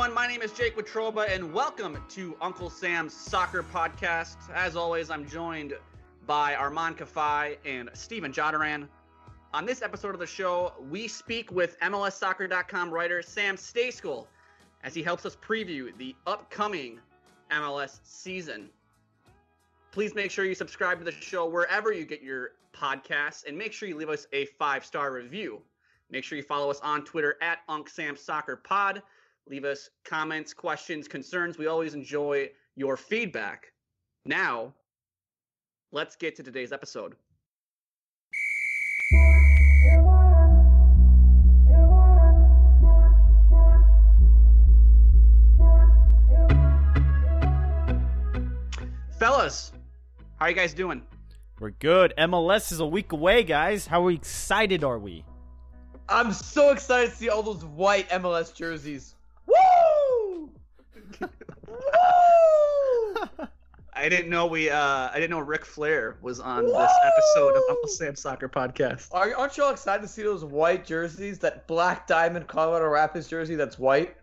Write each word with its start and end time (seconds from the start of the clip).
Everyone. 0.00 0.14
My 0.14 0.26
name 0.26 0.40
is 0.40 0.52
Jake 0.52 0.78
Watroba, 0.78 1.28
and 1.30 1.52
welcome 1.52 2.02
to 2.08 2.34
Uncle 2.40 2.70
Sam's 2.70 3.12
Soccer 3.12 3.62
Podcast. 3.62 4.36
As 4.54 4.74
always, 4.74 5.10
I'm 5.10 5.28
joined 5.28 5.74
by 6.26 6.54
Armand 6.54 6.96
Kafai 6.96 7.58
and 7.66 7.90
Steven 7.92 8.32
Jodaran. 8.32 8.88
On 9.52 9.66
this 9.66 9.82
episode 9.82 10.14
of 10.14 10.18
the 10.18 10.26
show, 10.26 10.72
we 10.88 11.06
speak 11.06 11.52
with 11.52 11.78
MLSsoccer.com 11.80 12.90
writer 12.90 13.20
Sam 13.20 13.56
Stejskal 13.56 14.26
as 14.84 14.94
he 14.94 15.02
helps 15.02 15.26
us 15.26 15.36
preview 15.36 15.94
the 15.98 16.16
upcoming 16.26 16.98
MLS 17.50 18.00
season. 18.02 18.70
Please 19.92 20.14
make 20.14 20.30
sure 20.30 20.46
you 20.46 20.54
subscribe 20.54 20.98
to 21.00 21.04
the 21.04 21.12
show 21.12 21.46
wherever 21.46 21.92
you 21.92 22.06
get 22.06 22.22
your 22.22 22.52
podcasts, 22.72 23.44
and 23.46 23.54
make 23.54 23.74
sure 23.74 23.86
you 23.86 23.98
leave 23.98 24.08
us 24.08 24.26
a 24.32 24.46
five-star 24.46 25.12
review. 25.12 25.60
Make 26.10 26.24
sure 26.24 26.38
you 26.38 26.44
follow 26.44 26.70
us 26.70 26.80
on 26.80 27.04
Twitter 27.04 27.36
at 27.42 27.58
UncSamSoccerPod. 27.68 29.02
Leave 29.48 29.64
us 29.64 29.90
comments, 30.04 30.54
questions, 30.54 31.08
concerns. 31.08 31.58
We 31.58 31.66
always 31.66 31.94
enjoy 31.94 32.50
your 32.76 32.96
feedback. 32.96 33.72
Now, 34.24 34.74
let's 35.92 36.16
get 36.16 36.36
to 36.36 36.42
today's 36.42 36.72
episode. 36.72 37.16
Fellas, 49.18 49.72
how 50.38 50.46
are 50.46 50.48
you 50.48 50.56
guys 50.56 50.72
doing? 50.72 51.02
We're 51.58 51.70
good. 51.70 52.14
MLS 52.16 52.72
is 52.72 52.80
a 52.80 52.86
week 52.86 53.12
away, 53.12 53.42
guys. 53.42 53.86
How 53.86 54.08
excited 54.08 54.82
are 54.82 54.98
we? 54.98 55.26
I'm 56.08 56.32
so 56.32 56.70
excited 56.70 57.10
to 57.10 57.16
see 57.16 57.28
all 57.28 57.42
those 57.42 57.62
white 57.62 58.08
MLS 58.08 58.54
jerseys. 58.54 59.14
Woo! 61.20 61.28
Woo! 61.68 63.28
I 63.92 64.08
didn't 64.08 64.30
know 64.30 64.46
we 64.46 64.70
uh 64.70 64.78
I 65.12 65.14
didn't 65.14 65.30
know 65.30 65.40
Ric 65.40 65.64
Flair 65.64 66.16
was 66.22 66.40
on 66.40 66.64
this 66.64 66.92
episode 67.04 67.56
of 67.56 67.62
Uncle 67.68 67.88
Sam 67.88 68.14
Soccer 68.16 68.48
Podcast. 68.48 69.08
Are, 69.12 69.34
aren't 69.34 69.56
you 69.56 69.64
all 69.64 69.72
excited 69.72 70.00
to 70.02 70.08
see 70.08 70.22
those 70.22 70.44
white 70.44 70.86
jerseys? 70.86 71.38
That 71.40 71.66
black 71.66 72.06
diamond 72.06 72.46
Colorado 72.46 72.86
Rapids 72.86 73.28
jersey 73.28 73.56
that's 73.56 73.78
white? 73.78 74.16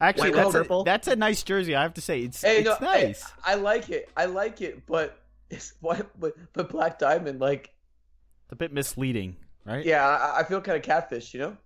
Actually, 0.00 0.30
White 0.30 0.36
that's 0.36 0.54
a, 0.54 0.58
purple? 0.58 0.84
that's 0.84 1.08
a 1.08 1.16
nice 1.16 1.42
jersey. 1.42 1.74
I 1.74 1.82
have 1.82 1.94
to 1.94 2.00
say, 2.00 2.20
it's 2.20 2.40
Hey, 2.40 2.58
it's 2.58 2.66
no, 2.66 2.76
hey, 2.76 3.06
nice. 3.08 3.24
I 3.44 3.56
like 3.56 3.90
it. 3.90 4.08
I 4.16 4.26
like 4.26 4.60
it, 4.60 4.86
but 4.86 5.20
it's 5.50 5.74
white, 5.80 6.06
but, 6.20 6.34
but 6.52 6.68
black 6.68 7.00
diamond, 7.00 7.40
like, 7.40 7.70
It's 8.44 8.52
a 8.52 8.56
bit 8.56 8.72
misleading, 8.72 9.34
right? 9.64 9.84
yeah, 9.84 10.06
I, 10.06 10.38
I 10.38 10.44
feel 10.44 10.60
kind 10.60 10.76
of 10.76 10.84
catfish, 10.84 11.34
you 11.34 11.40
know? 11.40 11.56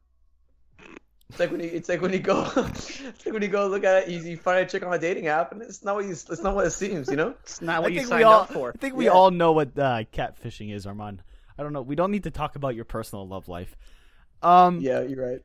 It's 1.33 1.41
like 1.41 1.51
when 1.51 1.61
you, 1.61 1.71
it's 1.73 1.89
like 1.89 2.03
when 2.03 2.13
you 2.13 2.19
go, 2.19 2.43
it's 2.57 3.25
like 3.25 3.33
when 3.33 3.41
you 3.41 3.49
go 3.49 3.67
look 3.67 3.85
at 3.85 4.03
it, 4.03 4.09
you, 4.11 4.21
you 4.21 4.37
find 4.37 4.61
a 4.61 4.67
chick 4.67 4.85
on 4.85 4.93
a 4.93 4.99
dating 4.99 5.29
app, 5.29 5.51
and 5.53 5.63
it's 5.63 5.83
not 5.83 5.95
what 5.95 6.05
you, 6.05 6.11
it's 6.11 6.43
not 6.43 6.55
what 6.55 6.67
it 6.67 6.73
seems, 6.73 7.09
you 7.09 7.17
know? 7.17 7.35
It's 7.43 7.63
not 7.63 7.77
I 7.77 7.81
what 7.81 7.93
you 7.95 8.01
signed 8.05 8.19
we 8.19 8.23
all, 8.25 8.41
up 8.43 8.53
for. 8.53 8.75
I 8.77 8.79
think 8.79 8.95
we 8.95 9.07
Yeah. 9.07 9.13
all 9.13 9.31
know 9.31 9.53
what 9.53 9.79
uh, 9.79 10.05
catfishing 10.13 10.75
is, 10.75 10.87
Armand. 10.87 11.23
I 11.57 11.63
don't 11.63 11.73
know. 11.73 11.81
We 11.81 11.97
don't 11.97 12.11
need 12.11 12.25
to 12.25 12.31
talk 12.31 12.55
about 12.55 12.75
your 12.75 12.85
personal 12.85 13.27
love 13.27 13.49
life. 13.49 13.75
Um, 14.43 14.81
Yeah, 14.83 15.01
you're 15.01 15.27
right. 15.27 15.41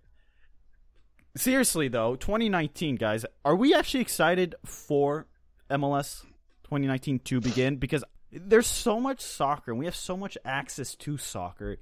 seriously 1.37 1.87
though, 1.87 2.17
2019, 2.17 2.95
guys, 2.97 3.25
are 3.45 3.55
we 3.55 3.73
actually 3.73 4.01
excited 4.01 4.55
for 4.65 5.27
MLS 5.69 6.23
2019 6.63 7.19
to 7.19 7.39
begin? 7.39 7.77
Because 7.77 8.03
there's 8.31 8.67
so 8.67 8.99
much 8.99 9.21
soccer, 9.21 9.71
and 9.71 9.79
we 9.79 9.85
have 9.85 9.95
so 9.95 10.17
much 10.17 10.37
access 10.43 10.95
to 10.95 11.17
soccer. 11.17 11.77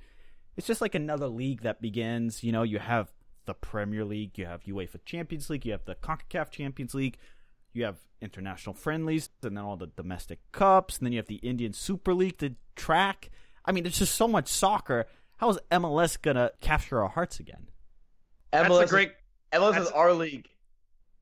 It's 0.57 0.67
just 0.67 0.79
like 0.81 0.93
another 0.93 1.27
league 1.27 1.63
that 1.63 1.81
begins. 1.81 2.43
You 2.43 2.51
know, 2.51 2.63
you 2.63 2.77
have 2.79 3.11
the 3.45 3.53
Premier 3.53 4.03
League, 4.05 4.37
you 4.37 4.45
have 4.45 4.63
UEFA 4.63 5.03
Champions 5.05 5.49
League, 5.49 5.65
you 5.65 5.71
have 5.71 5.85
the 5.85 5.95
CONCACAF 5.95 6.49
Champions 6.51 6.93
League, 6.93 7.17
you 7.73 7.83
have 7.85 7.97
international 8.21 8.73
friendlies, 8.73 9.29
and 9.43 9.57
then 9.57 9.63
all 9.63 9.75
the 9.77 9.87
domestic 9.87 10.39
cups, 10.51 10.97
and 10.97 11.05
then 11.05 11.13
you 11.13 11.19
have 11.19 11.27
the 11.27 11.35
Indian 11.37 11.73
Super 11.73 12.13
League 12.13 12.37
to 12.39 12.55
track. 12.75 13.29
I 13.65 13.71
mean, 13.71 13.83
there's 13.83 13.99
just 13.99 14.15
so 14.15 14.27
much 14.27 14.47
soccer. 14.47 15.05
How 15.37 15.49
is 15.49 15.59
MLS 15.71 16.21
gonna 16.21 16.51
capture 16.61 17.01
our 17.03 17.09
hearts 17.09 17.39
again? 17.39 17.67
That's 18.51 18.69
MLS 18.69 18.79
a 18.79 18.83
is- 18.83 18.89
great 18.91 19.11
MLS 19.51 19.71
That's- 19.71 19.87
is 19.87 19.91
our 19.91 20.13
league. 20.13 20.47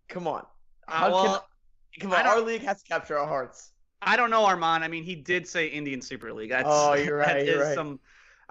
Come 0.07 0.27
on. 0.27 0.45
How 0.87 1.07
Uh, 1.07 1.11
well, 1.11 1.49
can, 1.93 2.01
come 2.09 2.13
on, 2.13 2.25
our 2.27 2.41
league 2.41 2.61
has 2.61 2.81
to 2.83 2.87
capture 2.87 3.17
our 3.17 3.27
hearts. 3.27 3.71
I 4.01 4.17
don't 4.17 4.29
know, 4.29 4.45
Armand. 4.45 4.83
I 4.83 4.87
mean, 4.89 5.03
he 5.03 5.15
did 5.15 5.47
say 5.47 5.67
Indian 5.67 6.01
Super 6.01 6.33
League. 6.33 6.49
That's, 6.49 6.67
Oh, 6.69 6.93
you're 6.93 7.17
right, 7.17 7.27
that 7.39 7.45
you're 7.45 7.61
is 7.61 7.67
right. 7.69 7.75
Some, 7.75 7.99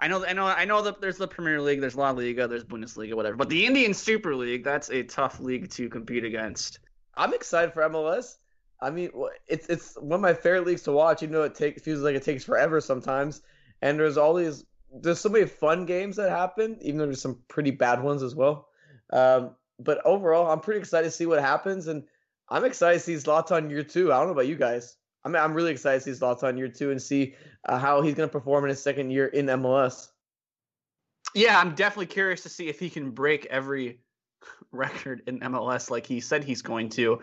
I 0.03 0.07
know, 0.07 0.25
I 0.25 0.33
know, 0.33 0.45
I 0.45 0.65
know 0.65 0.81
that 0.81 0.99
there's 0.99 1.15
the 1.15 1.29
Premier 1.29 1.61
League, 1.61 1.79
there's 1.79 1.95
La 1.95 2.11
Liga, 2.11 2.45
there's 2.45 2.65
Bundesliga, 2.65 3.13
whatever. 3.13 3.37
But 3.37 3.47
the 3.47 3.65
Indian 3.65 3.93
Super 3.93 4.35
League, 4.35 4.61
that's 4.61 4.89
a 4.89 5.01
tough 5.03 5.39
league 5.39 5.69
to 5.71 5.87
compete 5.87 6.25
against. 6.25 6.79
I'm 7.15 7.33
excited 7.33 7.73
for 7.73 7.83
MLS. 7.83 8.35
I 8.81 8.89
mean, 8.89 9.11
it's 9.47 9.69
it's 9.69 9.95
one 9.95 10.17
of 10.17 10.21
my 10.21 10.33
favorite 10.33 10.67
leagues 10.67 10.81
to 10.83 10.91
watch. 10.91 11.23
Even 11.23 11.31
though 11.31 11.43
it 11.43 11.55
takes 11.55 11.83
feels 11.83 12.01
like 12.01 12.17
it 12.17 12.23
takes 12.23 12.43
forever 12.43 12.81
sometimes, 12.81 13.43
and 13.81 13.97
there's 13.97 14.17
all 14.17 14.33
these 14.33 14.65
there's 14.91 15.21
so 15.21 15.29
many 15.29 15.45
fun 15.45 15.85
games 15.85 16.17
that 16.17 16.29
happen. 16.29 16.77
Even 16.81 16.97
though 16.97 17.05
there's 17.05 17.21
some 17.21 17.39
pretty 17.47 17.71
bad 17.71 18.03
ones 18.03 18.23
as 18.23 18.35
well. 18.35 18.67
Um, 19.13 19.55
but 19.79 20.01
overall, 20.03 20.51
I'm 20.51 20.59
pretty 20.59 20.81
excited 20.81 21.05
to 21.05 21.11
see 21.11 21.27
what 21.27 21.39
happens, 21.39 21.87
and 21.87 22.03
I'm 22.49 22.65
excited 22.65 22.99
to 22.99 23.05
see 23.05 23.13
Zlatan 23.13 23.69
year 23.69 23.83
two. 23.83 24.11
I 24.11 24.17
don't 24.17 24.25
know 24.25 24.33
about 24.33 24.47
you 24.47 24.57
guys. 24.57 24.97
I 25.25 25.29
mean, 25.29 25.41
I'm 25.41 25.53
really 25.53 25.71
excited 25.71 25.99
to 25.99 26.03
see 26.03 26.09
his 26.11 26.19
thoughts 26.19 26.43
on 26.43 26.57
year 26.57 26.67
two 26.67 26.91
and 26.91 27.01
see 27.01 27.35
uh, 27.65 27.79
how 27.79 28.01
he's 28.01 28.13
going 28.13 28.27
to 28.27 28.31
perform 28.31 28.65
in 28.65 28.69
his 28.69 28.81
second 28.81 29.11
year 29.11 29.27
in 29.27 29.45
MLS. 29.47 30.09
Yeah, 31.33 31.59
I'm 31.59 31.73
definitely 31.75 32.07
curious 32.07 32.43
to 32.43 32.49
see 32.49 32.67
if 32.67 32.79
he 32.79 32.89
can 32.89 33.11
break 33.11 33.45
every 33.47 33.99
record 34.71 35.23
in 35.27 35.39
MLS 35.39 35.89
like 35.89 36.05
he 36.05 36.19
said 36.19 36.43
he's 36.43 36.61
going 36.61 36.89
to. 36.89 37.21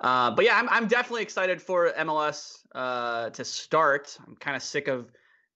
Uh, 0.00 0.32
but 0.32 0.44
yeah, 0.44 0.58
I'm, 0.58 0.68
I'm 0.68 0.88
definitely 0.88 1.22
excited 1.22 1.62
for 1.62 1.92
MLS 1.92 2.58
uh, 2.74 3.30
to 3.30 3.44
start. 3.44 4.16
I'm 4.26 4.36
kind 4.36 4.56
of 4.56 4.62
sick 4.62 4.88
of 4.88 5.10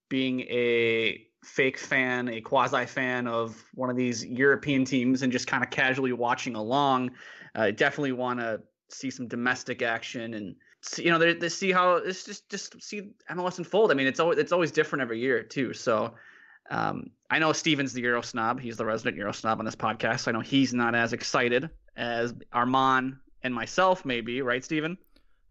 being 0.09 0.41
a 0.41 1.25
fake 1.43 1.77
fan, 1.77 2.29
a 2.29 2.41
quasi 2.41 2.85
fan 2.85 3.27
of 3.27 3.61
one 3.73 3.89
of 3.89 3.95
these 3.95 4.25
European 4.25 4.85
teams 4.85 5.21
and 5.23 5.31
just 5.31 5.47
kind 5.47 5.63
of 5.63 5.69
casually 5.69 6.13
watching 6.13 6.55
along. 6.55 7.11
I 7.55 7.71
definitely 7.71 8.11
want 8.13 8.39
to 8.39 8.61
see 8.89 9.09
some 9.09 9.27
domestic 9.27 9.81
action 9.81 10.33
and 10.33 10.55
see, 10.81 11.03
you 11.03 11.11
know, 11.11 11.17
they, 11.19 11.33
they 11.33 11.49
see 11.49 11.71
how 11.71 11.95
it's 11.95 12.23
just 12.23 12.49
just 12.49 12.81
see 12.81 13.11
MLS 13.29 13.57
unfold. 13.57 13.91
I 13.91 13.93
mean, 13.93 14.07
it's 14.07 14.19
always 14.19 14.37
it's 14.39 14.51
always 14.51 14.71
different 14.71 15.01
every 15.01 15.19
year 15.19 15.43
too. 15.43 15.73
So 15.73 16.13
um, 16.69 17.11
I 17.29 17.39
know 17.39 17.53
Steven's 17.53 17.93
the 17.93 18.01
Euro 18.01 18.21
snob. 18.21 18.59
He's 18.59 18.77
the 18.77 18.85
resident 18.85 19.17
Euro 19.17 19.31
snob 19.31 19.59
on 19.59 19.65
this 19.65 19.75
podcast. 19.75 20.21
So 20.21 20.31
I 20.31 20.33
know 20.33 20.39
he's 20.41 20.73
not 20.73 20.95
as 20.95 21.13
excited 21.13 21.69
as 21.95 22.33
Armand 22.53 23.17
and 23.43 23.53
myself, 23.53 24.05
maybe, 24.05 24.41
right, 24.41 24.63
Steven? 24.63 24.97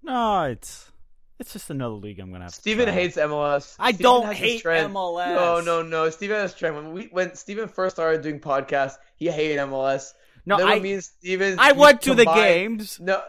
No, 0.02 0.44
it's 0.44 0.90
it's 1.38 1.52
just 1.52 1.70
another 1.70 1.94
league 1.94 2.20
I'm 2.20 2.32
gonna 2.32 2.44
have. 2.44 2.52
to 2.54 2.60
Steven 2.60 2.86
try. 2.86 2.94
hates 2.94 3.16
MLS. 3.16 3.76
I 3.78 3.92
Steven 3.92 4.02
don't 4.02 4.34
hate 4.34 4.62
trend- 4.62 4.94
MLS. 4.94 5.34
No, 5.34 5.60
no, 5.60 5.82
no. 5.82 6.10
Steven 6.10 6.36
has 6.36 6.52
a 6.54 6.56
trend. 6.56 6.76
When 6.76 6.92
we 6.92 7.04
when 7.10 7.34
Steven 7.34 7.68
first 7.68 7.96
started 7.96 8.22
doing 8.22 8.40
podcasts, 8.40 8.96
he 9.16 9.30
hated 9.30 9.58
MLS. 9.58 10.12
No, 10.46 10.56
then 10.56 10.68
I 10.68 10.74
mean 10.74 10.96
me 10.96 11.00
Steven 11.00 11.58
I 11.58 11.72
we 11.72 11.78
went 11.78 12.02
to 12.02 12.14
the 12.14 12.24
games. 12.24 12.98
No. 13.00 13.22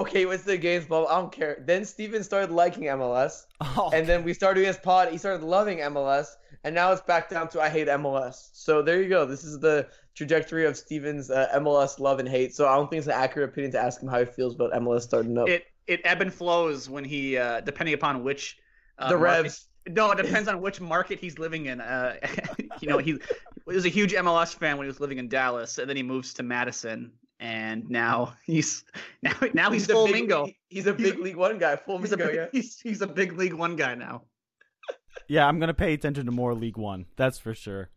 Okay, 0.00 0.26
what's 0.26 0.42
the 0.44 0.56
games 0.56 0.86
bubble? 0.86 1.08
I 1.08 1.20
don't 1.20 1.30
care. 1.30 1.62
Then 1.66 1.84
Steven 1.84 2.24
started 2.24 2.50
liking 2.50 2.84
MLS, 2.84 3.46
Oh, 3.60 3.90
and 3.92 4.06
then 4.06 4.24
we 4.24 4.32
started 4.32 4.56
doing 4.60 4.68
his 4.68 4.78
pod. 4.78 5.08
He 5.10 5.18
started 5.18 5.44
loving 5.44 5.78
MLS, 5.78 6.28
and 6.64 6.74
now 6.74 6.92
it's 6.92 7.02
back 7.02 7.28
down 7.28 7.48
to 7.48 7.60
I 7.60 7.68
hate 7.68 7.88
MLS. 7.88 8.50
So 8.52 8.80
there 8.82 9.02
you 9.02 9.08
go. 9.08 9.26
This 9.26 9.44
is 9.44 9.58
the 9.60 9.88
trajectory 10.14 10.64
of 10.66 10.76
Steven's 10.76 11.30
uh, 11.30 11.48
MLS 11.56 11.98
love 12.00 12.18
and 12.20 12.28
hate. 12.28 12.54
So 12.54 12.66
I 12.68 12.74
don't 12.74 12.88
think 12.88 12.98
it's 12.98 13.06
an 13.06 13.14
accurate 13.14 13.50
opinion 13.50 13.72
to 13.72 13.80
ask 13.80 14.02
him 14.02 14.08
how 14.08 14.20
he 14.20 14.24
feels 14.24 14.54
about 14.54 14.72
MLS 14.72 15.02
starting 15.02 15.36
up. 15.36 15.48
It 15.48 15.66
it 15.86 16.00
ebb 16.04 16.20
and 16.22 16.32
flows 16.32 16.88
when 16.88 17.04
he 17.04 17.36
uh, 17.36 17.60
depending 17.60 17.94
upon 17.94 18.24
which 18.24 18.58
uh, 18.98 19.10
the 19.10 19.18
market- 19.18 19.42
Revs. 19.42 19.68
No, 19.88 20.10
it 20.12 20.16
depends 20.16 20.48
on 20.52 20.60
which 20.60 20.80
market 20.80 21.18
he's 21.18 21.38
living 21.38 21.66
in. 21.66 21.80
Uh, 21.80 22.14
you 22.80 22.88
know, 22.88 22.98
he 22.98 23.18
was 23.66 23.84
a 23.84 23.88
huge 23.88 24.12
MLS 24.14 24.54
fan 24.54 24.78
when 24.78 24.86
he 24.86 24.88
was 24.88 25.00
living 25.00 25.18
in 25.18 25.28
Dallas, 25.28 25.78
and 25.78 25.88
then 25.88 25.96
he 25.96 26.02
moves 26.02 26.34
to 26.34 26.42
Madison, 26.42 27.12
and 27.42 27.90
now 27.90 28.34
he's 28.46 28.84
now 29.22 29.34
now 29.52 29.70
he's, 29.70 29.90
a 29.90 29.92
full 29.92 30.06
big, 30.06 30.14
Mingo. 30.14 30.48
He's 30.68 30.86
a 30.86 30.94
big 30.94 31.18
League 31.18 31.36
One 31.36 31.58
guy. 31.58 31.76
Full 31.76 31.98
He's 31.98 32.12
a, 32.12 32.16
Mingo, 32.16 32.30
big, 32.30 32.36
yeah. 32.36 32.46
he's, 32.52 32.80
he's 32.80 33.02
a 33.02 33.06
big 33.06 33.36
League 33.36 33.52
One 33.52 33.76
guy 33.76 33.94
now. 33.94 34.22
yeah, 35.28 35.46
I'm 35.46 35.58
gonna 35.58 35.74
pay 35.74 35.92
attention 35.92 36.24
to 36.26 36.32
more 36.32 36.54
League 36.54 36.78
One. 36.78 37.06
That's 37.16 37.38
for 37.38 37.52
sure. 37.52 37.90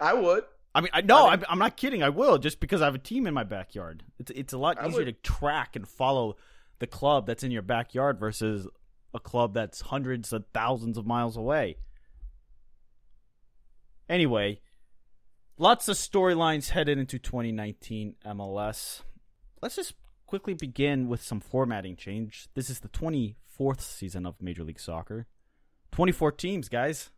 I 0.00 0.14
would. 0.14 0.44
I 0.74 0.80
mean, 0.80 0.90
I 0.92 1.02
no, 1.02 1.26
I 1.26 1.34
I'm, 1.34 1.44
I'm 1.48 1.58
not 1.58 1.76
kidding. 1.76 2.02
I 2.02 2.08
will 2.08 2.38
just 2.38 2.58
because 2.58 2.80
I 2.80 2.86
have 2.86 2.94
a 2.94 2.98
team 2.98 3.26
in 3.26 3.34
my 3.34 3.44
backyard. 3.44 4.02
It's 4.18 4.32
it's 4.34 4.52
a 4.52 4.58
lot 4.58 4.84
easier 4.84 5.04
to 5.04 5.12
track 5.12 5.76
and 5.76 5.86
follow 5.86 6.36
the 6.78 6.86
club 6.86 7.26
that's 7.26 7.42
in 7.44 7.50
your 7.50 7.62
backyard 7.62 8.18
versus 8.18 8.66
a 9.14 9.20
club 9.20 9.54
that's 9.54 9.82
hundreds 9.82 10.32
of 10.32 10.44
thousands 10.52 10.98
of 10.98 11.06
miles 11.06 11.36
away. 11.36 11.76
Anyway, 14.08 14.60
lots 15.58 15.88
of 15.88 15.96
storylines 15.96 16.70
headed 16.70 16.98
into 16.98 17.18
2019 17.18 18.16
MLS. 18.24 19.02
Let's 19.62 19.76
just 19.76 19.94
quickly 20.26 20.54
begin 20.54 21.08
with 21.08 21.22
some 21.22 21.40
formatting 21.40 21.96
change. 21.96 22.48
This 22.54 22.68
is 22.70 22.80
the 22.80 22.88
24th 22.88 23.80
season 23.80 24.26
of 24.26 24.40
Major 24.40 24.64
League 24.64 24.80
Soccer. 24.80 25.26
24 25.92 26.32
teams, 26.32 26.68
guys. 26.68 27.10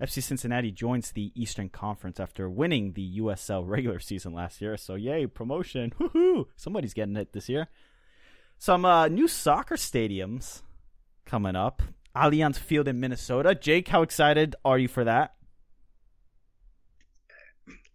FC 0.00 0.22
Cincinnati 0.22 0.70
joins 0.70 1.10
the 1.12 1.32
Eastern 1.34 1.68
Conference 1.68 2.20
after 2.20 2.48
winning 2.48 2.92
the 2.92 3.18
USL 3.18 3.66
regular 3.66 3.98
season 3.98 4.32
last 4.32 4.60
year. 4.60 4.76
So, 4.76 4.94
yay, 4.94 5.26
promotion. 5.26 5.92
Woohoo! 5.98 6.46
Somebody's 6.56 6.94
getting 6.94 7.16
it 7.16 7.32
this 7.32 7.48
year. 7.48 7.68
Some 8.58 8.84
uh, 8.84 9.08
new 9.08 9.28
soccer 9.28 9.76
stadiums 9.76 10.62
coming 11.24 11.56
up. 11.56 11.82
Allianz 12.14 12.56
Field 12.58 12.88
in 12.88 13.00
Minnesota. 13.00 13.54
Jake, 13.54 13.88
how 13.88 14.02
excited 14.02 14.56
are 14.64 14.78
you 14.78 14.88
for 14.88 15.04
that? 15.04 15.34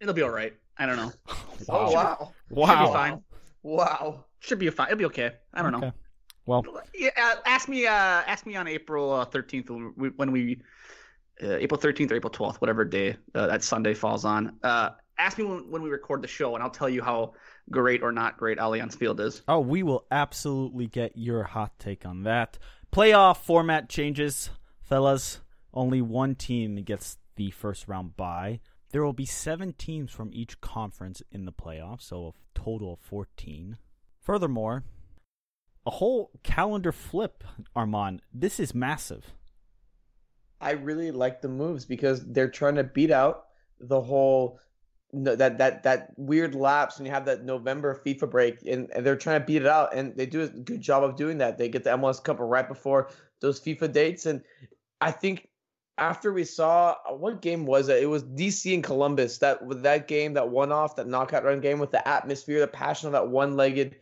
It'll 0.03 0.13
be 0.13 0.21
all 0.21 0.29
right. 0.29 0.53
I 0.77 0.85
don't 0.85 0.97
know. 0.97 1.11
Oh 1.69 1.91
wow. 1.93 2.33
Should 2.49 2.55
be 2.55 2.61
Wow. 2.61 2.91
fine. 2.93 3.21
Wow. 3.63 4.25
Should 4.39 4.59
be 4.59 4.69
fine. 4.69 4.87
It'll 4.87 4.97
be 4.97 5.05
okay. 5.05 5.31
I 5.53 5.61
don't 5.61 5.73
Okay. 5.75 5.85
know. 5.87 5.93
Well, 6.45 6.65
Yeah, 6.93 7.09
uh, 7.17 7.35
ask 7.45 7.69
me. 7.69 7.87
Uh, 7.87 7.91
ask 7.93 8.45
me 8.45 8.57
on 8.57 8.67
April 8.67 9.13
uh, 9.13 9.23
thirteenth 9.25 9.69
when 9.69 9.93
we, 9.95 10.09
when 10.09 10.31
we 10.33 10.61
uh, 11.41 11.53
April 11.55 11.79
thirteenth 11.79 12.11
or 12.11 12.15
April 12.15 12.29
twelfth, 12.31 12.59
whatever 12.59 12.83
day 12.83 13.15
uh, 13.33 13.47
that 13.47 13.63
Sunday 13.63 13.93
falls 13.93 14.25
on. 14.25 14.57
Uh, 14.61 14.89
ask 15.17 15.37
me 15.37 15.45
when, 15.45 15.71
when 15.71 15.81
we 15.81 15.89
record 15.89 16.21
the 16.21 16.27
show, 16.27 16.53
and 16.55 16.61
I'll 16.63 16.69
tell 16.69 16.89
you 16.89 17.01
how 17.01 17.33
great 17.71 18.03
or 18.03 18.11
not 18.11 18.35
great 18.37 18.57
Allianz 18.57 18.93
Field 18.97 19.21
is. 19.21 19.41
Oh, 19.47 19.61
we 19.61 19.83
will 19.83 20.05
absolutely 20.11 20.87
get 20.87 21.13
your 21.15 21.43
hot 21.43 21.79
take 21.79 22.05
on 22.05 22.23
that. 22.23 22.59
Playoff 22.91 23.37
format 23.37 23.87
changes, 23.87 24.49
fellas. 24.81 25.39
Only 25.73 26.01
one 26.01 26.35
team 26.35 26.75
gets 26.83 27.17
the 27.37 27.51
first 27.51 27.87
round 27.87 28.17
bye. 28.17 28.59
There 28.93 29.03
will 29.03 29.11
be 29.11 29.25
seven 29.25 29.73
teams 29.73 30.11
from 30.11 30.29
each 30.33 30.61
conference 30.61 31.23
in 31.31 31.45
the 31.45 31.51
playoffs, 31.51 32.03
so 32.03 32.27
a 32.27 32.59
total 32.59 32.93
of 32.93 32.99
14. 32.99 33.79
Furthermore, 34.21 34.83
a 35.83 35.89
whole 35.89 36.29
calendar 36.43 36.91
flip, 36.91 37.43
Armand. 37.75 38.21
This 38.31 38.59
is 38.59 38.75
massive. 38.75 39.33
I 40.61 40.71
really 40.73 41.09
like 41.09 41.41
the 41.41 41.49
moves 41.49 41.85
because 41.85 42.23
they're 42.23 42.51
trying 42.51 42.75
to 42.75 42.83
beat 42.83 43.09
out 43.09 43.45
the 43.79 43.99
whole 43.99 44.59
no, 45.11 45.35
that 45.35 45.57
that 45.57 45.83
that 45.83 46.13
weird 46.15 46.53
lapse 46.53 46.99
when 46.99 47.07
you 47.07 47.11
have 47.11 47.25
that 47.25 47.43
November 47.43 47.99
FIFA 48.05 48.29
break, 48.29 48.59
and, 48.67 48.91
and 48.91 49.03
they're 49.03 49.15
trying 49.15 49.41
to 49.41 49.45
beat 49.45 49.63
it 49.63 49.67
out, 49.67 49.95
and 49.95 50.15
they 50.15 50.27
do 50.27 50.43
a 50.43 50.47
good 50.47 50.81
job 50.81 51.03
of 51.03 51.15
doing 51.15 51.39
that. 51.39 51.57
They 51.57 51.67
get 51.67 51.83
the 51.83 51.89
MLS 51.91 52.23
Cup 52.23 52.37
right 52.39 52.67
before 52.67 53.09
those 53.41 53.59
FIFA 53.59 53.91
dates, 53.91 54.27
and 54.27 54.43
I 55.01 55.09
think 55.09 55.49
after 55.97 56.33
we 56.33 56.43
saw 56.43 56.95
what 57.09 57.41
game 57.41 57.65
was 57.65 57.89
it? 57.89 58.01
It 58.01 58.07
was 58.07 58.23
DC 58.23 58.73
and 58.73 58.83
Columbus 58.83 59.37
that 59.39 59.65
with 59.65 59.83
that 59.83 60.07
game, 60.07 60.33
that 60.33 60.49
one 60.49 60.71
off, 60.71 60.95
that 60.95 61.07
knockout 61.07 61.43
run 61.43 61.61
game 61.61 61.79
with 61.79 61.91
the 61.91 62.07
atmosphere, 62.07 62.59
the 62.59 62.67
passion 62.67 63.07
of 63.07 63.13
that 63.13 63.27
one 63.27 63.55
legged, 63.55 63.95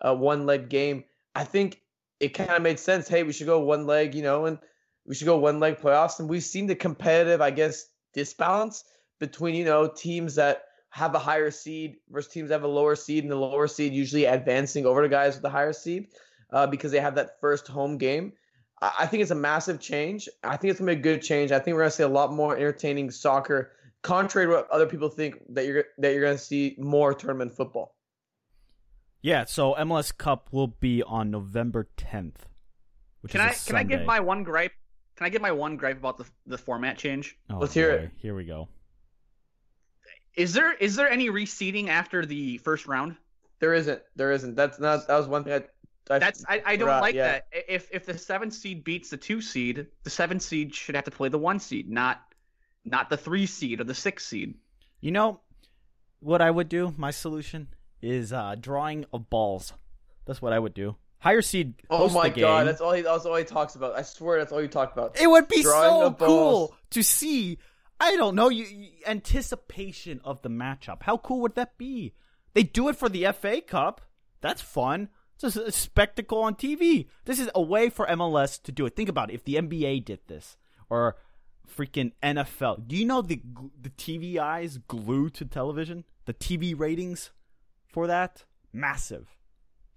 uh, 0.00 0.14
one 0.14 0.46
leg 0.46 0.68
game. 0.68 1.04
I 1.34 1.44
think 1.44 1.80
it 2.20 2.30
kind 2.30 2.50
of 2.50 2.62
made 2.62 2.78
sense. 2.78 3.08
Hey, 3.08 3.22
we 3.22 3.32
should 3.32 3.46
go 3.46 3.60
one 3.60 3.86
leg, 3.86 4.14
you 4.14 4.22
know, 4.22 4.46
and 4.46 4.58
we 5.06 5.14
should 5.14 5.26
go 5.26 5.38
one 5.38 5.60
leg 5.60 5.78
playoffs. 5.78 6.18
And 6.18 6.28
we've 6.28 6.42
seen 6.42 6.66
the 6.66 6.74
competitive, 6.74 7.40
I 7.40 7.50
guess, 7.50 7.86
disbalance 8.14 8.84
between, 9.18 9.54
you 9.54 9.64
know, 9.64 9.88
teams 9.88 10.34
that 10.34 10.64
have 10.90 11.14
a 11.14 11.18
higher 11.18 11.50
seed 11.50 11.96
versus 12.10 12.32
teams 12.32 12.48
that 12.48 12.56
have 12.56 12.64
a 12.64 12.68
lower 12.68 12.96
seed, 12.96 13.24
and 13.24 13.30
the 13.30 13.36
lower 13.36 13.68
seed 13.68 13.92
usually 13.92 14.24
advancing 14.24 14.86
over 14.86 15.02
the 15.02 15.08
guys 15.08 15.34
with 15.34 15.42
the 15.42 15.50
higher 15.50 15.72
seed 15.72 16.08
uh, 16.52 16.66
because 16.66 16.92
they 16.92 17.00
have 17.00 17.14
that 17.14 17.40
first 17.40 17.66
home 17.68 17.98
game. 17.98 18.32
I 18.82 18.92
I 19.00 19.06
think 19.06 19.22
it's 19.22 19.30
a 19.30 19.34
massive 19.36 19.80
change. 19.80 20.28
I 20.44 20.56
think 20.56 20.70
it's 20.70 20.80
gonna 20.80 20.92
be 20.94 20.98
a 20.98 21.02
good 21.02 21.22
change. 21.22 21.52
I 21.52 21.58
think 21.58 21.74
we're 21.74 21.82
gonna 21.82 21.90
see 21.90 22.02
a 22.02 22.08
lot 22.08 22.32
more 22.32 22.56
entertaining 22.56 23.10
soccer, 23.10 23.72
contrary 24.02 24.46
to 24.46 24.52
what 24.52 24.70
other 24.70 24.86
people 24.86 25.08
think 25.08 25.36
that 25.50 25.66
you're 25.66 25.84
that 25.98 26.12
you're 26.12 26.22
gonna 26.22 26.38
see 26.38 26.76
more 26.78 27.14
tournament 27.14 27.54
football. 27.54 27.94
Yeah, 29.20 29.44
so 29.46 29.74
MLS 29.74 30.16
Cup 30.16 30.48
will 30.52 30.68
be 30.68 31.02
on 31.02 31.30
November 31.30 31.88
10th. 31.96 32.36
Which 33.20 33.32
Can 33.32 33.40
is 33.40 33.46
I 33.46 33.50
a 33.50 33.66
can 33.66 33.76
I 33.76 33.82
give 33.82 33.98
Sunday. 33.98 34.06
my 34.06 34.20
one 34.20 34.44
gripe? 34.44 34.72
Can 35.16 35.26
I 35.26 35.30
give 35.30 35.42
my 35.42 35.50
one 35.50 35.76
gripe 35.76 35.98
about 35.98 36.18
the 36.18 36.24
the 36.46 36.58
format 36.58 36.96
change? 36.96 37.36
Oh, 37.50 37.58
Let's 37.58 37.74
hear 37.74 37.90
it. 37.90 38.10
Here 38.16 38.34
we 38.36 38.44
go. 38.44 38.68
Is 40.36 40.52
there 40.52 40.72
is 40.74 40.94
there 40.94 41.10
any 41.10 41.30
reseeding 41.30 41.88
after 41.88 42.24
the 42.24 42.58
first 42.58 42.86
round? 42.86 43.16
There 43.58 43.74
isn't. 43.74 44.00
There 44.14 44.30
isn't. 44.30 44.54
That's 44.54 44.78
not. 44.78 45.08
That 45.08 45.16
was 45.18 45.26
one 45.26 45.42
thing. 45.42 45.54
I, 45.54 45.56
I 45.56 45.62
That's 46.08 46.44
I, 46.48 46.62
I 46.64 46.76
don't 46.76 46.88
forgot, 46.88 47.02
like 47.02 47.14
yeah. 47.14 47.32
that. 47.32 47.46
If 47.68 47.88
if 47.92 48.06
the 48.06 48.16
seven 48.16 48.50
seed 48.50 48.84
beats 48.84 49.10
the 49.10 49.16
two 49.16 49.40
seed, 49.40 49.86
the 50.02 50.10
seven 50.10 50.40
seed 50.40 50.74
should 50.74 50.94
have 50.94 51.04
to 51.04 51.10
play 51.10 51.28
the 51.28 51.38
one 51.38 51.60
seed, 51.60 51.90
not 51.90 52.20
not 52.84 53.10
the 53.10 53.16
three 53.16 53.46
seed 53.46 53.80
or 53.80 53.84
the 53.84 53.94
six 53.94 54.26
seed. 54.26 54.54
You 55.00 55.12
know 55.12 55.40
what 56.20 56.40
I 56.40 56.50
would 56.50 56.68
do? 56.68 56.94
My 56.96 57.10
solution 57.10 57.68
is 58.02 58.32
uh, 58.32 58.56
drawing 58.58 59.04
of 59.12 59.30
balls. 59.30 59.72
That's 60.26 60.42
what 60.42 60.52
I 60.52 60.58
would 60.58 60.74
do. 60.74 60.96
Higher 61.20 61.42
seed. 61.42 61.74
Oh 61.90 61.98
host 61.98 62.14
my 62.14 62.28
the 62.28 62.40
god, 62.40 62.66
that's 62.66 62.80
all 62.80 62.92
he. 62.92 63.02
That's 63.02 63.26
all 63.26 63.36
he 63.36 63.44
talks 63.44 63.74
about. 63.74 63.96
I 63.96 64.02
swear, 64.02 64.38
that's 64.38 64.52
all 64.52 64.60
he 64.60 64.68
talked 64.68 64.96
about. 64.96 65.20
It 65.20 65.28
would 65.28 65.48
be 65.48 65.62
Drawing 65.62 66.16
so 66.16 66.26
cool 66.26 66.74
to 66.90 67.02
see. 67.02 67.58
I 68.00 68.14
don't 68.14 68.36
know. 68.36 68.48
You, 68.48 68.64
you- 68.64 68.90
anticipation 69.06 70.20
of 70.24 70.42
the 70.42 70.48
matchup. 70.48 71.02
How 71.02 71.16
cool 71.16 71.40
would 71.40 71.56
that 71.56 71.76
be? 71.76 72.14
They 72.54 72.62
do 72.62 72.88
it 72.88 72.96
for 72.96 73.08
the 73.08 73.26
FA 73.32 73.60
Cup. 73.60 74.00
That's 74.40 74.62
fun. 74.62 75.08
It's 75.40 75.56
is 75.56 75.68
a 75.68 75.72
spectacle 75.72 76.42
on 76.42 76.56
TV. 76.56 77.06
This 77.24 77.38
is 77.38 77.48
a 77.54 77.62
way 77.62 77.90
for 77.90 78.06
MLS 78.06 78.60
to 78.62 78.72
do 78.72 78.86
it. 78.86 78.96
Think 78.96 79.08
about 79.08 79.30
it. 79.30 79.34
If 79.34 79.44
the 79.44 79.54
NBA 79.54 80.04
did 80.04 80.20
this, 80.26 80.56
or 80.90 81.16
freaking 81.68 82.12
NFL, 82.22 82.88
do 82.88 82.96
you 82.96 83.04
know 83.04 83.22
the 83.22 83.40
the 83.80 83.90
TV 83.90 84.38
eyes 84.38 84.78
glued 84.88 85.34
to 85.34 85.44
television? 85.44 86.04
The 86.24 86.34
TV 86.34 86.76
ratings 86.76 87.30
for 87.86 88.08
that 88.08 88.44
massive. 88.72 89.36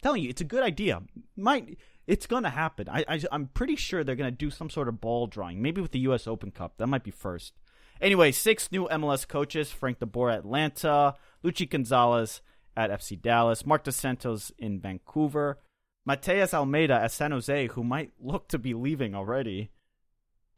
telling 0.04 0.22
you, 0.22 0.30
it's 0.30 0.42
a 0.42 0.46
good 0.46 0.64
idea. 0.64 1.02
Might 1.36 1.80
it's 2.06 2.28
gonna 2.28 2.52
happen. 2.52 2.88
I, 2.88 3.04
I 3.08 3.22
I'm 3.32 3.48
pretty 3.48 3.76
sure 3.76 4.04
they're 4.04 4.16
gonna 4.16 4.30
do 4.30 4.52
some 4.52 4.70
sort 4.70 4.88
of 4.88 5.02
ball 5.02 5.26
drawing. 5.26 5.60
Maybe 5.60 5.82
with 5.82 5.92
the 5.92 6.00
U.S. 6.02 6.28
Open 6.28 6.52
Cup. 6.52 6.78
That 6.78 6.88
might 6.88 7.04
be 7.04 7.12
first. 7.12 7.54
Anyway, 8.00 8.32
six 8.32 8.72
new 8.72 8.88
MLS 8.90 9.28
coaches: 9.28 9.72
Frank 9.72 9.98
DeBoer 10.00 10.38
Atlanta, 10.38 11.16
Luchi 11.44 11.68
Gonzalez 11.68 12.42
at 12.75 12.90
FC 12.90 13.22
Dallas, 13.22 13.66
Marc 13.66 13.84
Dos 13.84 13.96
Santos 13.96 14.51
in 14.58 14.80
Vancouver, 14.80 15.60
Matías 16.08 16.54
Almeyda 16.54 16.94
at 16.94 17.12
San 17.12 17.32
Jose, 17.32 17.68
who 17.68 17.84
might 17.84 18.12
look 18.20 18.48
to 18.50 18.58
be 18.58 18.74
leaving 18.74 19.13
already. 19.13 19.72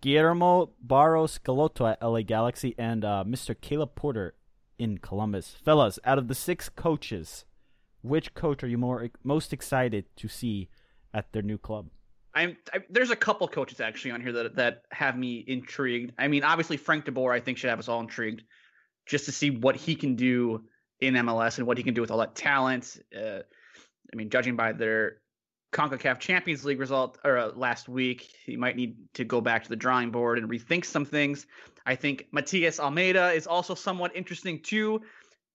Guillermo 0.01 0.71
Barros 0.81 1.39
Schelotto 1.39 1.89
at 1.89 2.01
LA 2.01 2.21
Galaxy 2.21 2.75
and 2.77 3.05
uh, 3.05 3.23
Mr. 3.25 3.59
Caleb 3.59 3.95
Porter 3.95 4.35
in 4.77 4.97
Columbus. 4.97 5.55
Fellas, 5.63 5.99
out 6.03 6.17
of 6.17 6.27
the 6.27 6.35
six 6.35 6.69
coaches, 6.69 7.45
which 8.01 8.33
coach 8.33 8.63
are 8.63 8.67
you 8.67 8.77
more 8.77 9.09
most 9.23 9.53
excited 9.53 10.05
to 10.17 10.27
see 10.27 10.69
at 11.13 11.31
their 11.31 11.41
new 11.41 11.57
club? 11.57 11.87
I'm 12.35 12.57
I, 12.73 12.79
there's 12.89 13.11
a 13.11 13.15
couple 13.15 13.47
coaches 13.47 13.79
actually 13.79 14.11
on 14.11 14.21
here 14.21 14.31
that 14.33 14.55
that 14.55 14.83
have 14.91 15.17
me 15.17 15.43
intrigued. 15.47 16.13
I 16.17 16.27
mean, 16.27 16.43
obviously 16.43 16.77
Frank 16.77 17.05
DeBoer 17.05 17.33
I 17.33 17.39
think 17.39 17.57
should 17.57 17.69
have 17.69 17.79
us 17.79 17.87
all 17.87 18.01
intrigued 18.01 18.43
just 19.05 19.25
to 19.25 19.31
see 19.31 19.51
what 19.51 19.75
he 19.75 19.95
can 19.95 20.15
do 20.15 20.63
in 21.07 21.15
MLS 21.15 21.57
and 21.57 21.67
what 21.67 21.77
he 21.77 21.83
can 21.83 21.93
do 21.93 22.01
with 22.01 22.11
all 22.11 22.19
that 22.19 22.35
talent. 22.35 22.99
Uh, 23.15 23.39
I 24.11 24.15
mean, 24.15 24.29
judging 24.29 24.55
by 24.55 24.71
their 24.73 25.17
CONCACAF 25.73 26.19
Champions 26.19 26.63
League 26.63 26.79
result 26.79 27.17
or 27.23 27.37
uh, 27.37 27.51
last 27.55 27.89
week, 27.89 28.29
he 28.45 28.55
might 28.55 28.75
need 28.75 28.95
to 29.15 29.25
go 29.25 29.41
back 29.41 29.63
to 29.63 29.69
the 29.69 29.75
drawing 29.75 30.11
board 30.11 30.37
and 30.37 30.49
rethink 30.49 30.85
some 30.85 31.05
things. 31.05 31.47
I 31.85 31.95
think 31.95 32.27
Matías 32.33 32.79
Almeyda 32.79 33.31
is 33.31 33.47
also 33.47 33.75
somewhat 33.75 34.15
interesting 34.15 34.61
too, 34.61 35.01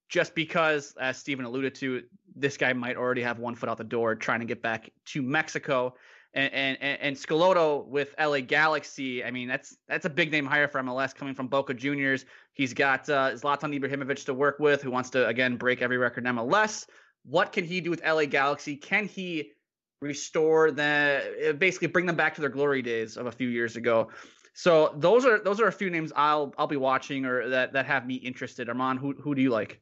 just 0.09 0.35
because, 0.35 0.95
as 1.01 1.17
Stephen 1.17 1.45
alluded 1.45 1.75
to, 1.77 2.03
this 2.35 2.57
guy 2.57 2.73
might 2.73 2.97
already 2.97 3.23
have 3.23 3.39
one 3.39 3.55
foot 3.55 3.69
out 3.69 3.79
the 3.79 3.85
door 3.85 4.15
trying 4.15 4.41
to 4.41 4.47
get 4.47 4.63
back 4.63 4.91
to 5.07 5.23
Mexico. 5.23 5.95
And 6.35 6.53
and 6.53 7.01
and 7.01 7.17
Schelotto 7.17 7.87
with 7.87 8.15
LA 8.21 8.41
Galaxy, 8.41 9.25
I 9.25 9.31
mean 9.31 9.49
that's 9.49 9.77
that's 9.89 10.05
a 10.05 10.11
big 10.11 10.31
name 10.31 10.45
hire 10.45 10.69
for 10.69 10.81
MLS 10.83 11.15
coming 11.15 11.35
from 11.35 11.49
Boca 11.49 11.75
Juniors. 11.75 12.27
He's 12.53 12.75
got 12.75 13.09
uh, 13.09 13.33
Zlatan 13.33 13.79
Ibrahimovic 13.79 14.25
to 14.27 14.35
work 14.35 14.59
with, 14.59 14.83
who 14.83 14.91
wants 14.91 15.11
to 15.11 15.27
again 15.27 15.57
break 15.57 15.81
every 15.81 15.97
record 15.97 16.27
in 16.27 16.37
MLS. 16.37 16.87
What 17.25 17.53
can 17.53 17.65
he 17.65 17.81
do 17.81 17.91
with 17.91 18.05
LA 18.05 18.27
Galaxy? 18.27 18.77
Can 18.77 19.07
he 19.07 19.53
restore 20.01 20.71
the 20.71 21.57
basically 21.59 21.89
bring 21.89 22.07
them 22.07 22.17
back 22.17 22.35
to 22.35 22.41
their 22.41 22.51
glory 22.51 22.83
days 22.83 23.17
of 23.17 23.27
a 23.27 23.33
few 23.33 23.49
years 23.49 23.77
ago? 23.77 24.11
So 24.53 24.93
those 24.97 25.25
are 25.25 25.39
those 25.39 25.61
are 25.61 25.69
a 25.69 25.73
few 25.73 25.89
names 25.89 26.13
I'll 26.15 26.53
I'll 26.59 26.67
be 26.67 26.77
watching 26.77 27.25
or 27.25 27.49
that 27.49 27.73
that 27.73 27.87
have 27.87 28.07
me 28.07 28.17
interested. 28.17 28.69
Arman, 28.69 28.99
who 28.99 29.13
who 29.13 29.35
do 29.35 29.41
you 29.41 29.51
like? 29.51 29.81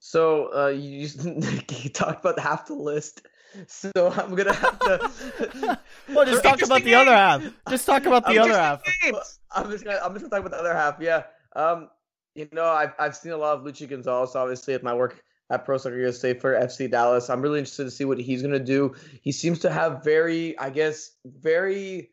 So 0.00 0.52
uh, 0.54 0.68
you, 0.68 1.08
you 1.70 1.90
talked 1.90 2.24
about 2.24 2.38
half 2.38 2.66
the 2.66 2.74
list. 2.74 3.26
So 3.66 3.90
I'm 4.16 4.34
gonna 4.34 4.52
have 4.52 4.78
to. 4.80 5.80
well, 6.08 6.26
just 6.26 6.42
talk 6.42 6.62
about 6.62 6.82
the 6.82 6.94
other 6.94 7.14
half. 7.14 7.42
Just 7.68 7.86
talk 7.86 8.06
about 8.06 8.26
the 8.26 8.38
other 8.38 8.52
half. 8.52 8.82
I'm 9.52 9.70
just 9.70 9.84
gonna 9.84 9.98
I'm 10.02 10.12
just 10.12 10.28
gonna 10.28 10.30
talk 10.30 10.40
about 10.40 10.50
the 10.50 10.58
other 10.58 10.74
half. 10.74 10.96
Yeah. 11.00 11.24
Um, 11.54 11.88
you 12.34 12.48
know, 12.52 12.66
I've 12.66 12.92
I've 12.98 13.16
seen 13.16 13.32
a 13.32 13.36
lot 13.36 13.56
of 13.56 13.64
Luchi 13.64 13.88
Gonzalez, 13.88 14.34
obviously, 14.34 14.74
at 14.74 14.82
my 14.82 14.94
work 14.94 15.22
at 15.50 15.64
Pro 15.64 15.78
Soccer 15.78 15.98
USA 15.98 16.34
for 16.34 16.52
FC 16.52 16.90
Dallas. 16.90 17.30
I'm 17.30 17.40
really 17.40 17.58
interested 17.58 17.84
to 17.84 17.90
see 17.90 18.04
what 18.04 18.18
he's 18.18 18.42
gonna 18.42 18.58
do. 18.58 18.94
He 19.22 19.32
seems 19.32 19.60
to 19.60 19.70
have 19.70 20.04
very, 20.04 20.58
I 20.58 20.70
guess, 20.70 21.12
very. 21.24 22.10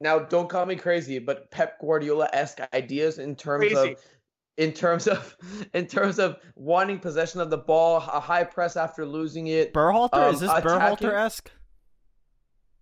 Now, 0.00 0.18
don't 0.18 0.48
call 0.48 0.66
me 0.66 0.74
crazy, 0.74 1.20
but 1.20 1.50
Pep 1.50 1.80
Guardiola 1.80 2.28
esque 2.32 2.60
ideas 2.74 3.18
in 3.18 3.36
terms 3.36 3.72
crazy. 3.72 3.92
of 3.92 3.98
in 4.56 4.72
terms 4.72 5.06
of 5.06 5.36
in 5.74 5.86
terms 5.86 6.18
of 6.18 6.36
wanting 6.54 6.98
possession 6.98 7.40
of 7.40 7.50
the 7.50 7.58
ball, 7.58 7.98
a 7.98 8.20
high 8.20 8.44
press 8.44 8.76
after 8.76 9.06
losing 9.06 9.48
it. 9.48 9.72
Berhalter 9.72 10.14
um, 10.14 10.34
is 10.34 10.40
this 10.40 10.50
Berhalter 10.50 11.12
esque? 11.12 11.50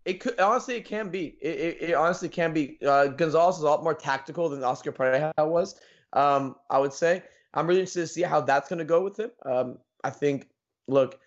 It 0.04 0.14
could 0.20 0.40
honestly, 0.40 0.76
it 0.76 0.84
can 0.84 1.10
be. 1.10 1.38
It, 1.40 1.60
it, 1.60 1.82
it 1.90 1.94
honestly 1.94 2.28
can 2.28 2.52
be. 2.52 2.78
Uh, 2.84 3.08
Gonzalez 3.08 3.56
is 3.56 3.62
a 3.62 3.66
lot 3.66 3.84
more 3.84 3.94
tactical 3.94 4.48
than 4.48 4.64
Oscar 4.64 4.92
Pareja 4.92 5.32
was. 5.38 5.78
Um, 6.12 6.56
I 6.70 6.78
would 6.78 6.92
say. 6.92 7.22
I'm 7.52 7.66
really 7.66 7.80
interested 7.80 8.02
to 8.02 8.06
see 8.06 8.22
how 8.22 8.40
that's 8.40 8.68
going 8.68 8.78
to 8.78 8.84
go 8.84 9.02
with 9.02 9.18
him. 9.18 9.30
Um, 9.44 9.78
I 10.02 10.10
think. 10.10 10.48
Look, 10.88 11.20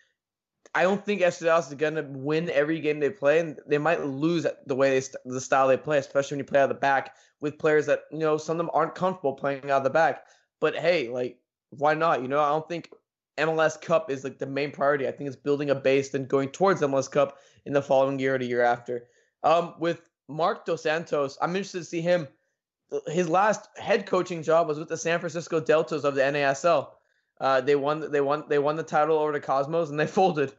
I 0.76 0.84
don't 0.84 1.06
think 1.06 1.22
Dallas 1.22 1.68
is 1.68 1.74
going 1.76 1.96
to 1.96 2.02
win 2.02 2.50
every 2.50 2.80
game 2.80 3.00
they 3.00 3.12
play, 3.12 3.40
and 3.40 3.60
they 3.68 3.78
might 3.78 4.04
lose 4.06 4.48
the 4.66 4.76
way 4.76 5.00
they 5.00 5.06
the 5.26 5.42
style 5.42 5.68
they 5.68 5.78
play, 5.78 6.00
especially 6.00 6.36
when 6.36 6.40
you 6.40 6.46
play 6.46 6.60
out 6.60 6.64
of 6.64 6.70
the 6.70 6.76
back 6.76 7.16
with 7.42 7.60
players 7.60 7.86
that 7.86 8.04
you 8.12 8.20
know 8.20 8.38
some 8.38 8.56
of 8.56 8.58
them 8.58 8.72
aren't 8.74 8.96
comfortable 8.96 9.34
playing 9.34 9.66
out 9.66 9.78
of 9.78 9.84
the 9.84 9.90
back. 9.90 10.26
But 10.60 10.76
hey, 10.76 11.10
like 11.10 11.38
why 11.70 11.94
not? 11.94 12.22
You 12.22 12.28
know, 12.28 12.40
I 12.40 12.50
don't 12.50 12.68
think 12.68 12.90
MLS 13.38 13.80
Cup 13.80 14.10
is 14.10 14.24
like 14.24 14.40
the 14.40 14.46
main 14.46 14.72
priority. 14.72 15.08
I 15.08 15.12
think 15.12 15.28
it's 15.28 15.36
building 15.36 15.70
a 15.70 15.76
base 15.76 16.14
and 16.14 16.28
going 16.28 16.50
towards 16.50 16.82
MLS 16.82 17.10
Cup 17.10 17.38
in 17.66 17.74
the 17.74 17.82
following 17.82 18.20
year 18.20 18.36
or 18.36 18.40
the 18.40 18.46
year 18.46 18.64
after. 18.64 19.08
Um, 19.44 19.76
with 19.80 20.10
Marc 20.28 20.66
Dos 20.66 20.84
Santos, 20.84 21.38
I'm 21.42 21.56
interested 21.56 21.80
to 21.80 21.86
see 21.86 22.02
him. 22.02 22.28
His 23.08 23.28
last 23.28 23.68
head 23.78 24.06
coaching 24.06 24.44
job 24.44 24.68
was 24.68 24.78
with 24.80 24.90
the 24.90 24.98
San 24.98 25.20
Francisco 25.20 25.60
Deltas 25.60 26.06
of 26.06 26.16
the 26.16 26.22
NASL. 26.22 26.90
Uh, 27.40 27.62
they 27.62 27.76
won. 27.76 28.12
They 28.12 28.22
won. 28.22 28.46
They 28.48 28.60
won 28.60 28.76
the 28.76 28.84
title 28.84 29.18
over 29.18 29.32
the 29.32 29.40
Cosmos, 29.40 29.90
and 29.90 30.00
they 30.00 30.08
folded. 30.20 30.54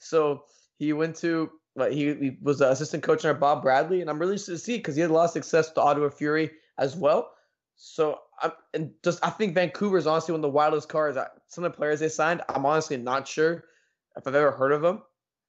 So 0.00 0.44
he 0.78 0.92
went 0.92 1.16
to 1.16 1.50
like 1.76 1.92
he, 1.92 2.14
he 2.14 2.38
was 2.42 2.60
an 2.60 2.70
assistant 2.70 3.02
coach 3.02 3.24
under 3.24 3.38
Bob 3.38 3.62
Bradley, 3.62 4.00
and 4.00 4.10
I'm 4.10 4.18
really 4.18 4.32
interested 4.32 4.52
to 4.52 4.58
see 4.58 4.76
because 4.76 4.96
he 4.96 5.02
had 5.02 5.10
a 5.10 5.14
lot 5.14 5.24
of 5.24 5.30
success 5.30 5.70
the 5.70 5.80
Ottawa 5.80 6.08
Fury 6.08 6.50
as 6.78 6.96
well. 6.96 7.32
So 7.76 8.18
I'm 8.42 8.52
and 8.74 8.90
just 9.04 9.24
I 9.24 9.30
think 9.30 9.54
Vancouver 9.54 9.98
is 9.98 10.06
honestly 10.06 10.32
one 10.32 10.40
of 10.40 10.42
the 10.42 10.48
wildest 10.48 10.88
cards. 10.88 11.16
Some 11.46 11.64
of 11.64 11.72
the 11.72 11.76
players 11.76 12.00
they 12.00 12.08
signed, 12.08 12.42
I'm 12.48 12.66
honestly 12.66 12.96
not 12.96 13.28
sure 13.28 13.64
if 14.16 14.26
I've 14.26 14.34
ever 14.34 14.50
heard 14.50 14.72
of 14.72 14.82
them. 14.82 15.02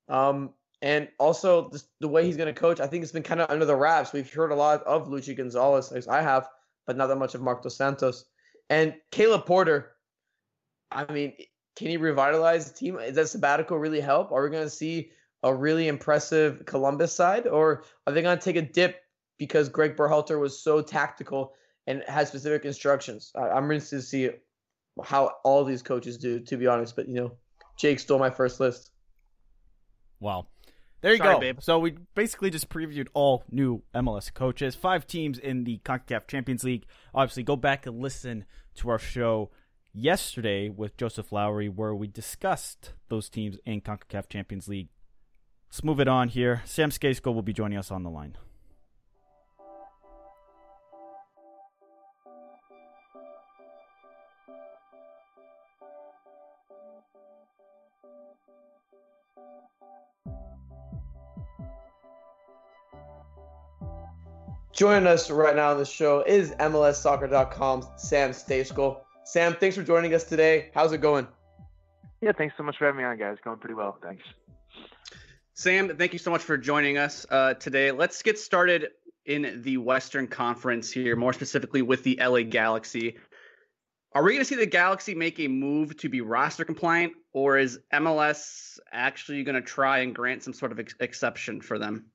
Um, 0.08 0.53
and 0.81 1.08
also 1.20 1.70
just 1.70 1.88
the 2.00 2.08
way 2.08 2.25
he's 2.25 2.38
going 2.38 2.53
to 2.53 2.60
coach, 2.60 2.79
I 2.79 2.88
think 2.88 3.03
it's 3.03 3.12
been 3.12 3.24
kind 3.24 3.41
of 3.41 3.50
under 3.50 3.65
the 3.65 3.75
wraps. 3.75 4.13
We've 4.13 4.31
heard 4.31 4.51
a 4.51 4.55
lot 4.55 4.84
of 4.84 5.08
Luchi 5.08 5.36
Gonzalez, 5.36 5.91
as 5.91 6.08
I 6.08 6.22
have, 6.22 6.48
but 6.88 6.98
not 6.98 7.08
that 7.08 7.17
much 7.17 7.36
of 7.36 7.41
Marc 7.41 7.62
Dos 7.62 7.77
Santos. 7.77 8.25
And 8.70 8.96
Caleb 9.12 9.46
Porter, 9.46 9.91
I 10.91 11.12
mean, 11.12 11.34
can 11.81 11.89
he 11.89 11.97
revitalize 11.97 12.71
the 12.71 12.77
team? 12.77 12.97
Does 12.97 13.15
that 13.15 13.29
sabbatical 13.29 13.75
really 13.75 14.01
help? 14.01 14.31
Are 14.31 14.43
we 14.43 14.51
going 14.51 14.63
to 14.63 14.69
see 14.69 15.09
a 15.41 15.51
really 15.51 15.88
impressive 15.88 16.63
Columbus 16.67 17.11
side, 17.11 17.47
or 17.47 17.83
are 18.05 18.13
they 18.13 18.21
going 18.21 18.38
to 18.38 18.43
take 18.43 18.55
a 18.55 18.61
dip 18.61 19.01
because 19.39 19.67
Greg 19.67 19.97
Berhalter 19.97 20.39
was 20.39 20.61
so 20.61 20.83
tactical 20.83 21.53
and 21.88 22.03
has 22.07 22.27
specific 22.27 22.65
instructions? 22.65 23.31
I, 23.33 23.57
am 23.57 23.63
interested 23.63 23.95
to 23.95 24.01
see 24.03 24.29
how 25.03 25.31
all 25.43 25.63
these 25.63 25.81
coaches 25.81 26.19
do, 26.19 26.41
to 26.41 26.55
be 26.55 26.67
honest. 26.67 26.95
But 26.95 27.07
you 27.07 27.15
know, 27.15 27.31
Jake 27.79 28.00
stole 28.00 28.19
my 28.19 28.29
first 28.29 28.59
list. 28.59 28.91
Wow. 30.19 30.45
There 31.01 31.13
you 31.13 31.17
Sorry, 31.17 31.33
go. 31.33 31.39
Babe. 31.39 31.57
So 31.61 31.79
we 31.79 31.95
basically 32.13 32.51
just 32.51 32.69
previewed 32.69 33.07
all 33.15 33.43
new 33.50 33.81
MLS 33.95 34.31
coaches, 34.31 34.75
five 34.75 35.07
teams 35.07 35.39
in 35.39 35.63
the 35.63 35.79
CONCACAF 35.83 36.27
Champions 36.27 36.63
League. 36.63 36.85
Obviously, 37.15 37.41
go 37.41 37.55
back 37.55 37.88
and 37.88 38.00
listen 38.00 38.45
to 38.75 38.89
our 38.89 39.00
show 39.00 39.50
yesterday 39.93 40.69
with 40.69 40.98
Joseph 40.98 41.31
Lowry, 41.31 41.69
where 41.69 41.93
we 41.93 42.07
discussed 42.07 42.93
those 43.10 43.29
teams 43.29 43.57
in 43.65 43.81
CONCACAF 43.81 44.29
Champions 44.29 44.67
League. 44.67 44.89
Let's 45.69 45.83
move 45.83 46.00
it 46.00 46.07
on 46.07 46.29
here. 46.29 46.62
Sam 46.65 46.91
Stejskal 46.91 47.33
will 47.33 47.41
be 47.41 47.53
joining 47.53 47.77
us 47.77 47.91
on 47.91 48.03
the 48.03 48.10
line. 48.10 48.38
Joining 64.74 65.05
us 65.05 65.29
right 65.29 65.55
now 65.55 65.71
on 65.71 65.77
the 65.77 65.86
show 65.86 66.24
is 66.24 66.51
MLSsoccer.com's 66.51 67.86
Sam 67.98 68.31
Stejskal. 68.31 69.01
Sam, 69.31 69.55
thanks 69.55 69.77
for 69.77 69.83
joining 69.83 70.13
us 70.13 70.25
today. 70.25 70.71
How's 70.73 70.91
it 70.91 70.97
going? 70.97 71.25
Yeah, 72.19 72.33
thanks 72.38 72.53
so 72.57 72.63
much 72.63 72.75
for 72.75 72.85
having 72.85 72.97
me 72.97 73.05
on, 73.05 73.17
guys. 73.17 73.38
Going 73.41 73.59
pretty 73.59 73.75
well. 73.75 73.97
Thanks. 74.03 74.21
Sam, 75.53 75.95
thank 75.95 76.11
you 76.11 76.19
so 76.19 76.31
much 76.31 76.41
for 76.41 76.57
joining 76.57 76.97
us 76.97 77.25
uh, 77.29 77.53
today. 77.53 77.91
Let's 77.91 78.21
get 78.23 78.38
started 78.38 78.89
in 79.25 79.61
the 79.61 79.77
Western 79.77 80.27
Conference 80.27 80.91
here, 80.91 81.15
more 81.15 81.31
specifically 81.31 81.81
with 81.81 82.03
the 82.03 82.19
LA 82.21 82.41
Galaxy. 82.41 83.19
Are 84.13 84.21
we 84.21 84.31
going 84.31 84.41
to 84.41 84.45
see 84.45 84.55
the 84.55 84.65
Galaxy 84.65 85.15
make 85.15 85.39
a 85.39 85.47
move 85.47 85.95
to 86.00 86.09
be 86.09 86.19
roster 86.19 86.65
compliant, 86.65 87.13
or 87.31 87.57
is 87.57 87.79
MLS 87.93 88.79
actually 88.91 89.43
going 89.43 89.55
to 89.55 89.61
try 89.61 90.00
and 90.00 90.13
grant 90.13 90.43
some 90.43 90.51
sort 90.51 90.73
of 90.73 90.79
ex- 90.81 90.95
exception 91.00 91.61
for 91.61 91.79
them? 91.79 92.07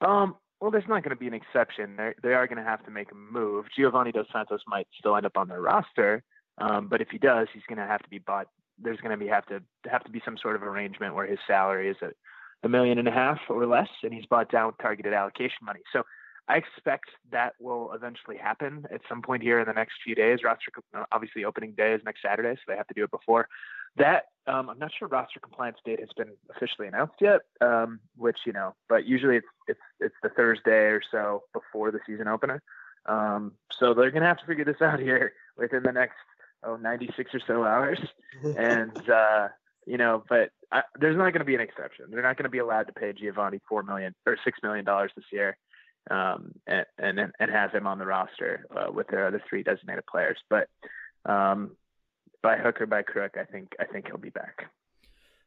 Um, 0.00 0.36
well, 0.60 0.70
there's 0.70 0.88
not 0.88 1.02
going 1.02 1.16
to 1.16 1.16
be 1.16 1.26
an 1.26 1.34
exception. 1.34 1.94
They're, 1.96 2.14
they 2.22 2.34
are 2.34 2.46
going 2.46 2.58
to 2.58 2.64
have 2.64 2.84
to 2.84 2.90
make 2.90 3.10
a 3.12 3.14
move. 3.14 3.66
Giovanni 3.74 4.12
Dos 4.12 4.26
Santos 4.32 4.60
might 4.66 4.86
still 4.98 5.16
end 5.16 5.26
up 5.26 5.36
on 5.36 5.48
their 5.48 5.60
roster, 5.60 6.22
um, 6.58 6.88
but 6.88 7.00
if 7.00 7.08
he 7.10 7.18
does, 7.18 7.48
he's 7.52 7.62
going 7.68 7.78
to 7.78 7.86
have 7.86 8.02
to 8.02 8.08
be 8.10 8.18
bought. 8.18 8.48
There's 8.78 9.00
going 9.00 9.12
to 9.12 9.16
be 9.16 9.28
have 9.28 9.46
to 9.46 9.62
have 9.90 10.04
to 10.04 10.10
be 10.10 10.22
some 10.24 10.36
sort 10.38 10.56
of 10.56 10.62
arrangement 10.62 11.14
where 11.14 11.26
his 11.26 11.38
salary 11.46 11.88
is 11.88 11.96
a, 12.02 12.10
a 12.62 12.68
million 12.68 12.98
and 12.98 13.08
a 13.08 13.10
half 13.10 13.38
or 13.48 13.66
less, 13.66 13.88
and 14.02 14.12
he's 14.12 14.26
bought 14.26 14.50
down 14.50 14.66
with 14.68 14.78
targeted 14.78 15.12
allocation 15.12 15.58
money. 15.62 15.80
So 15.92 16.02
I 16.50 16.56
expect 16.56 17.10
that 17.30 17.54
will 17.60 17.92
eventually 17.92 18.36
happen 18.36 18.84
at 18.92 19.02
some 19.08 19.22
point 19.22 19.40
here 19.40 19.60
in 19.60 19.66
the 19.66 19.72
next 19.72 19.94
few 20.02 20.16
days. 20.16 20.40
Roster, 20.42 20.72
obviously, 21.12 21.44
opening 21.44 21.74
day 21.76 21.92
is 21.92 22.02
next 22.04 22.22
Saturday, 22.22 22.56
so 22.56 22.62
they 22.66 22.76
have 22.76 22.88
to 22.88 22.94
do 22.94 23.04
it 23.04 23.10
before. 23.12 23.48
That 23.96 24.24
um, 24.48 24.68
I'm 24.68 24.78
not 24.80 24.90
sure 24.98 25.06
roster 25.06 25.38
compliance 25.38 25.78
date 25.84 26.00
has 26.00 26.08
been 26.16 26.32
officially 26.54 26.88
announced 26.88 27.14
yet, 27.20 27.42
um, 27.60 28.00
which 28.16 28.38
you 28.46 28.52
know, 28.52 28.74
but 28.88 29.06
usually 29.06 29.36
it's 29.36 29.46
it's 29.68 29.80
it's 30.00 30.14
the 30.24 30.28
Thursday 30.30 30.86
or 30.86 31.00
so 31.08 31.44
before 31.52 31.92
the 31.92 32.00
season 32.04 32.26
opener. 32.26 32.60
Um, 33.06 33.52
so 33.78 33.94
they're 33.94 34.10
gonna 34.10 34.26
have 34.26 34.38
to 34.38 34.46
figure 34.46 34.64
this 34.64 34.80
out 34.80 34.98
here 34.98 35.34
within 35.56 35.84
the 35.84 35.92
next 35.92 36.16
oh 36.64 36.74
96 36.74 37.32
or 37.32 37.40
so 37.46 37.64
hours, 37.64 38.00
and 38.42 39.08
uh, 39.08 39.48
you 39.86 39.98
know, 39.98 40.24
but 40.28 40.50
I, 40.72 40.82
there's 40.98 41.16
not 41.16 41.30
going 41.32 41.40
to 41.40 41.44
be 41.44 41.54
an 41.54 41.60
exception. 41.60 42.06
They're 42.10 42.22
not 42.22 42.36
going 42.36 42.44
to 42.44 42.50
be 42.50 42.58
allowed 42.58 42.88
to 42.88 42.92
pay 42.92 43.12
Giovanni 43.12 43.60
four 43.68 43.84
million 43.84 44.16
or 44.26 44.36
six 44.44 44.58
million 44.64 44.84
dollars 44.84 45.12
this 45.14 45.26
year, 45.32 45.56
um, 46.10 46.52
and, 46.66 46.86
and 46.98 47.32
and 47.38 47.50
have 47.50 47.72
him 47.72 47.86
on 47.86 47.98
the 47.98 48.06
roster 48.06 48.66
uh, 48.76 48.90
with 48.92 49.08
their 49.08 49.26
other 49.26 49.42
three 49.48 49.62
designated 49.62 50.04
players. 50.06 50.38
But 50.48 50.68
um, 51.24 51.76
by 52.42 52.56
hook 52.56 52.80
or 52.80 52.86
by 52.86 53.02
crook, 53.02 53.36
I 53.40 53.44
think 53.44 53.72
I 53.78 53.84
think 53.84 54.06
he'll 54.06 54.18
be 54.18 54.30
back. 54.30 54.70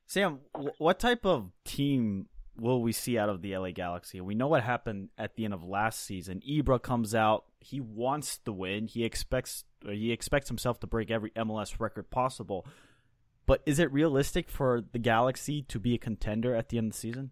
Sam, 0.06 0.40
what 0.78 1.00
type 1.00 1.26
of 1.26 1.52
team 1.64 2.28
will 2.58 2.82
we 2.82 2.92
see 2.92 3.18
out 3.18 3.30
of 3.30 3.42
the 3.42 3.58
LA 3.58 3.72
Galaxy? 3.72 4.22
We 4.22 4.36
know 4.36 4.48
what 4.48 4.64
happened 4.64 5.10
at 5.18 5.36
the 5.36 5.46
end 5.46 5.54
of 5.54 5.64
last 5.64 6.06
season. 6.06 6.42
Ibra 6.48 6.82
comes 6.82 7.16
out, 7.16 7.46
he 7.60 7.80
wants 7.80 8.38
to 8.40 8.52
win. 8.52 8.88
He 8.88 9.04
expects 9.04 9.64
he 9.86 10.12
expects 10.12 10.50
himself 10.50 10.80
to 10.82 10.88
break 10.88 11.12
every 11.12 11.32
MLS 11.32 11.80
record 11.80 12.10
possible. 12.10 12.66
But 13.46 13.62
is 13.66 13.80
it 13.80 13.92
realistic 13.92 14.50
for 14.50 14.82
the 14.92 15.00
Galaxy 15.00 15.64
to 15.64 15.80
be 15.80 15.96
a 15.96 15.98
contender 15.98 16.56
at 16.56 16.70
the 16.70 16.78
end 16.78 16.88
of 16.88 16.94
the 16.94 17.00
season? 17.00 17.32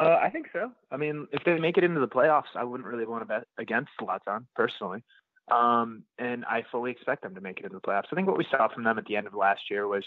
Uh, 0.00 0.18
I 0.22 0.30
think 0.30 0.46
so. 0.52 0.70
I 0.90 0.96
mean, 0.96 1.26
if 1.32 1.44
they 1.44 1.58
make 1.58 1.78
it 1.78 1.84
into 1.84 2.00
the 2.00 2.08
playoffs, 2.08 2.54
I 2.54 2.64
wouldn't 2.64 2.88
really 2.88 3.06
want 3.06 3.22
to 3.22 3.26
bet 3.26 3.46
against 3.58 3.90
Zlatan 4.00 4.46
personally. 4.54 5.02
Um, 5.50 6.02
and 6.18 6.44
I 6.44 6.64
fully 6.70 6.90
expect 6.90 7.22
them 7.22 7.34
to 7.34 7.40
make 7.40 7.58
it 7.58 7.64
into 7.64 7.76
the 7.76 7.80
playoffs. 7.80 8.06
I 8.10 8.16
think 8.16 8.26
what 8.26 8.38
we 8.38 8.46
saw 8.50 8.68
from 8.68 8.84
them 8.84 8.98
at 8.98 9.06
the 9.06 9.16
end 9.16 9.26
of 9.26 9.34
last 9.34 9.70
year 9.70 9.86
was 9.86 10.04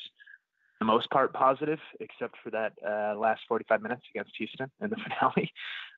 the 0.79 0.85
most 0.85 1.09
part 1.09 1.33
positive, 1.33 1.79
except 1.99 2.35
for 2.43 2.49
that 2.51 2.73
uh, 2.85 3.17
last 3.17 3.41
45 3.47 3.81
minutes 3.81 4.03
against 4.13 4.31
Houston 4.37 4.69
in 4.81 4.89
the 4.89 4.97
finale. 5.03 5.53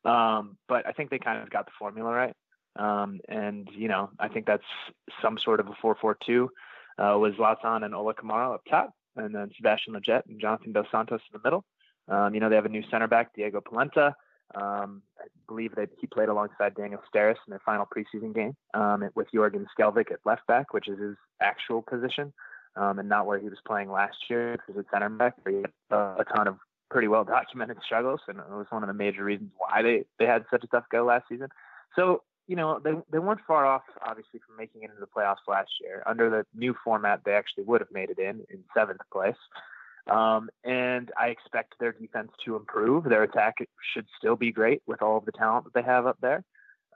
Um, 0.06 0.58
but 0.68 0.88
I 0.88 0.92
think 0.92 1.10
they 1.10 1.20
kind 1.20 1.42
of 1.42 1.50
got 1.50 1.66
the 1.66 1.72
formula 1.78 2.12
right. 2.12 2.36
Um, 2.78 3.20
and 3.28 3.68
you 3.76 3.88
know, 3.88 4.10
I 4.20 4.28
think 4.28 4.46
that's 4.46 4.64
some 5.22 5.38
sort 5.38 5.60
of 5.60 5.68
a 5.68 5.74
4-4-2 5.84 6.48
uh, 6.98 7.18
with 7.20 7.36
Zlatan 7.36 7.84
and 7.84 7.94
Ola 7.94 8.14
Kamara 8.14 8.56
up 8.56 8.62
top, 8.70 8.94
and 9.16 9.36
then 9.36 9.52
Sebastian 9.58 9.94
Lletget 9.94 10.24
and 10.28 10.40
Jonathan 10.40 10.72
Dos 10.72 10.86
Santos 10.92 11.22
in 11.32 11.40
the 11.40 11.48
middle. 11.48 11.66
Um, 12.08 12.34
you 12.34 12.40
know, 12.40 12.50
they 12.50 12.56
have 12.56 12.66
a 12.66 12.70
new 12.70 12.84
center 12.90 13.08
back, 13.08 13.34
Diego 13.36 13.62
Polenta. 13.62 14.16
Um, 14.54 15.02
I 15.20 15.28
believe 15.48 15.76
that 15.76 15.90
he 16.00 16.08
played 16.08 16.30
alongside 16.30 16.76
Daniel 16.76 17.02
Steres 17.14 17.38
in 17.48 17.52
their 17.52 17.62
final 17.66 17.86
preseason 17.86 18.36
game 18.36 18.56
um, 18.74 19.10
with 19.16 19.28
Jorgen 19.34 19.66
Skjelvik 19.78 20.12
at 20.12 20.20
left 20.26 20.46
back, 20.48 20.74
which 20.74 20.90
is 20.90 21.00
his 21.00 21.16
actual 21.42 21.82
position, 21.82 22.34
um, 22.76 23.00
and 23.00 23.08
not 23.08 23.26
where 23.26 23.40
he 23.40 23.48
was 23.48 23.60
playing 23.66 23.90
last 23.90 24.18
year 24.30 24.54
as 24.54 24.76
a 24.76 24.84
center 24.92 25.10
back. 25.10 25.36
He 25.48 25.56
had 25.58 25.72
a 25.92 26.26
ton 26.36 26.48
of 26.48 26.58
pretty 26.90 27.08
well 27.08 27.24
documented 27.24 27.78
struggles, 27.86 28.20
and 28.28 28.40
it 28.40 28.50
was 28.50 28.68
one 28.70 28.84
of 28.84 28.88
the 28.88 28.94
major 28.94 29.24
reasons 29.24 29.52
why 29.58 29.82
they, 29.82 30.04
they 30.20 30.26
had 30.26 30.44
such 30.52 30.64
a 30.64 30.68
tough 30.68 30.84
go 30.92 31.06
last 31.06 31.26
season. 31.30 31.48
So, 31.96 32.24
you 32.48 32.58
know, 32.58 32.80
they, 32.84 32.92
they 33.10 33.20
weren't 33.20 33.40
far 33.48 33.66
off, 33.66 33.84
obviously, 34.06 34.42
from 34.46 34.58
making 34.58 34.84
it 34.84 34.90
into 34.90 35.00
the 35.00 35.08
playoffs 35.08 35.48
last 35.48 35.72
year. 35.80 36.04
Under 36.06 36.30
the 36.30 36.46
new 36.54 36.76
format, 36.84 37.22
they 37.24 37.34
actually 37.34 37.64
would 37.64 37.80
have 37.80 37.92
made 37.92 38.10
it 38.10 38.20
in 38.20 38.42
in 38.50 38.64
seventh 38.76 39.02
place. 39.14 39.36
Um, 40.10 40.50
and 40.64 41.12
I 41.20 41.28
expect 41.28 41.76
their 41.80 41.92
defense 41.92 42.32
to 42.46 42.56
improve. 42.56 43.04
Their 43.04 43.24
attack 43.24 43.56
should 43.94 44.08
still 44.18 44.36
be 44.36 44.52
great 44.52 44.82
with 44.88 45.02
all 45.02 45.18
of 45.18 45.26
the 45.26 45.32
talent 45.32 45.66
that 45.66 45.74
they 45.74 45.84
have 45.84 46.08
up 46.08 46.18
there. 46.22 46.44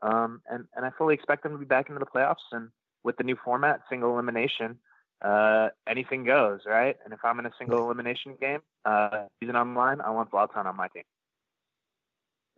Um, 0.02 0.42
and, 0.50 0.66
and 0.76 0.86
I 0.86 0.92
fully 0.98 1.14
expect 1.14 1.44
them 1.44 1.52
to 1.54 1.58
be 1.58 1.66
back 1.66 1.90
into 1.90 2.00
the 2.00 2.06
playoffs. 2.06 2.36
And 2.52 2.70
with 3.04 3.18
the 3.18 3.24
new 3.24 3.38
format, 3.44 3.82
single 3.90 4.14
elimination, 4.14 4.80
uh, 5.24 5.70
anything 5.88 6.24
goes, 6.24 6.62
right? 6.66 6.96
And 7.04 7.14
if 7.14 7.20
I'm 7.24 7.40
in 7.40 7.46
a 7.46 7.52
single 7.58 7.84
elimination 7.86 8.36
game, 8.40 8.60
uh, 8.84 9.26
season 9.40 9.56
on 9.56 9.74
the 9.74 9.80
line, 9.80 10.02
I 10.02 10.10
want 10.10 10.32
Zlatan 10.32 10.66
on 10.66 10.76
my 10.76 10.88
team. 10.90 11.04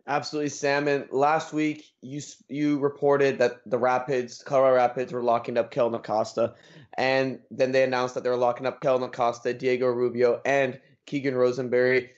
Absolutely, 0.08 0.48
Sam. 0.48 0.88
And 0.88 1.06
last 1.10 1.52
week, 1.52 1.92
you 2.00 2.22
you 2.48 2.78
reported 2.78 3.38
that 3.38 3.60
the 3.66 3.76
Rapids, 3.76 4.42
Colorado 4.42 4.76
Rapids, 4.76 5.12
were 5.12 5.22
locking 5.22 5.58
up 5.58 5.70
Kellyn 5.70 5.94
Acosta, 5.94 6.54
and 6.96 7.38
then 7.50 7.72
they 7.72 7.82
announced 7.84 8.14
that 8.14 8.24
they 8.24 8.30
were 8.30 8.36
locking 8.36 8.66
up 8.66 8.80
Kellyn 8.80 9.02
Acosta, 9.02 9.52
Diego 9.52 9.86
Rubio, 9.86 10.40
and 10.46 10.80
Keegan 11.04 11.34
Rosenberry. 11.34 12.10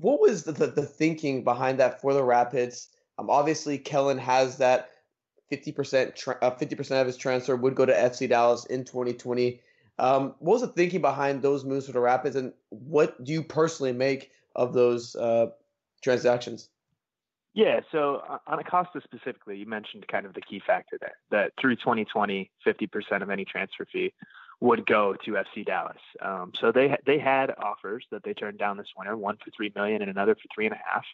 What 0.00 0.20
was 0.20 0.44
the, 0.44 0.52
the, 0.52 0.68
the 0.68 0.86
thinking 0.86 1.44
behind 1.44 1.78
that 1.80 2.00
for 2.00 2.14
the 2.14 2.24
Rapids? 2.24 2.88
Um, 3.18 3.28
obviously, 3.28 3.76
Kellen 3.76 4.18
has 4.18 4.56
that 4.56 4.90
50% 5.52 6.14
tra- 6.14 6.38
uh, 6.40 6.50
50% 6.50 7.00
of 7.00 7.06
his 7.06 7.18
transfer 7.18 7.56
would 7.56 7.74
go 7.74 7.84
to 7.84 7.92
FC 7.92 8.26
Dallas 8.26 8.64
in 8.66 8.84
2020. 8.84 9.60
Um, 9.98 10.34
what 10.38 10.54
was 10.54 10.62
the 10.62 10.68
thinking 10.68 11.02
behind 11.02 11.42
those 11.42 11.62
moves 11.62 11.86
for 11.86 11.92
the 11.92 12.00
Rapids, 12.00 12.36
and 12.36 12.54
what 12.70 13.22
do 13.22 13.32
you 13.32 13.42
personally 13.42 13.92
make 13.92 14.30
of 14.54 14.72
those 14.72 15.14
uh, 15.16 15.48
transactions? 16.00 16.70
Yeah, 17.56 17.80
so 17.90 18.22
uh, 18.28 18.36
on 18.46 18.58
Acosta 18.58 19.00
specifically, 19.02 19.56
you 19.56 19.64
mentioned 19.64 20.06
kind 20.08 20.26
of 20.26 20.34
the 20.34 20.42
key 20.42 20.60
factor 20.64 20.98
there 21.00 21.16
that 21.30 21.52
through 21.58 21.76
2020, 21.76 22.50
50% 22.64 23.22
of 23.22 23.30
any 23.30 23.46
transfer 23.46 23.86
fee 23.90 24.12
would 24.60 24.84
go 24.84 25.14
to 25.24 25.30
FC 25.32 25.64
Dallas. 25.64 25.96
Um, 26.20 26.52
so 26.60 26.70
they 26.70 26.94
they 27.06 27.18
had 27.18 27.54
offers 27.56 28.04
that 28.10 28.24
they 28.24 28.34
turned 28.34 28.58
down 28.58 28.76
this 28.76 28.88
winter, 28.94 29.16
one 29.16 29.38
for 29.42 29.50
three 29.56 29.72
million 29.74 30.02
and 30.02 30.10
another 30.10 30.34
for 30.34 30.42
three 30.54 30.66
and 30.66 30.74
a 30.74 30.80
half. 30.84 31.04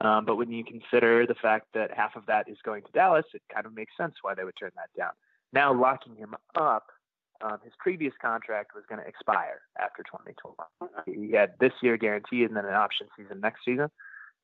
Um, 0.00 0.24
but 0.24 0.34
when 0.34 0.50
you 0.50 0.64
consider 0.64 1.26
the 1.26 1.36
fact 1.36 1.68
that 1.74 1.96
half 1.96 2.16
of 2.16 2.26
that 2.26 2.48
is 2.48 2.58
going 2.64 2.82
to 2.82 2.92
Dallas, 2.92 3.26
it 3.32 3.42
kind 3.52 3.64
of 3.64 3.72
makes 3.72 3.96
sense 3.96 4.14
why 4.20 4.34
they 4.34 4.42
would 4.42 4.56
turn 4.58 4.72
that 4.74 4.90
down. 4.98 5.12
Now 5.52 5.72
locking 5.72 6.16
him 6.16 6.34
up, 6.56 6.88
um, 7.40 7.58
his 7.62 7.72
previous 7.78 8.14
contract 8.20 8.72
was 8.74 8.82
going 8.88 9.00
to 9.00 9.06
expire 9.06 9.60
after 9.78 10.02
2021. 10.02 11.28
He 11.28 11.32
had 11.36 11.54
this 11.60 11.72
year 11.82 11.96
guaranteed 11.96 12.48
and 12.48 12.56
then 12.56 12.64
an 12.64 12.74
option 12.74 13.06
season 13.16 13.38
next 13.38 13.64
season. 13.64 13.90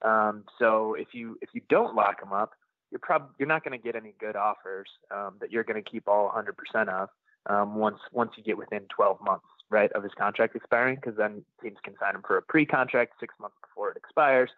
Um, 0.02 0.44
so 0.58 0.94
if 0.94 1.08
you 1.12 1.38
if 1.42 1.50
you 1.52 1.60
don't 1.68 1.94
lock 1.94 2.20
them 2.20 2.32
up, 2.32 2.52
you're 2.90 3.00
probably 3.00 3.28
you're 3.38 3.48
not 3.48 3.64
going 3.64 3.78
to 3.78 3.82
get 3.84 3.96
any 3.96 4.14
good 4.18 4.36
offers 4.36 4.88
um, 5.10 5.34
that 5.40 5.52
you're 5.52 5.64
going 5.64 5.82
to 5.82 5.90
keep 5.90 6.08
all 6.08 6.30
100% 6.30 6.88
of 6.88 7.08
um, 7.46 7.76
once 7.76 7.98
once 8.12 8.32
you 8.36 8.42
get 8.42 8.58
within 8.58 8.82
12 8.94 9.18
months, 9.20 9.46
right, 9.70 9.90
of 9.92 10.02
his 10.02 10.12
contract 10.18 10.56
expiring, 10.56 10.96
because 10.96 11.16
then 11.16 11.42
teams 11.62 11.78
can 11.82 11.94
sign 11.98 12.14
him 12.14 12.22
for 12.26 12.36
a 12.36 12.42
pre-contract 12.42 13.14
six 13.20 13.34
months 13.40 13.56
before 13.62 13.90
it 13.90 13.96
expires, 13.96 14.50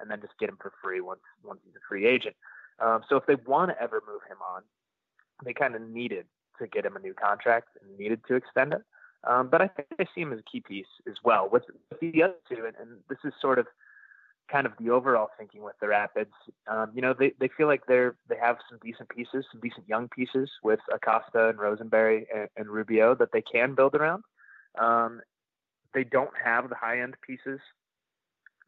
and 0.00 0.10
then 0.10 0.20
just 0.20 0.38
get 0.38 0.48
him 0.48 0.58
for 0.60 0.72
free 0.82 1.00
once 1.00 1.20
once 1.44 1.60
he's 1.64 1.74
a 1.74 1.84
free 1.88 2.06
agent. 2.06 2.36
Um, 2.80 3.02
so 3.08 3.16
if 3.16 3.26
they 3.26 3.34
want 3.34 3.70
to 3.70 3.82
ever 3.82 4.02
move 4.06 4.20
him 4.28 4.38
on, 4.54 4.62
they 5.44 5.52
kind 5.52 5.74
of 5.74 5.82
needed 5.82 6.26
to 6.60 6.66
get 6.66 6.84
him 6.84 6.96
a 6.96 7.00
new 7.00 7.14
contract 7.14 7.68
and 7.80 7.98
needed 7.98 8.20
to 8.28 8.34
extend 8.34 8.72
it. 8.72 8.82
Um, 9.24 9.48
but 9.48 9.60
I 9.60 9.68
think 9.68 9.88
I 9.98 10.06
see 10.14 10.20
him 10.20 10.32
as 10.32 10.38
a 10.38 10.50
key 10.50 10.60
piece 10.60 10.86
as 11.08 11.16
well. 11.24 11.48
With, 11.50 11.64
the 12.00 12.22
other 12.22 12.34
two, 12.48 12.64
and, 12.66 12.76
and 12.80 13.00
this 13.08 13.18
is 13.24 13.32
sort 13.40 13.58
of 13.58 13.66
kind 14.50 14.66
of 14.66 14.72
the 14.80 14.90
overall 14.90 15.28
thinking 15.38 15.62
with 15.62 15.74
the 15.80 15.88
Rapids. 15.88 16.32
Um, 16.66 16.90
you 16.94 17.02
know, 17.02 17.14
they, 17.18 17.32
they 17.38 17.48
feel 17.56 17.66
like 17.66 17.86
they're 17.86 18.16
they 18.28 18.36
have 18.40 18.56
some 18.68 18.78
decent 18.82 19.08
pieces, 19.08 19.44
some 19.52 19.60
decent 19.60 19.88
young 19.88 20.08
pieces 20.08 20.50
with 20.62 20.80
Acosta 20.92 21.48
and 21.48 21.58
Rosenberry 21.58 22.26
and, 22.34 22.48
and 22.56 22.68
Rubio 22.68 23.14
that 23.16 23.32
they 23.32 23.42
can 23.42 23.74
build 23.74 23.94
around. 23.94 24.24
Um, 24.78 25.20
they 25.94 26.04
don't 26.04 26.30
have 26.42 26.68
the 26.68 26.74
high 26.74 27.00
end 27.00 27.16
pieces 27.26 27.60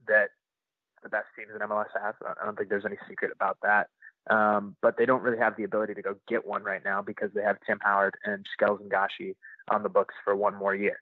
that 0.09 0.31
the 1.03 1.09
best 1.09 1.27
teams 1.37 1.51
in 1.55 1.67
MLS 1.67 1.87
have. 2.01 2.15
I 2.25 2.45
don't 2.45 2.57
think 2.57 2.69
there's 2.69 2.87
any 2.87 2.99
secret 3.09 3.33
about 3.35 3.59
that. 3.63 3.89
Um, 4.29 4.77
but 4.83 4.97
they 4.99 5.07
don't 5.07 5.23
really 5.23 5.39
have 5.39 5.57
the 5.57 5.65
ability 5.65 5.95
to 5.95 6.03
go 6.03 6.15
get 6.29 6.47
one 6.47 6.63
right 6.63 6.85
now 6.85 7.01
because 7.01 7.31
they 7.35 7.43
have 7.43 7.57
Tim 7.67 7.79
Howard 7.81 8.17
and 8.25 8.45
Skels 8.55 8.81
and 8.81 8.91
Gashi 8.91 9.35
on 9.71 9.83
the 9.83 9.89
books 9.89 10.15
for 10.25 10.37
one 10.37 10.55
more 10.55 10.75
year. 10.75 11.01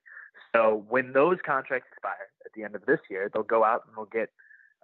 So 0.55 0.85
when 0.89 1.13
those 1.13 1.39
contracts 1.45 1.89
expire 1.93 2.29
at 2.45 2.53
the 2.55 2.65
end 2.65 2.75
of 2.75 2.87
this 2.87 3.01
year, 3.11 3.29
they'll 3.33 3.43
go 3.43 3.65
out 3.65 3.83
and 3.87 3.97
they'll 3.97 4.07
get 4.07 4.31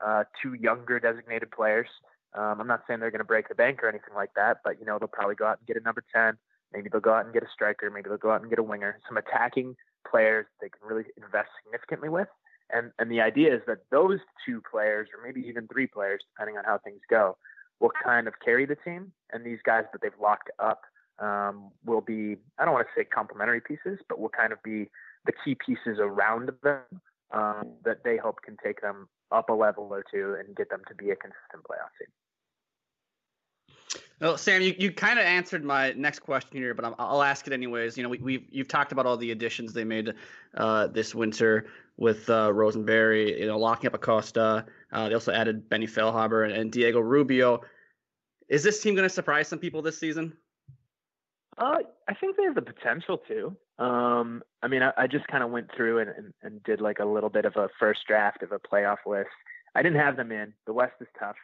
uh, 0.04 0.24
two 0.42 0.54
younger 0.54 0.98
designated 0.98 1.50
players. 1.50 1.88
Um, 2.36 2.60
I'm 2.60 2.66
not 2.66 2.82
saying 2.86 3.00
they're 3.00 3.10
going 3.10 3.20
to 3.20 3.24
break 3.24 3.48
the 3.48 3.54
bank 3.54 3.82
or 3.82 3.88
anything 3.88 4.14
like 4.14 4.30
that, 4.34 4.58
but 4.64 4.80
you 4.80 4.86
know 4.86 4.98
they'll 4.98 5.08
probably 5.08 5.36
go 5.36 5.46
out 5.46 5.58
and 5.58 5.66
get 5.66 5.76
a 5.76 5.80
number 5.80 6.02
ten. 6.14 6.36
Maybe 6.72 6.88
they'll 6.90 7.00
go 7.00 7.14
out 7.14 7.24
and 7.24 7.32
get 7.32 7.44
a 7.44 7.48
striker. 7.52 7.90
Maybe 7.90 8.08
they'll 8.08 8.18
go 8.18 8.32
out 8.32 8.40
and 8.40 8.50
get 8.50 8.58
a 8.58 8.62
winger. 8.62 8.98
Some 9.06 9.16
attacking 9.16 9.76
players 10.08 10.46
they 10.60 10.68
can 10.68 10.86
really 10.86 11.04
invest 11.16 11.48
significantly 11.62 12.08
with. 12.08 12.28
And 12.70 12.90
and 12.98 13.10
the 13.10 13.20
idea 13.20 13.54
is 13.54 13.62
that 13.66 13.78
those 13.90 14.18
two 14.44 14.62
players, 14.68 15.08
or 15.14 15.24
maybe 15.24 15.46
even 15.46 15.68
three 15.68 15.86
players, 15.86 16.22
depending 16.34 16.56
on 16.58 16.64
how 16.64 16.78
things 16.78 17.00
go, 17.08 17.36
will 17.80 17.92
kind 18.02 18.26
of 18.26 18.34
carry 18.44 18.66
the 18.66 18.76
team. 18.76 19.12
And 19.32 19.44
these 19.44 19.60
guys 19.64 19.84
that 19.92 20.00
they've 20.02 20.20
locked 20.20 20.50
up 20.58 20.82
um, 21.20 21.70
will 21.84 22.00
be 22.00 22.36
I 22.58 22.64
don't 22.64 22.74
want 22.74 22.86
to 22.86 23.00
say 23.00 23.04
complementary 23.04 23.60
pieces, 23.60 24.00
but 24.08 24.18
will 24.18 24.30
kind 24.30 24.52
of 24.52 24.60
be 24.64 24.90
the 25.26 25.32
key 25.44 25.54
pieces 25.54 25.98
around 26.00 26.50
them 26.62 27.00
um, 27.34 27.74
that 27.84 28.04
they 28.04 28.16
hope 28.16 28.40
can 28.42 28.56
take 28.64 28.80
them 28.80 29.08
up 29.32 29.50
a 29.50 29.52
level 29.52 29.88
or 29.90 30.04
two 30.10 30.36
and 30.38 30.56
get 30.56 30.70
them 30.70 30.80
to 30.88 30.94
be 30.94 31.10
a 31.10 31.16
consistent 31.16 31.62
playoff 31.68 31.90
team. 31.98 32.08
Well, 34.20 34.38
Sam, 34.38 34.62
you, 34.62 34.74
you 34.78 34.92
kind 34.92 35.18
of 35.18 35.24
answered 35.24 35.64
my 35.64 35.92
next 35.92 36.20
question 36.20 36.56
here, 36.56 36.72
but 36.72 36.84
i 36.84 37.12
will 37.12 37.22
ask 37.22 37.46
it 37.48 37.52
anyways. 37.52 37.96
You 37.96 38.04
know, 38.04 38.08
we, 38.08 38.18
we've 38.18 38.46
you've 38.50 38.68
talked 38.68 38.92
about 38.92 39.06
all 39.06 39.16
the 39.16 39.32
additions 39.32 39.72
they 39.72 39.84
made 39.84 40.14
uh, 40.56 40.86
this 40.86 41.14
winter 41.14 41.66
with 41.96 42.30
uh, 42.30 42.52
Rosenberry, 42.52 43.40
you 43.40 43.46
know, 43.46 43.58
locking 43.58 43.88
up 43.88 43.94
Acosta. 43.94 44.66
Uh, 44.92 45.08
they 45.08 45.14
also 45.14 45.32
added 45.32 45.68
Benny 45.68 45.86
Feilhaber 45.86 46.44
and, 46.44 46.52
and 46.52 46.72
Diego 46.72 47.00
Rubio. 47.00 47.60
Is 48.48 48.62
this 48.62 48.80
team 48.80 48.94
going 48.94 49.08
to 49.08 49.14
surprise 49.14 49.48
some 49.48 49.58
people 49.58 49.82
this 49.82 49.98
season? 49.98 50.36
Uh, 51.56 51.78
I 52.08 52.14
think 52.14 52.36
they 52.36 52.44
have 52.44 52.54
the 52.54 52.62
potential 52.62 53.20
to. 53.28 53.56
Um, 53.82 54.42
I 54.62 54.68
mean, 54.68 54.82
I, 54.82 54.92
I 54.96 55.06
just 55.06 55.26
kind 55.28 55.44
of 55.44 55.50
went 55.50 55.70
through 55.76 56.00
and, 56.00 56.10
and, 56.10 56.34
and, 56.42 56.62
did 56.62 56.80
like 56.80 56.98
a 57.00 57.04
little 57.04 57.30
bit 57.30 57.44
of 57.44 57.56
a 57.56 57.68
first 57.78 58.00
draft 58.06 58.42
of 58.42 58.52
a 58.52 58.58
playoff 58.58 58.98
list. 59.06 59.30
I 59.74 59.82
didn't 59.82 59.98
have 59.98 60.16
them 60.16 60.30
in. 60.30 60.52
The 60.66 60.72
West 60.72 60.94
is 61.00 61.08
tough. 61.18 61.36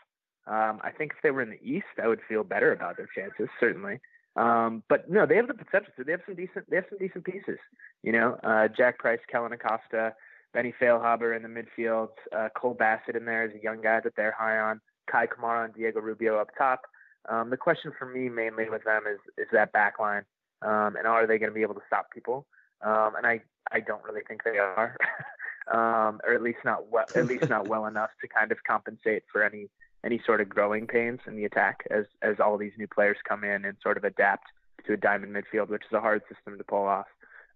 Um, 0.47 0.81
I 0.83 0.91
think 0.97 1.13
if 1.13 1.23
they 1.23 1.31
were 1.31 1.43
in 1.43 1.51
the 1.51 1.63
East, 1.63 1.87
I 2.03 2.09
would 2.09 2.21
feel 2.29 2.45
better 2.45 2.73
about 2.73 2.97
their 2.97 3.09
chances, 3.15 3.49
certainly. 3.59 4.01
Um, 4.37 4.83
but 4.89 5.11
no, 5.11 5.27
they 5.27 5.37
have 5.37 5.49
the 5.49 5.55
potential 5.55 5.93
to. 5.97 6.05
They 6.05 6.13
have 6.13 6.23
some 6.25 6.37
decent. 6.37 6.71
They 6.71 6.77
have 6.77 6.87
some 6.89 6.99
decent 6.99 7.25
pieces. 7.25 7.59
You 8.03 8.13
know, 8.13 8.39
uh, 8.45 8.69
Jack 8.69 8.99
Price, 8.99 9.19
Kellyn 9.31 9.53
Acosta, 9.53 10.15
Benny 10.55 10.73
Feilhaber 10.81 11.37
in 11.37 11.43
the 11.43 11.49
midfield, 11.49 12.11
uh, 12.37 12.49
Cole 12.57 12.75
Bassett 12.75 13.17
in 13.17 13.25
there, 13.25 13.45
is 13.45 13.55
a 13.55 13.63
young 13.63 13.81
guy 13.81 14.01
that 14.01 14.15
they're 14.17 14.35
high 14.37 14.59
on. 14.59 14.81
Kei 15.11 15.27
Kamara 15.27 15.67
and 15.67 15.75
Diego 15.75 16.01
Rubio 16.01 16.39
up 16.39 16.49
top. 16.57 16.83
Um, 17.29 17.51
the 17.51 17.57
question 17.57 17.93
for 17.99 18.07
me 18.07 18.29
mainly 18.29 18.71
with 18.71 18.85
them 18.85 19.03
is 19.07 19.19
is 19.37 19.49
that 19.53 19.73
back 19.73 19.99
line 19.99 20.25
um, 20.63 20.97
and 20.97 21.07
are 21.07 21.27
they 21.27 21.39
going 21.39 21.51
to 21.51 21.55
be 21.55 21.63
able 21.63 21.75
to 21.75 21.83
stop 21.87 22.11
people? 22.11 22.47
Um, 22.83 23.15
and 23.17 23.27
I, 23.27 23.41
I 23.73 23.81
don't 23.81 24.03
really 24.05 24.23
think 24.27 24.43
they 24.45 24.59
are, 24.59 24.97
um, 25.73 26.21
or 26.27 26.35
at 26.35 26.43
least 26.43 26.59
not 26.65 26.91
well, 26.91 27.07
at 27.15 27.27
least 27.27 27.49
not 27.49 27.69
well 27.69 27.87
enough 27.87 28.11
to 28.21 28.29
kind 28.29 28.53
of 28.53 28.59
compensate 28.67 29.25
for 29.31 29.43
any 29.43 29.69
any 30.03 30.21
sort 30.25 30.41
of 30.41 30.49
growing 30.49 30.87
pains 30.87 31.21
in 31.27 31.37
the 31.37 31.45
attack 31.45 31.87
as 31.91 32.07
as 32.23 32.41
all 32.41 32.57
these 32.57 32.73
new 32.79 32.89
players 32.89 33.19
come 33.29 33.45
in 33.45 33.65
and 33.65 33.77
sort 33.83 33.97
of 33.97 34.05
adapt 34.05 34.47
to 34.87 34.95
a 34.95 34.97
diamond 34.97 35.35
midfield, 35.35 35.69
which 35.69 35.85
is 35.85 35.93
a 35.93 36.01
hard 36.01 36.23
system 36.33 36.57
to 36.57 36.65
pull 36.65 36.87
off. 36.87 37.07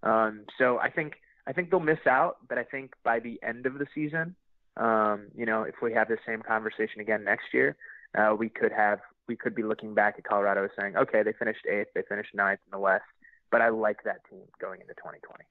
Um, 0.03 0.44
so 0.59 0.79
I 0.79 0.90
think 0.90 1.14
I 1.46 1.53
think 1.53 1.70
they'll 1.70 1.81
miss 1.81 2.07
out, 2.07 2.37
but 2.48 2.59
I 2.59 2.64
think 2.64 2.92
by 3.03 3.20
the 3.20 3.38
end 3.42 3.66
of 3.66 3.79
the 3.79 3.87
season, 3.94 4.35
um, 4.77 5.29
you 5.35 5.46
know, 5.46 5.62
if 5.62 5.77
we 5.83 5.92
have 5.94 6.09
the 6.09 6.18
same 6.27 6.42
conversation 6.42 7.00
again 7.00 7.24
next 7.24 7.46
year, 7.53 7.77
uh, 8.16 8.35
we 8.38 8.50
could 8.50 8.72
have 8.72 9.00
we 9.28 9.37
could 9.37 9.54
be 9.54 9.62
looking 9.62 9.94
back 9.94 10.14
at 10.18 10.24
Colorado 10.24 10.68
saying, 10.78 10.96
okay, 10.96 11.22
they 11.22 11.32
finished 11.32 11.64
eighth, 11.66 11.88
they 11.94 12.02
finished 12.08 12.34
ninth 12.34 12.60
in 12.66 12.70
the 12.70 12.78
West, 12.78 13.04
but 13.50 13.60
I 13.60 13.68
like 13.70 14.02
that 14.04 14.18
team 14.30 14.42
going 14.60 14.80
into 14.80 14.94
2020. 14.94 15.44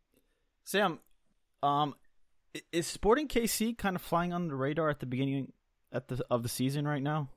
Sam, 0.63 0.99
Um, 1.61 1.95
is 2.71 2.85
Sporting 2.87 3.27
KC 3.27 3.77
kind 3.77 3.95
of 3.95 4.01
flying 4.01 4.31
on 4.33 4.47
the 4.47 4.55
radar 4.55 4.89
at 4.89 4.99
the 4.99 5.05
beginning 5.05 5.51
at 5.91 6.07
the 6.07 6.23
of 6.29 6.43
the 6.43 6.49
season 6.49 6.87
right 6.87 7.01
now? 7.01 7.29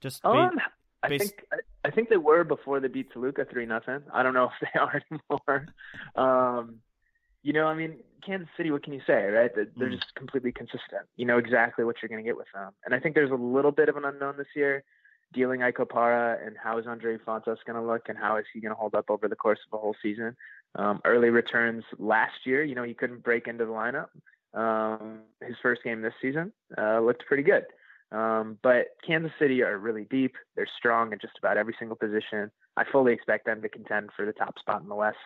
Just 0.00 0.24
um, 0.24 0.58
I 1.02 1.08
base- 1.08 1.20
think 1.30 1.44
I, 1.52 1.56
I 1.88 1.90
think 1.90 2.08
they 2.08 2.16
were 2.16 2.44
before 2.44 2.80
they 2.80 2.88
beat 2.88 3.12
Toluca 3.12 3.44
three 3.50 3.66
nothing. 3.66 4.00
I 4.12 4.22
don't 4.22 4.34
know 4.34 4.50
if 4.62 4.68
they 4.74 4.80
are 4.80 5.02
anymore. 5.10 5.66
Um, 6.16 6.76
you 7.42 7.52
know, 7.52 7.66
I 7.66 7.74
mean, 7.74 7.96
Kansas 8.24 8.48
City. 8.56 8.70
What 8.70 8.82
can 8.82 8.92
you 8.92 9.00
say, 9.06 9.26
right? 9.28 9.50
They're, 9.54 9.68
they're 9.76 9.88
Mm. 9.90 9.98
just 9.98 10.14
completely 10.14 10.52
consistent. 10.52 11.02
You 11.16 11.24
know 11.24 11.38
exactly 11.38 11.84
what 11.84 11.96
you're 12.02 12.08
going 12.08 12.22
to 12.22 12.28
get 12.28 12.36
with 12.36 12.48
them. 12.52 12.72
And 12.84 12.94
I 12.94 12.98
think 13.00 13.14
there's 13.14 13.30
a 13.30 13.34
little 13.34 13.70
bit 13.72 13.88
of 13.88 13.96
an 13.96 14.04
unknown 14.04 14.36
this 14.36 14.48
year, 14.56 14.82
dealing 15.32 15.62
Ike 15.62 15.76
Opara 15.76 16.44
and 16.44 16.56
how 16.56 16.78
is 16.78 16.86
Andreu 16.86 17.18
Fontàs 17.20 17.58
going 17.66 17.76
to 17.80 17.82
look 17.82 18.08
and 18.08 18.18
how 18.18 18.36
is 18.36 18.44
he 18.52 18.60
going 18.60 18.74
to 18.74 18.78
hold 18.78 18.94
up 18.94 19.06
over 19.08 19.28
the 19.28 19.36
course 19.36 19.58
of 19.70 19.78
a 19.78 19.80
whole 19.80 19.94
season. 20.02 20.36
Um, 20.74 21.00
early 21.04 21.30
returns 21.30 21.84
last 21.98 22.44
year, 22.44 22.62
you 22.64 22.74
know, 22.74 22.82
he 22.82 22.94
couldn't 22.94 23.22
break 23.22 23.46
into 23.46 23.64
the 23.64 23.72
lineup. 23.72 24.08
Um, 24.54 25.20
his 25.46 25.56
first 25.62 25.82
game 25.84 26.00
this 26.02 26.14
season 26.20 26.52
uh, 26.76 27.00
looked 27.00 27.24
pretty 27.26 27.42
good. 27.42 27.64
Um, 28.10 28.58
but 28.62 28.86
Kansas 29.06 29.32
City 29.38 29.62
are 29.62 29.78
really 29.78 30.06
deep. 30.10 30.34
They're 30.56 30.68
strong 30.78 31.12
in 31.12 31.18
just 31.20 31.38
about 31.38 31.58
every 31.58 31.74
single 31.78 31.96
position. 31.96 32.50
I 32.76 32.84
fully 32.90 33.12
expect 33.12 33.44
them 33.44 33.60
to 33.62 33.68
contend 33.68 34.10
for 34.16 34.24
the 34.24 34.32
top 34.32 34.58
spot 34.58 34.82
in 34.82 34.88
the 34.88 34.94
West 34.94 35.18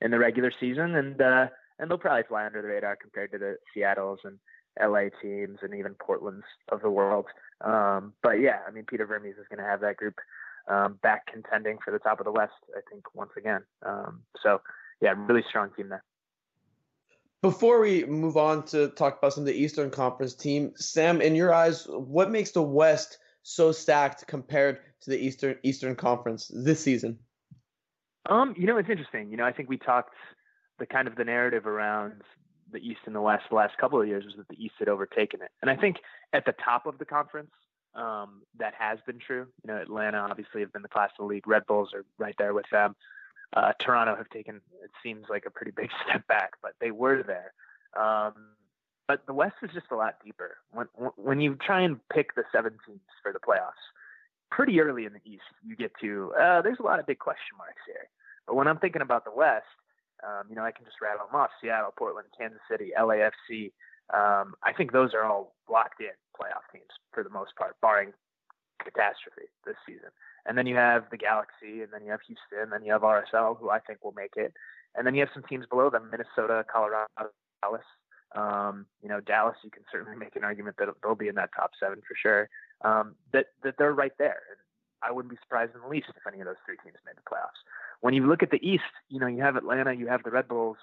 in 0.00 0.10
the 0.10 0.18
regular 0.18 0.52
season, 0.58 0.94
and 0.94 1.20
uh, 1.20 1.46
and 1.78 1.90
they'll 1.90 1.98
probably 1.98 2.22
fly 2.28 2.46
under 2.46 2.62
the 2.62 2.68
radar 2.68 2.96
compared 2.96 3.32
to 3.32 3.38
the 3.38 3.56
Seattle's 3.74 4.20
and 4.24 4.38
LA 4.80 5.08
teams 5.20 5.58
and 5.62 5.74
even 5.74 5.94
Portland's 5.94 6.46
of 6.70 6.80
the 6.82 6.90
world. 6.90 7.26
Um, 7.62 8.14
but 8.22 8.40
yeah, 8.40 8.60
I 8.66 8.70
mean 8.70 8.84
Peter 8.88 9.06
Vermes 9.06 9.36
is 9.36 9.48
going 9.50 9.62
to 9.62 9.70
have 9.70 9.80
that 9.80 9.96
group 9.96 10.14
um, 10.68 10.98
back 11.02 11.26
contending 11.26 11.78
for 11.84 11.90
the 11.90 11.98
top 11.98 12.20
of 12.20 12.24
the 12.24 12.32
West. 12.32 12.52
I 12.76 12.80
think 12.90 13.14
once 13.14 13.32
again. 13.36 13.62
Um, 13.84 14.22
so 14.42 14.60
yeah, 15.02 15.14
really 15.16 15.44
strong 15.48 15.70
team 15.76 15.88
there. 15.88 16.04
Before 17.42 17.80
we 17.80 18.04
move 18.04 18.36
on 18.36 18.64
to 18.66 18.88
talk 18.88 19.18
about 19.18 19.32
some 19.32 19.42
of 19.42 19.46
the 19.46 19.54
Eastern 19.54 19.90
Conference 19.90 20.34
team, 20.34 20.72
Sam, 20.76 21.22
in 21.22 21.34
your 21.34 21.54
eyes, 21.54 21.86
what 21.88 22.30
makes 22.30 22.50
the 22.50 22.62
West 22.62 23.18
so 23.42 23.72
stacked 23.72 24.26
compared 24.26 24.80
to 25.02 25.10
the 25.10 25.18
Eastern 25.18 25.56
Eastern 25.62 25.96
Conference 25.96 26.50
this 26.52 26.80
season? 26.80 27.18
Um, 28.28 28.54
you 28.58 28.66
know, 28.66 28.76
it's 28.76 28.90
interesting. 28.90 29.30
You 29.30 29.38
know, 29.38 29.46
I 29.46 29.52
think 29.52 29.70
we 29.70 29.78
talked 29.78 30.14
the 30.78 30.84
kind 30.84 31.08
of 31.08 31.16
the 31.16 31.24
narrative 31.24 31.66
around 31.66 32.20
the 32.72 32.78
East 32.78 33.00
and 33.06 33.14
the 33.14 33.22
West 33.22 33.44
the 33.48 33.56
last 33.56 33.76
couple 33.78 34.00
of 34.00 34.06
years 34.06 34.24
was 34.24 34.34
that 34.36 34.48
the 34.48 34.62
East 34.62 34.74
had 34.78 34.88
overtaken 34.88 35.40
it. 35.40 35.50
And 35.62 35.70
I 35.70 35.76
think 35.76 35.96
at 36.34 36.44
the 36.44 36.54
top 36.62 36.84
of 36.84 36.98
the 36.98 37.06
conference, 37.06 37.50
um, 37.94 38.42
that 38.58 38.74
has 38.78 38.98
been 39.06 39.18
true. 39.18 39.46
You 39.64 39.72
know, 39.72 39.80
Atlanta 39.80 40.18
obviously 40.18 40.60
have 40.60 40.72
been 40.72 40.82
the 40.82 40.88
class 40.88 41.10
of 41.18 41.24
the 41.24 41.24
league. 41.24 41.48
Red 41.48 41.66
Bulls 41.66 41.90
are 41.94 42.04
right 42.18 42.34
there 42.38 42.52
with 42.52 42.66
them. 42.70 42.94
Uh, 43.54 43.72
Toronto 43.78 44.16
have 44.16 44.30
taken, 44.30 44.56
it 44.82 44.90
seems 45.02 45.26
like 45.28 45.44
a 45.46 45.50
pretty 45.50 45.72
big 45.72 45.90
step 46.06 46.26
back, 46.26 46.52
but 46.62 46.72
they 46.80 46.90
were 46.90 47.22
there. 47.22 47.52
Um, 48.00 48.34
but 49.08 49.26
the 49.26 49.34
West 49.34 49.56
is 49.62 49.70
just 49.74 49.86
a 49.90 49.96
lot 49.96 50.16
deeper. 50.24 50.58
When, 50.72 50.86
when 51.16 51.40
you 51.40 51.56
try 51.56 51.80
and 51.80 51.98
pick 52.10 52.34
the 52.36 52.44
seven 52.52 52.78
teams 52.86 53.00
for 53.22 53.32
the 53.32 53.40
playoffs, 53.40 53.82
pretty 54.50 54.80
early 54.80 55.04
in 55.04 55.12
the 55.12 55.20
East, 55.24 55.42
you 55.66 55.74
get 55.74 55.92
to, 56.00 56.32
uh, 56.40 56.62
there's 56.62 56.78
a 56.78 56.84
lot 56.84 57.00
of 57.00 57.06
big 57.06 57.18
question 57.18 57.58
marks 57.58 57.82
here. 57.86 58.08
But 58.46 58.54
when 58.54 58.68
I'm 58.68 58.78
thinking 58.78 59.02
about 59.02 59.24
the 59.24 59.32
West, 59.32 59.66
um, 60.22 60.46
you 60.48 60.54
know, 60.54 60.64
I 60.64 60.70
can 60.70 60.84
just 60.84 61.00
rattle 61.00 61.26
them 61.26 61.34
off: 61.34 61.50
Seattle, 61.60 61.92
Portland, 61.96 62.28
Kansas 62.36 62.60
City, 62.70 62.92
LAFC. 62.98 63.72
Um, 64.12 64.54
I 64.62 64.72
think 64.76 64.92
those 64.92 65.14
are 65.14 65.24
all 65.24 65.54
locked 65.70 66.00
in 66.00 66.12
playoff 66.36 66.66
teams 66.72 66.90
for 67.12 67.22
the 67.22 67.30
most 67.30 67.56
part, 67.56 67.76
barring 67.80 68.12
catastrophe 68.82 69.48
this 69.64 69.76
season. 69.86 70.10
And 70.46 70.56
then 70.56 70.66
you 70.66 70.76
have 70.76 71.04
the 71.10 71.16
Galaxy, 71.16 71.82
and 71.82 71.92
then 71.92 72.02
you 72.04 72.10
have 72.10 72.20
Houston, 72.26 72.62
and 72.62 72.72
then 72.72 72.84
you 72.84 72.92
have 72.92 73.02
RSL, 73.02 73.58
who 73.58 73.70
I 73.70 73.78
think 73.78 74.02
will 74.02 74.12
make 74.12 74.34
it. 74.36 74.54
And 74.94 75.06
then 75.06 75.14
you 75.14 75.20
have 75.20 75.30
some 75.34 75.44
teams 75.44 75.66
below 75.66 75.90
them: 75.90 76.10
Minnesota, 76.10 76.64
Colorado, 76.70 77.06
Dallas. 77.62 77.82
Um, 78.34 78.86
you 79.02 79.08
know, 79.08 79.20
Dallas. 79.20 79.56
You 79.62 79.70
can 79.70 79.82
certainly 79.90 80.16
make 80.16 80.36
an 80.36 80.44
argument 80.44 80.76
that 80.78 80.88
they'll 81.02 81.14
be 81.14 81.28
in 81.28 81.34
that 81.34 81.50
top 81.54 81.72
seven 81.78 82.00
for 82.06 82.14
sure. 82.20 82.48
Um, 82.82 83.14
that 83.32 83.46
that 83.62 83.74
they're 83.78 83.92
right 83.92 84.12
there. 84.18 84.42
I 85.02 85.12
wouldn't 85.12 85.30
be 85.30 85.38
surprised 85.42 85.74
in 85.74 85.80
the 85.80 85.88
least 85.88 86.08
if 86.10 86.26
any 86.26 86.40
of 86.40 86.46
those 86.46 86.60
three 86.66 86.76
teams 86.84 86.96
made 87.06 87.16
the 87.16 87.22
playoffs. 87.22 87.60
When 88.00 88.14
you 88.14 88.26
look 88.26 88.42
at 88.42 88.50
the 88.50 88.66
East, 88.66 88.82
you 89.08 89.18
know, 89.18 89.26
you 89.26 89.42
have 89.42 89.56
Atlanta, 89.56 89.92
you 89.92 90.08
have 90.08 90.22
the 90.22 90.30
Red 90.30 90.48
Bulls, 90.48 90.76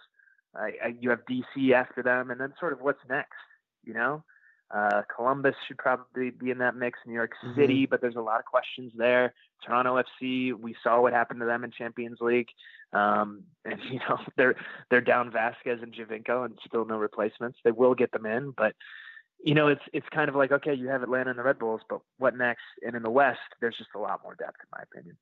uh, 0.60 0.68
you 1.00 1.10
have 1.12 1.20
DC 1.30 1.72
after 1.74 2.02
them, 2.02 2.32
and 2.32 2.40
then 2.40 2.54
sort 2.60 2.74
of 2.74 2.82
what's 2.82 3.00
next, 3.10 3.38
you 3.84 3.94
know? 3.94 4.24
Uh, 4.74 5.02
Columbus 5.14 5.56
should 5.68 5.78
probably 5.78 6.30
be 6.30 6.52
in 6.52 6.58
that 6.58 6.76
mix. 6.76 7.00
New 7.06 7.14
York 7.14 7.32
City, 7.56 7.84
mm-hmm. 7.84 7.90
but 7.90 8.02
there's 8.02 8.16
a 8.16 8.22
lot 8.22 8.40
of 8.40 8.46
questions 8.46 8.92
there. 8.96 9.34
Toronto 9.66 10.02
FC, 10.02 10.54
we 10.54 10.76
saw 10.84 11.02
what 11.02 11.14
happened 11.14 11.40
to 11.40 11.46
them 11.46 11.64
in 11.64 11.72
Champions 11.72 12.20
League, 12.20 12.50
um, 12.94 13.44
and 13.64 13.80
you 13.90 14.00
know 14.00 14.20
they're 14.36 14.56
they're 14.90 15.02
down 15.02 15.32
Vasquez 15.32 15.80
and 15.82 15.94
Giovinco, 15.94 16.46
and 16.46 16.58
still 16.66 16.86
no 16.86 16.98
replacements. 16.98 17.58
They 17.64 17.72
will 17.72 17.96
get 17.96 18.12
them 18.12 18.26
in, 18.26 18.54
but 18.56 18.76
you 19.44 19.56
know 19.56 19.68
it's 19.68 19.82
it's 19.94 20.08
kind 20.14 20.30
of 20.30 20.36
like 20.36 20.52
okay, 20.52 20.74
you 20.74 20.90
have 20.90 21.04
Atlanta 21.04 21.30
and 21.30 21.40
the 21.40 21.44
Red 21.44 21.60
Bulls, 21.60 21.82
but 21.90 22.02
what 22.18 22.36
next? 22.36 22.64
And 22.82 22.96
in 22.96 23.04
the 23.04 23.10
West, 23.10 23.40
there's 23.62 23.78
just 23.78 23.92
a 23.96 24.00
lot 24.00 24.22
more 24.24 24.36
depth, 24.36 24.58
in 24.62 24.68
my 24.72 24.84
opinion. 24.84 25.18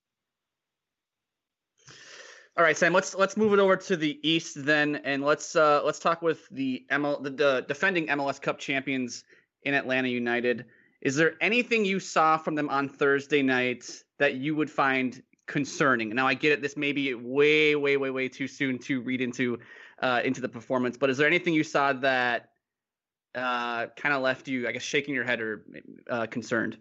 All 2.57 2.63
right, 2.63 2.77
Sam. 2.77 2.93
Let's 2.93 3.13
let's 3.13 3.35
move 3.35 3.51
it 3.51 3.59
over 3.59 3.75
to 3.75 3.97
the 3.97 4.17
East 4.23 4.63
then, 4.63 4.95
and 5.03 5.25
let's 5.25 5.57
uh, 5.57 5.81
let's 5.83 5.99
talk 5.99 6.21
with 6.21 6.47
the 6.49 6.85
ML 6.89 7.21
the, 7.21 7.29
the 7.29 7.65
defending 7.67 8.07
MLS 8.07 8.41
Cup 8.41 8.59
champions 8.59 9.25
in 9.63 9.73
Atlanta 9.73 10.07
United. 10.07 10.63
Is 11.01 11.17
there 11.17 11.33
anything 11.41 11.83
you 11.83 11.99
saw 11.99 12.37
from 12.37 12.55
them 12.55 12.69
on 12.69 12.87
Thursday 12.87 13.41
night 13.41 13.85
that 14.19 14.35
you 14.35 14.55
would 14.55 14.71
find 14.71 15.21
concerning? 15.47 16.15
Now, 16.15 16.27
I 16.27 16.33
get 16.33 16.53
it. 16.53 16.61
This 16.61 16.77
may 16.77 16.93
be 16.93 17.13
way, 17.13 17.75
way, 17.75 17.97
way, 17.97 18.09
way 18.09 18.29
too 18.29 18.47
soon 18.47 18.79
to 18.79 19.01
read 19.01 19.19
into 19.19 19.59
uh, 20.01 20.21
into 20.23 20.39
the 20.39 20.49
performance, 20.49 20.95
but 20.95 21.09
is 21.09 21.17
there 21.17 21.27
anything 21.27 21.53
you 21.53 21.63
saw 21.65 21.91
that 21.91 22.51
uh, 23.35 23.87
kind 23.97 24.15
of 24.15 24.21
left 24.21 24.47
you, 24.47 24.65
I 24.65 24.71
guess, 24.71 24.81
shaking 24.81 25.13
your 25.13 25.25
head 25.25 25.41
or 25.41 25.65
uh, 26.09 26.27
concerned? 26.27 26.77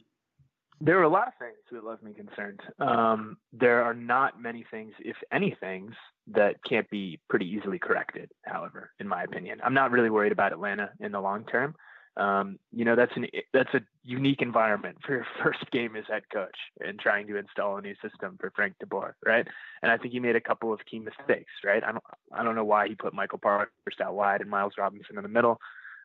There 0.81 0.99
are 0.99 1.05
a 1.05 1.09
lot 1.09 1.29
of 1.29 1.35
things 1.39 1.57
that 1.73 1.85
left 1.85 2.03
me 2.03 2.13
concerned. 2.13 2.61
Um, 2.79 3.39
there 3.53 3.83
are 3.83 3.95
not 3.95 4.41
many 4.41 4.65
things, 4.71 4.93
if 4.99 5.17
any 5.33 5.57
things, 5.61 5.93
that 6.29 6.57
can't 6.69 6.89
be 6.91 7.21
pretty 7.31 7.47
easily 7.47 7.79
corrected. 7.79 8.31
However, 8.43 8.91
in 8.99 9.09
my 9.09 9.23
opinion, 9.23 9.61
I'm 9.65 9.75
not 9.75 9.93
really 9.93 10.11
worried 10.11 10.33
about 10.33 10.53
Atlanta 10.53 10.91
in 11.01 11.13
the 11.13 11.21
long 11.21 11.45
term. 11.45 11.75
Um, 12.17 12.59
you 12.73 12.85
know, 12.85 12.95
that's 12.95 13.13
an 13.17 13.27
that's 13.53 13.75
a 13.75 13.81
unique 14.05 14.41
environment 14.41 14.99
for 15.05 15.13
your 15.13 15.27
first 15.43 15.69
game 15.73 15.97
as 15.97 16.05
head 16.09 16.23
coach 16.33 16.57
and 16.81 16.99
trying 16.99 17.27
to 17.27 17.37
install 17.37 17.77
a 17.77 17.83
new 17.83 17.95
system 18.03 18.37
for 18.41 18.53
Frank 18.55 18.75
DeBoer, 18.85 19.13
right? 19.25 19.47
And 19.83 19.91
I 19.91 19.97
think 19.97 20.13
he 20.13 20.21
made 20.21 20.37
a 20.37 20.41
couple 20.41 20.73
of 20.73 20.81
key 20.89 21.01
mistakes, 21.01 21.51
right? 21.65 21.83
I 21.83 21.93
don't 21.93 22.05
I 22.33 22.45
don't 22.45 22.55
know 22.55 22.65
why 22.65 22.89
he 22.89 22.95
put 22.95 23.15
Michael 23.15 23.39
Parkhurst 23.39 24.01
out 24.01 24.15
wide 24.15 24.43
and 24.43 24.51
Miles 24.51 24.75
Robinson 24.79 25.17
in 25.17 25.23
the 25.23 25.29
middle. 25.29 25.59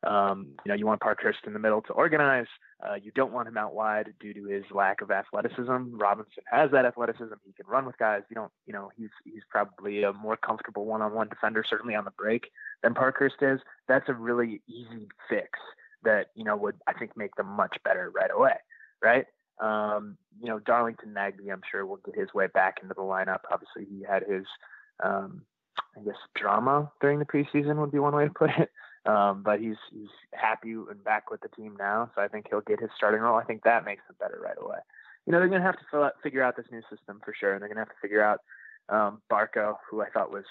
Um, 0.05 0.47
you 0.65 0.69
know, 0.69 0.75
you 0.75 0.85
want 0.85 1.01
Parkhurst 1.01 1.39
in 1.45 1.53
the 1.53 1.59
middle 1.59 1.81
to 1.83 1.93
organize. 1.93 2.47
Uh, 2.81 2.95
you 2.95 3.11
don't 3.11 3.33
want 3.33 3.47
him 3.47 3.57
out 3.57 3.73
wide 3.73 4.13
due 4.19 4.33
to 4.33 4.45
his 4.45 4.63
lack 4.71 5.01
of 5.01 5.11
athleticism. 5.11 5.97
Robinson 5.97 6.43
has 6.49 6.71
that 6.71 6.85
athleticism. 6.85 7.33
He 7.45 7.51
can 7.53 7.65
run 7.67 7.85
with 7.85 7.97
guys. 7.97 8.21
You 8.29 8.35
don't, 8.35 8.51
you 8.65 8.73
know, 8.73 8.89
he's 8.95 9.09
he's 9.25 9.43
probably 9.49 10.03
a 10.03 10.13
more 10.13 10.37
comfortable 10.37 10.85
one-on-one 10.85 11.27
defender, 11.27 11.63
certainly 11.69 11.95
on 11.95 12.05
the 12.05 12.11
break, 12.11 12.49
than 12.81 12.93
Parkhurst 12.93 13.41
is. 13.41 13.59
That's 13.87 14.07
a 14.07 14.13
really 14.13 14.61
easy 14.67 15.09
fix 15.29 15.59
that 16.03 16.27
you 16.35 16.45
know 16.45 16.55
would 16.55 16.75
I 16.87 16.93
think 16.93 17.17
make 17.17 17.35
them 17.35 17.47
much 17.47 17.77
better 17.83 18.09
right 18.15 18.31
away, 18.31 18.55
right? 19.03 19.25
Um, 19.59 20.17
you 20.39 20.47
know, 20.47 20.59
Darlington 20.59 21.13
Nagbe, 21.13 21.51
I'm 21.51 21.61
sure 21.69 21.85
will 21.85 21.99
get 22.05 22.15
his 22.15 22.33
way 22.33 22.47
back 22.47 22.77
into 22.81 22.93
the 22.93 23.01
lineup. 23.01 23.39
Obviously, 23.51 23.85
he 23.85 24.03
had 24.07 24.23
his, 24.23 24.45
um, 25.03 25.41
I 25.97 26.03
guess, 26.05 26.15
drama 26.35 26.89
during 27.01 27.19
the 27.19 27.25
preseason 27.25 27.75
would 27.77 27.91
be 27.91 27.99
one 27.99 28.15
way 28.15 28.25
to 28.25 28.33
put 28.33 28.51
it. 28.57 28.71
Um, 29.05 29.43
but 29.43 29.59
he's 29.59 29.77
he's 29.91 30.09
happy 30.33 30.71
and 30.71 31.03
back 31.03 31.31
with 31.31 31.41
the 31.41 31.47
team 31.49 31.75
now, 31.79 32.11
so 32.15 32.21
I 32.21 32.27
think 32.27 32.47
he'll 32.49 32.61
get 32.61 32.79
his 32.79 32.89
starting 32.95 33.21
role. 33.21 33.37
I 33.37 33.45
think 33.45 33.63
that 33.63 33.85
makes 33.85 34.01
them 34.07 34.17
better 34.19 34.39
right 34.43 34.57
away. 34.59 34.79
You 35.25 35.31
know, 35.31 35.39
they're 35.39 35.47
going 35.47 35.61
to 35.61 35.65
have 35.65 35.77
to 35.77 35.97
out, 35.97 36.13
figure 36.21 36.43
out 36.43 36.57
this 36.57 36.65
new 36.71 36.81
system 36.89 37.21
for 37.23 37.33
sure, 37.33 37.53
and 37.53 37.61
they're 37.61 37.69
going 37.69 37.77
to 37.77 37.81
have 37.81 37.89
to 37.89 38.01
figure 38.01 38.23
out 38.23 38.41
um, 38.89 39.21
Barco, 39.31 39.75
who 39.89 40.01
I 40.01 40.09
thought 40.09 40.31
was, 40.31 40.45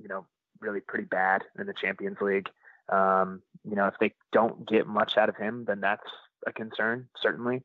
you 0.00 0.08
know, 0.08 0.26
really 0.60 0.80
pretty 0.80 1.04
bad 1.04 1.42
in 1.58 1.66
the 1.66 1.74
Champions 1.74 2.18
League. 2.20 2.48
Um, 2.88 3.42
you 3.68 3.76
know, 3.76 3.86
if 3.86 3.94
they 4.00 4.14
don't 4.32 4.66
get 4.66 4.86
much 4.86 5.16
out 5.16 5.28
of 5.28 5.36
him, 5.36 5.64
then 5.66 5.80
that's 5.80 6.08
a 6.46 6.52
concern, 6.52 7.08
certainly. 7.20 7.62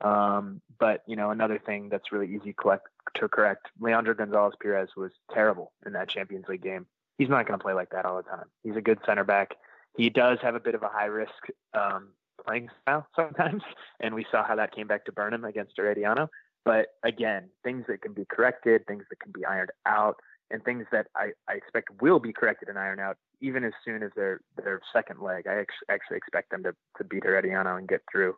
Um, 0.00 0.60
but 0.78 1.02
you 1.06 1.16
know, 1.16 1.30
another 1.30 1.58
thing 1.58 1.88
that's 1.88 2.12
really 2.12 2.34
easy 2.34 2.52
collect, 2.52 2.88
to 3.14 3.28
correct: 3.28 3.68
Leandro 3.80 4.14
Gonzalez 4.14 4.54
Pirez 4.60 4.90
was 4.96 5.12
terrible 5.32 5.72
in 5.86 5.92
that 5.92 6.08
Champions 6.08 6.46
League 6.48 6.62
game. 6.62 6.86
He's 7.16 7.28
not 7.28 7.46
going 7.46 7.58
to 7.58 7.62
play 7.62 7.74
like 7.74 7.90
that 7.90 8.04
all 8.04 8.16
the 8.16 8.28
time. 8.28 8.46
He's 8.62 8.76
a 8.76 8.80
good 8.80 8.98
center 9.06 9.24
back. 9.24 9.54
He 9.96 10.10
does 10.10 10.38
have 10.42 10.54
a 10.54 10.60
bit 10.60 10.74
of 10.74 10.82
a 10.82 10.88
high 10.88 11.06
risk 11.06 11.32
um, 11.72 12.08
playing 12.44 12.68
style 12.82 13.06
sometimes, 13.14 13.62
and 14.00 14.14
we 14.14 14.26
saw 14.30 14.44
how 14.44 14.56
that 14.56 14.74
came 14.74 14.86
back 14.86 15.04
to 15.06 15.12
burn 15.12 15.34
him 15.34 15.44
against 15.44 15.76
Herediano. 15.78 16.28
But 16.64 16.86
again, 17.02 17.50
things 17.62 17.84
that 17.88 18.02
can 18.02 18.12
be 18.14 18.24
corrected, 18.24 18.86
things 18.86 19.04
that 19.10 19.20
can 19.20 19.32
be 19.32 19.44
ironed 19.44 19.70
out, 19.86 20.16
and 20.50 20.64
things 20.64 20.86
that 20.92 21.06
I, 21.16 21.30
I 21.48 21.54
expect 21.54 21.90
will 22.00 22.18
be 22.18 22.32
corrected 22.32 22.68
and 22.68 22.78
ironed 22.78 23.00
out 23.00 23.16
even 23.40 23.64
as 23.64 23.72
soon 23.84 24.02
as 24.02 24.10
their 24.16 24.40
their 24.56 24.80
second 24.92 25.20
leg. 25.20 25.46
I 25.46 25.60
ex- 25.60 25.74
actually 25.90 26.16
expect 26.16 26.50
them 26.50 26.62
to, 26.64 26.74
to 26.98 27.04
beat 27.04 27.24
Herediano 27.24 27.76
and 27.76 27.88
get 27.88 28.02
through. 28.10 28.34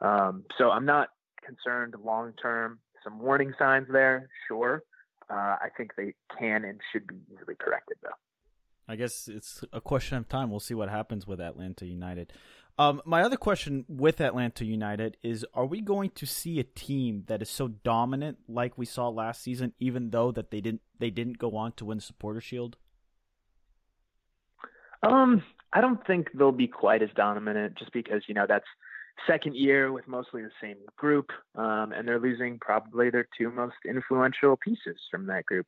Um, 0.00 0.44
so 0.58 0.70
I'm 0.70 0.84
not 0.84 1.08
concerned 1.44 1.94
long 2.02 2.32
term. 2.40 2.78
Some 3.04 3.18
warning 3.18 3.52
signs 3.58 3.88
there, 3.90 4.28
sure. 4.46 4.82
Uh, 5.30 5.56
I 5.60 5.68
think 5.76 5.92
they 5.96 6.14
can 6.38 6.64
and 6.64 6.80
should 6.92 7.06
be 7.06 7.16
easily 7.32 7.54
corrected, 7.58 7.96
though. 8.02 8.10
I 8.88 8.96
guess 8.96 9.28
it's 9.28 9.64
a 9.72 9.80
question 9.80 10.18
of 10.18 10.28
time. 10.28 10.50
We'll 10.50 10.60
see 10.60 10.74
what 10.74 10.88
happens 10.88 11.26
with 11.26 11.40
Atlanta 11.40 11.86
United. 11.86 12.32
Um, 12.78 13.02
my 13.04 13.22
other 13.22 13.36
question 13.36 13.84
with 13.88 14.20
Atlanta 14.20 14.64
United 14.64 15.16
is: 15.22 15.44
Are 15.54 15.66
we 15.66 15.80
going 15.80 16.10
to 16.10 16.26
see 16.26 16.58
a 16.58 16.64
team 16.64 17.24
that 17.26 17.42
is 17.42 17.50
so 17.50 17.68
dominant 17.68 18.38
like 18.48 18.78
we 18.78 18.86
saw 18.86 19.08
last 19.08 19.42
season, 19.42 19.74
even 19.78 20.10
though 20.10 20.32
that 20.32 20.50
they 20.50 20.60
didn't 20.60 20.80
they 20.98 21.10
didn't 21.10 21.38
go 21.38 21.56
on 21.56 21.72
to 21.72 21.84
win 21.84 21.98
the 21.98 22.02
Supporter 22.02 22.40
Shield? 22.40 22.76
Um, 25.02 25.42
I 25.72 25.80
don't 25.80 26.04
think 26.06 26.28
they'll 26.34 26.52
be 26.52 26.68
quite 26.68 27.02
as 27.02 27.10
dominant, 27.14 27.76
just 27.78 27.92
because 27.92 28.22
you 28.26 28.34
know 28.34 28.46
that's 28.48 28.66
second 29.26 29.54
year 29.54 29.92
with 29.92 30.08
mostly 30.08 30.42
the 30.42 30.50
same 30.60 30.78
group, 30.96 31.30
um, 31.54 31.92
and 31.92 32.08
they're 32.08 32.18
losing 32.18 32.58
probably 32.58 33.10
their 33.10 33.28
two 33.36 33.50
most 33.50 33.76
influential 33.86 34.56
pieces 34.56 34.96
from 35.10 35.26
that 35.26 35.44
group, 35.44 35.66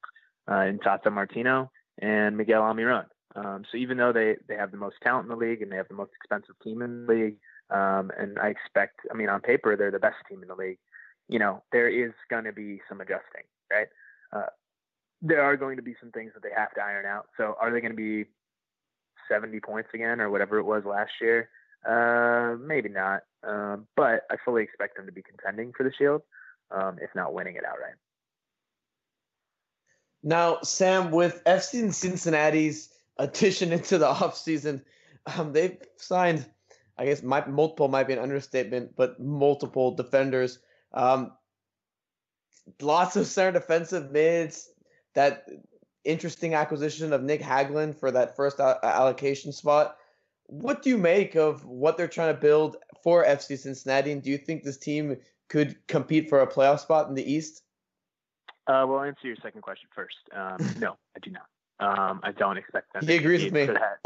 uh, 0.51 0.63
in 0.63 0.79
Tata 0.79 1.11
Martino 1.11 1.71
and 2.01 2.37
Miguel 2.37 2.63
Almiron. 2.63 3.07
Um, 3.37 3.65
so 3.71 3.77
even 3.77 3.97
though 3.97 4.13
they, 4.13 4.37
they 4.49 4.55
have 4.55 4.71
the 4.71 4.77
most 4.77 4.97
talent 5.03 5.25
in 5.25 5.31
the 5.31 5.37
league 5.37 5.61
and 5.61 5.71
they 5.71 5.77
have 5.77 5.89
the 5.89 5.95
most 5.95 6.13
expensive 6.17 6.55
team 6.63 6.83
in 6.83 7.07
the 7.07 7.13
league, 7.13 7.37
um, 7.71 8.13
and 8.19 8.39
I 8.39 8.49
expect, 8.49 9.01
I 9.11 9.15
mean, 9.15 9.29
on 9.29 9.41
paper, 9.41 9.77
they're 9.77 9.91
the 9.91 9.99
best 9.99 10.17
team 10.29 10.43
in 10.43 10.49
the 10.49 10.55
league, 10.55 10.79
you 11.29 11.39
know, 11.39 11.63
there 11.73 11.89
is 11.89 12.13
going 12.31 12.45
to 12.45 12.53
be 12.53 12.81
some 12.89 13.01
adjusting, 13.01 13.45
right? 13.73 13.89
Uh, 14.33 14.47
there 15.23 15.43
are 15.43 15.57
going 15.57 15.77
to 15.77 15.83
be 15.83 15.97
some 16.01 16.11
things 16.13 16.33
that 16.35 16.43
they 16.43 16.55
have 16.55 16.73
to 16.75 16.83
iron 16.83 17.07
out. 17.07 17.27
So 17.37 17.57
are 17.61 17.73
they 17.73 17.81
going 17.81 17.93
to 17.93 17.97
be 17.97 18.29
70 19.29 19.59
points 19.61 19.89
again 19.95 20.21
or 20.21 20.31
whatever 20.31 20.59
it 20.59 20.65
was 20.65 20.85
last 20.85 21.13
year? 21.21 21.49
Uh, 21.89 22.57
maybe 22.57 22.89
not. 22.89 23.23
Um, 23.47 23.87
but 23.97 24.23
I 24.31 24.37
fully 24.45 24.63
expect 24.63 24.97
them 24.97 25.07
to 25.07 25.13
be 25.13 25.23
contending 25.23 25.73
for 25.77 25.83
the 25.83 25.93
Shield, 25.97 26.23
um, 26.71 26.99
if 27.01 27.11
not 27.15 27.35
winning 27.35 27.57
it 27.57 27.65
outright. 27.65 27.95
Now, 30.25 30.61
Sam, 30.63 31.11
with 31.11 31.45
FC 31.45 31.93
Cincinnati's 31.93 32.89
addition 33.19 33.73
into 33.77 33.99
the 33.99 34.07
offseason. 34.07 34.83
Um, 35.27 35.53
they've 35.53 35.77
signed, 35.97 36.47
I 36.99 37.05
guess, 37.05 37.23
my, 37.23 37.47
multiple 37.47 37.89
might 37.89 38.07
be 38.07 38.15
an 38.15 38.19
understatement, 38.19 38.97
but 38.97 39.21
multiple 39.21 39.95
defenders. 39.95 40.59
Um, 40.93 41.33
lots 42.81 43.17
of 43.17 43.27
center 43.27 43.53
defensive 43.53 44.11
mids. 44.11 44.71
That 45.15 45.47
interesting 46.05 46.55
acquisition 46.55 47.13
of 47.13 47.23
Nick 47.23 47.41
Hagglund 47.41 47.99
for 47.99 48.11
that 48.11 48.35
first 48.35 48.59
allocation 48.61 49.53
spot. 49.53 49.97
What 50.47 50.83
do 50.83 50.91
you 50.91 50.99
make 50.99 51.35
of 51.35 51.65
what 51.65 51.97
they're 51.97 52.09
trying 52.09 52.35
to 52.35 52.41
build 52.41 52.77
for 53.03 53.25
FC 53.25 53.59
Cincinnati? 53.59 54.13
And 54.13 54.23
do 54.23 54.31
you 54.31 54.39
think 54.39 54.63
this 54.63 54.77
team 54.77 55.17
could 55.49 55.77
compete 55.87 56.29
for 56.29 56.41
a 56.41 56.47
playoff 56.47 56.81
spot 56.81 57.09
in 57.09 57.15
the 57.15 57.33
East? 57.33 57.64
Uh, 58.67 58.85
well, 58.89 58.99
I'll 58.99 59.05
answer 59.05 59.27
your 59.27 59.37
second 59.43 59.61
question 59.61 59.89
first. 59.95 60.17
Um, 60.35 60.75
no, 60.79 60.97
I 61.17 61.21
do 61.21 61.31
not. 61.31 61.47
Um, 61.81 62.21
I 62.23 62.33
don't 62.33 62.57
expect 62.57 62.93
them. 62.93 63.07
He 63.07 63.17
agrees 63.17 63.45
with 63.45 63.53
me. 63.53 63.67
That, 63.67 63.99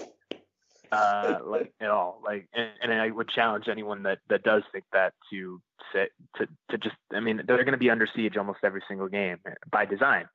uh, 0.91 1.39
like 1.45 1.73
at 1.81 1.91
all. 1.91 2.21
Like, 2.25 2.49
and, 2.55 2.71
and, 2.83 2.93
I 2.93 3.11
would 3.11 3.29
challenge 3.29 3.67
anyone 3.69 4.03
that 4.05 4.19
that 4.31 4.43
does 4.43 4.63
think 4.73 4.85
that 4.93 5.13
to 5.31 5.61
sit 5.93 6.13
to 6.37 6.47
to 6.71 6.79
just. 6.79 6.97
I 7.13 7.21
mean, 7.21 7.43
they're 7.47 7.65
going 7.65 7.73
to 7.73 7.79
be 7.79 7.91
under 7.91 8.09
siege 8.15 8.37
almost 8.37 8.61
every 8.65 8.83
single 8.89 9.09
game 9.09 9.39
by 9.71 9.85
design, 9.85 10.29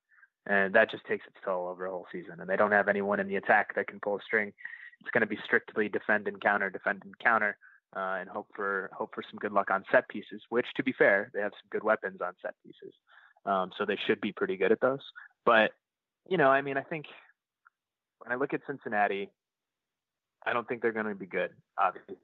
and 0.45 0.73
that 0.75 0.91
just 0.91 1.05
takes 1.05 1.25
its 1.25 1.37
toll 1.43 1.67
over 1.67 1.85
a 1.85 1.91
whole 1.91 2.05
season. 2.11 2.39
And 2.39 2.47
they 2.47 2.55
don't 2.55 2.71
have 2.71 2.87
anyone 2.87 3.19
in 3.19 3.27
the 3.27 3.37
attack 3.37 3.75
that 3.75 3.87
can 3.87 3.99
pull 3.99 4.17
a 4.17 4.21
string. 4.21 4.53
It's 5.01 5.09
going 5.11 5.21
to 5.21 5.27
be 5.27 5.39
strictly 5.43 5.89
defend 5.89 6.27
and 6.27 6.39
counter, 6.39 6.69
defend 6.69 7.01
and 7.03 7.17
counter. 7.19 7.57
Uh, 7.95 8.17
and 8.21 8.29
hope 8.29 8.47
for 8.55 8.89
hope 8.91 9.13
for 9.13 9.23
some 9.29 9.37
good 9.39 9.51
luck 9.51 9.69
on 9.69 9.83
set 9.91 10.07
pieces. 10.07 10.41
Which, 10.49 10.65
to 10.77 10.83
be 10.83 10.93
fair, 10.93 11.29
they 11.33 11.41
have 11.41 11.51
some 11.51 11.69
good 11.69 11.83
weapons 11.83 12.21
on 12.21 12.33
set 12.41 12.55
pieces, 12.65 12.93
um, 13.45 13.71
so 13.77 13.85
they 13.85 13.97
should 14.07 14.21
be 14.21 14.31
pretty 14.31 14.57
good 14.57 14.71
at 14.71 14.81
those. 14.81 15.01
But 15.45 15.71
you 16.29 16.37
know, 16.37 16.49
I 16.49 16.61
mean, 16.61 16.77
I 16.77 16.81
think 16.81 17.05
when 18.19 18.31
I 18.31 18.35
look 18.35 18.53
at 18.53 18.61
Cincinnati, 18.65 19.29
I 20.45 20.53
don't 20.53 20.67
think 20.67 20.81
they're 20.81 20.91
going 20.91 21.07
to 21.07 21.15
be 21.15 21.25
good, 21.25 21.51
obviously. 21.77 22.15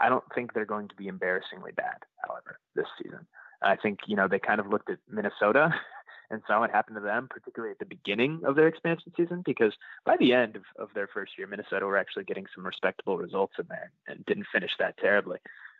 I 0.00 0.08
don't 0.08 0.24
think 0.34 0.52
they're 0.52 0.64
going 0.64 0.88
to 0.88 0.96
be 0.96 1.08
embarrassingly 1.08 1.72
bad, 1.72 1.98
however, 2.26 2.58
this 2.74 2.86
season. 3.02 3.26
I 3.62 3.76
think, 3.76 4.00
you 4.06 4.16
know, 4.16 4.26
they 4.26 4.38
kind 4.38 4.60
of 4.60 4.66
looked 4.66 4.90
at 4.90 4.98
Minnesota 5.08 5.72
and 6.30 6.42
saw 6.46 6.60
what 6.60 6.70
happened 6.70 6.96
to 6.96 7.02
them, 7.02 7.28
particularly 7.30 7.72
at 7.72 7.78
the 7.78 7.84
beginning 7.84 8.40
of 8.44 8.56
their 8.56 8.66
expansion 8.66 9.12
season, 9.16 9.42
because 9.44 9.72
by 10.04 10.16
the 10.18 10.32
end 10.32 10.56
of, 10.56 10.62
of 10.78 10.88
their 10.94 11.06
first 11.06 11.32
year, 11.38 11.46
Minnesota 11.46 11.86
were 11.86 11.98
actually 11.98 12.24
getting 12.24 12.46
some 12.54 12.66
respectable 12.66 13.16
results 13.16 13.54
in 13.58 13.66
there 13.68 13.92
and 14.08 14.24
didn't 14.26 14.46
finish 14.52 14.72
that 14.78 14.96
terribly. 14.98 15.38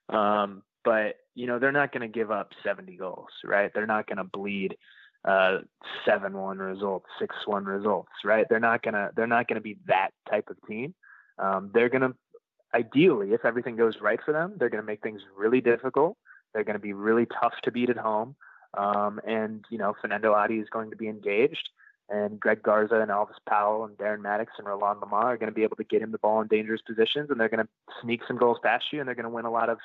Um, 0.08 0.62
but, 0.84 1.16
you 1.34 1.46
know, 1.46 1.58
they're 1.58 1.72
not 1.72 1.92
going 1.92 2.02
to 2.02 2.08
give 2.08 2.30
up 2.30 2.52
70 2.62 2.96
goals, 2.96 3.28
right? 3.44 3.70
They're 3.74 3.86
not 3.86 4.06
going 4.06 4.18
to 4.18 4.24
bleed 4.24 4.76
uh, 5.24 5.58
seven 6.04 6.36
one 6.36 6.58
results, 6.58 7.06
six 7.18 7.36
one 7.46 7.64
results, 7.64 8.10
right? 8.24 8.46
They're 8.48 8.60
not 8.60 8.82
gonna 8.82 9.10
they're 9.14 9.26
not 9.26 9.48
gonna 9.48 9.60
be 9.60 9.78
that 9.86 10.10
type 10.28 10.50
of 10.50 10.56
team. 10.66 10.94
Um, 11.38 11.70
they're 11.72 11.88
gonna 11.88 12.14
ideally, 12.74 13.32
if 13.32 13.44
everything 13.44 13.76
goes 13.76 13.94
right 14.00 14.18
for 14.24 14.32
them, 14.32 14.54
they're 14.58 14.70
gonna 14.70 14.82
make 14.82 15.02
things 15.02 15.20
really 15.36 15.60
difficult. 15.60 16.16
They're 16.52 16.64
gonna 16.64 16.78
be 16.78 16.92
really 16.92 17.26
tough 17.26 17.54
to 17.62 17.70
beat 17.70 17.90
at 17.90 17.96
home. 17.96 18.34
Um, 18.74 19.20
and 19.26 19.64
you 19.70 19.78
know, 19.78 19.94
Fanendo 20.02 20.34
Adi 20.34 20.58
is 20.58 20.68
going 20.70 20.90
to 20.90 20.96
be 20.96 21.06
engaged, 21.08 21.68
and 22.08 22.40
Greg 22.40 22.62
Garza 22.62 23.00
and 23.00 23.10
Alvas 23.10 23.38
Powell 23.48 23.84
and 23.84 23.96
Darren 23.98 24.22
Mattocks 24.22 24.54
and 24.58 24.66
Roland 24.66 25.02
Lamah 25.02 25.24
are 25.24 25.36
going 25.36 25.50
to 25.50 25.54
be 25.54 25.62
able 25.62 25.76
to 25.76 25.84
get 25.84 26.02
him 26.02 26.10
the 26.10 26.18
ball 26.18 26.40
in 26.40 26.48
dangerous 26.48 26.80
positions, 26.80 27.30
and 27.30 27.38
they're 27.38 27.50
going 27.50 27.64
to 27.64 27.68
sneak 28.02 28.22
some 28.26 28.38
goals 28.38 28.58
past 28.62 28.86
you, 28.90 28.98
and 28.98 29.06
they're 29.06 29.14
going 29.14 29.24
to 29.24 29.30
win 29.30 29.44
a 29.44 29.50
lot 29.50 29.68
of 29.68 29.78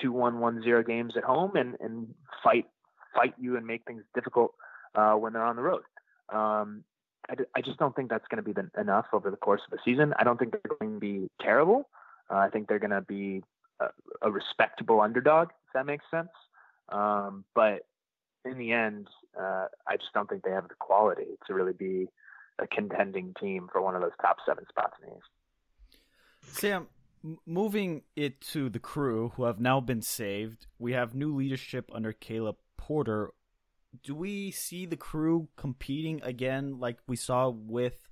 two 0.00 0.12
one 0.12 0.40
one 0.40 0.62
zero 0.62 0.82
games 0.82 1.14
at 1.16 1.24
home, 1.24 1.56
and 1.56 1.76
and 1.80 2.14
fight 2.42 2.66
fight 3.14 3.34
you 3.38 3.56
and 3.56 3.66
make 3.66 3.84
things 3.86 4.02
difficult 4.14 4.54
uh, 4.94 5.14
when 5.14 5.32
they're 5.32 5.44
on 5.44 5.56
the 5.56 5.62
road. 5.62 5.82
Um, 6.32 6.84
I, 7.28 7.34
d- 7.34 7.44
I 7.56 7.60
just 7.60 7.78
don't 7.78 7.94
think 7.94 8.10
that's 8.10 8.26
going 8.28 8.42
to 8.42 8.42
be 8.42 8.52
the, 8.52 8.68
enough 8.80 9.06
over 9.12 9.30
the 9.30 9.36
course 9.36 9.62
of 9.64 9.70
the 9.70 9.78
season. 9.84 10.14
I 10.18 10.24
don't 10.24 10.38
think 10.38 10.52
they're 10.52 10.76
going 10.78 10.94
to 10.94 11.00
be 11.00 11.28
terrible. 11.40 11.88
Uh, 12.30 12.36
I 12.36 12.50
think 12.50 12.68
they're 12.68 12.78
going 12.78 12.90
to 12.90 13.00
be 13.00 13.42
a, 13.80 13.86
a, 14.22 14.30
respectable 14.30 15.00
underdog, 15.00 15.48
if 15.48 15.72
that 15.74 15.86
makes 15.86 16.04
sense. 16.10 16.28
Um, 16.88 17.44
but 17.54 17.86
in 18.44 18.58
the 18.58 18.72
end, 18.72 19.08
uh, 19.38 19.66
I 19.86 19.96
just 19.96 20.12
don't 20.14 20.28
think 20.28 20.42
they 20.42 20.50
have 20.50 20.68
the 20.68 20.74
quality 20.74 21.36
to 21.46 21.54
really 21.54 21.72
be 21.72 22.08
a 22.58 22.66
contending 22.66 23.34
team 23.40 23.68
for 23.70 23.82
one 23.82 23.94
of 23.94 24.02
those 24.02 24.12
top 24.20 24.38
seven 24.46 24.64
spots 24.68 24.94
in 25.02 25.10
the 25.10 25.16
East. 25.16 26.56
Sam, 26.58 26.86
moving 27.46 28.02
it 28.14 28.40
to 28.52 28.68
the 28.68 28.78
crew 28.78 29.32
who 29.36 29.44
have 29.44 29.60
now 29.60 29.80
been 29.80 30.02
saved, 30.02 30.66
we 30.78 30.92
have 30.92 31.14
new 31.14 31.34
leadership 31.34 31.90
under 31.92 32.12
Caleb 32.12 32.56
Porter 32.76 33.32
do 34.02 34.14
we 34.14 34.50
see 34.50 34.86
the 34.86 34.96
crew 34.96 35.48
competing 35.56 36.20
again 36.22 36.78
like 36.78 36.98
we 37.06 37.16
saw 37.16 37.48
with 37.48 38.08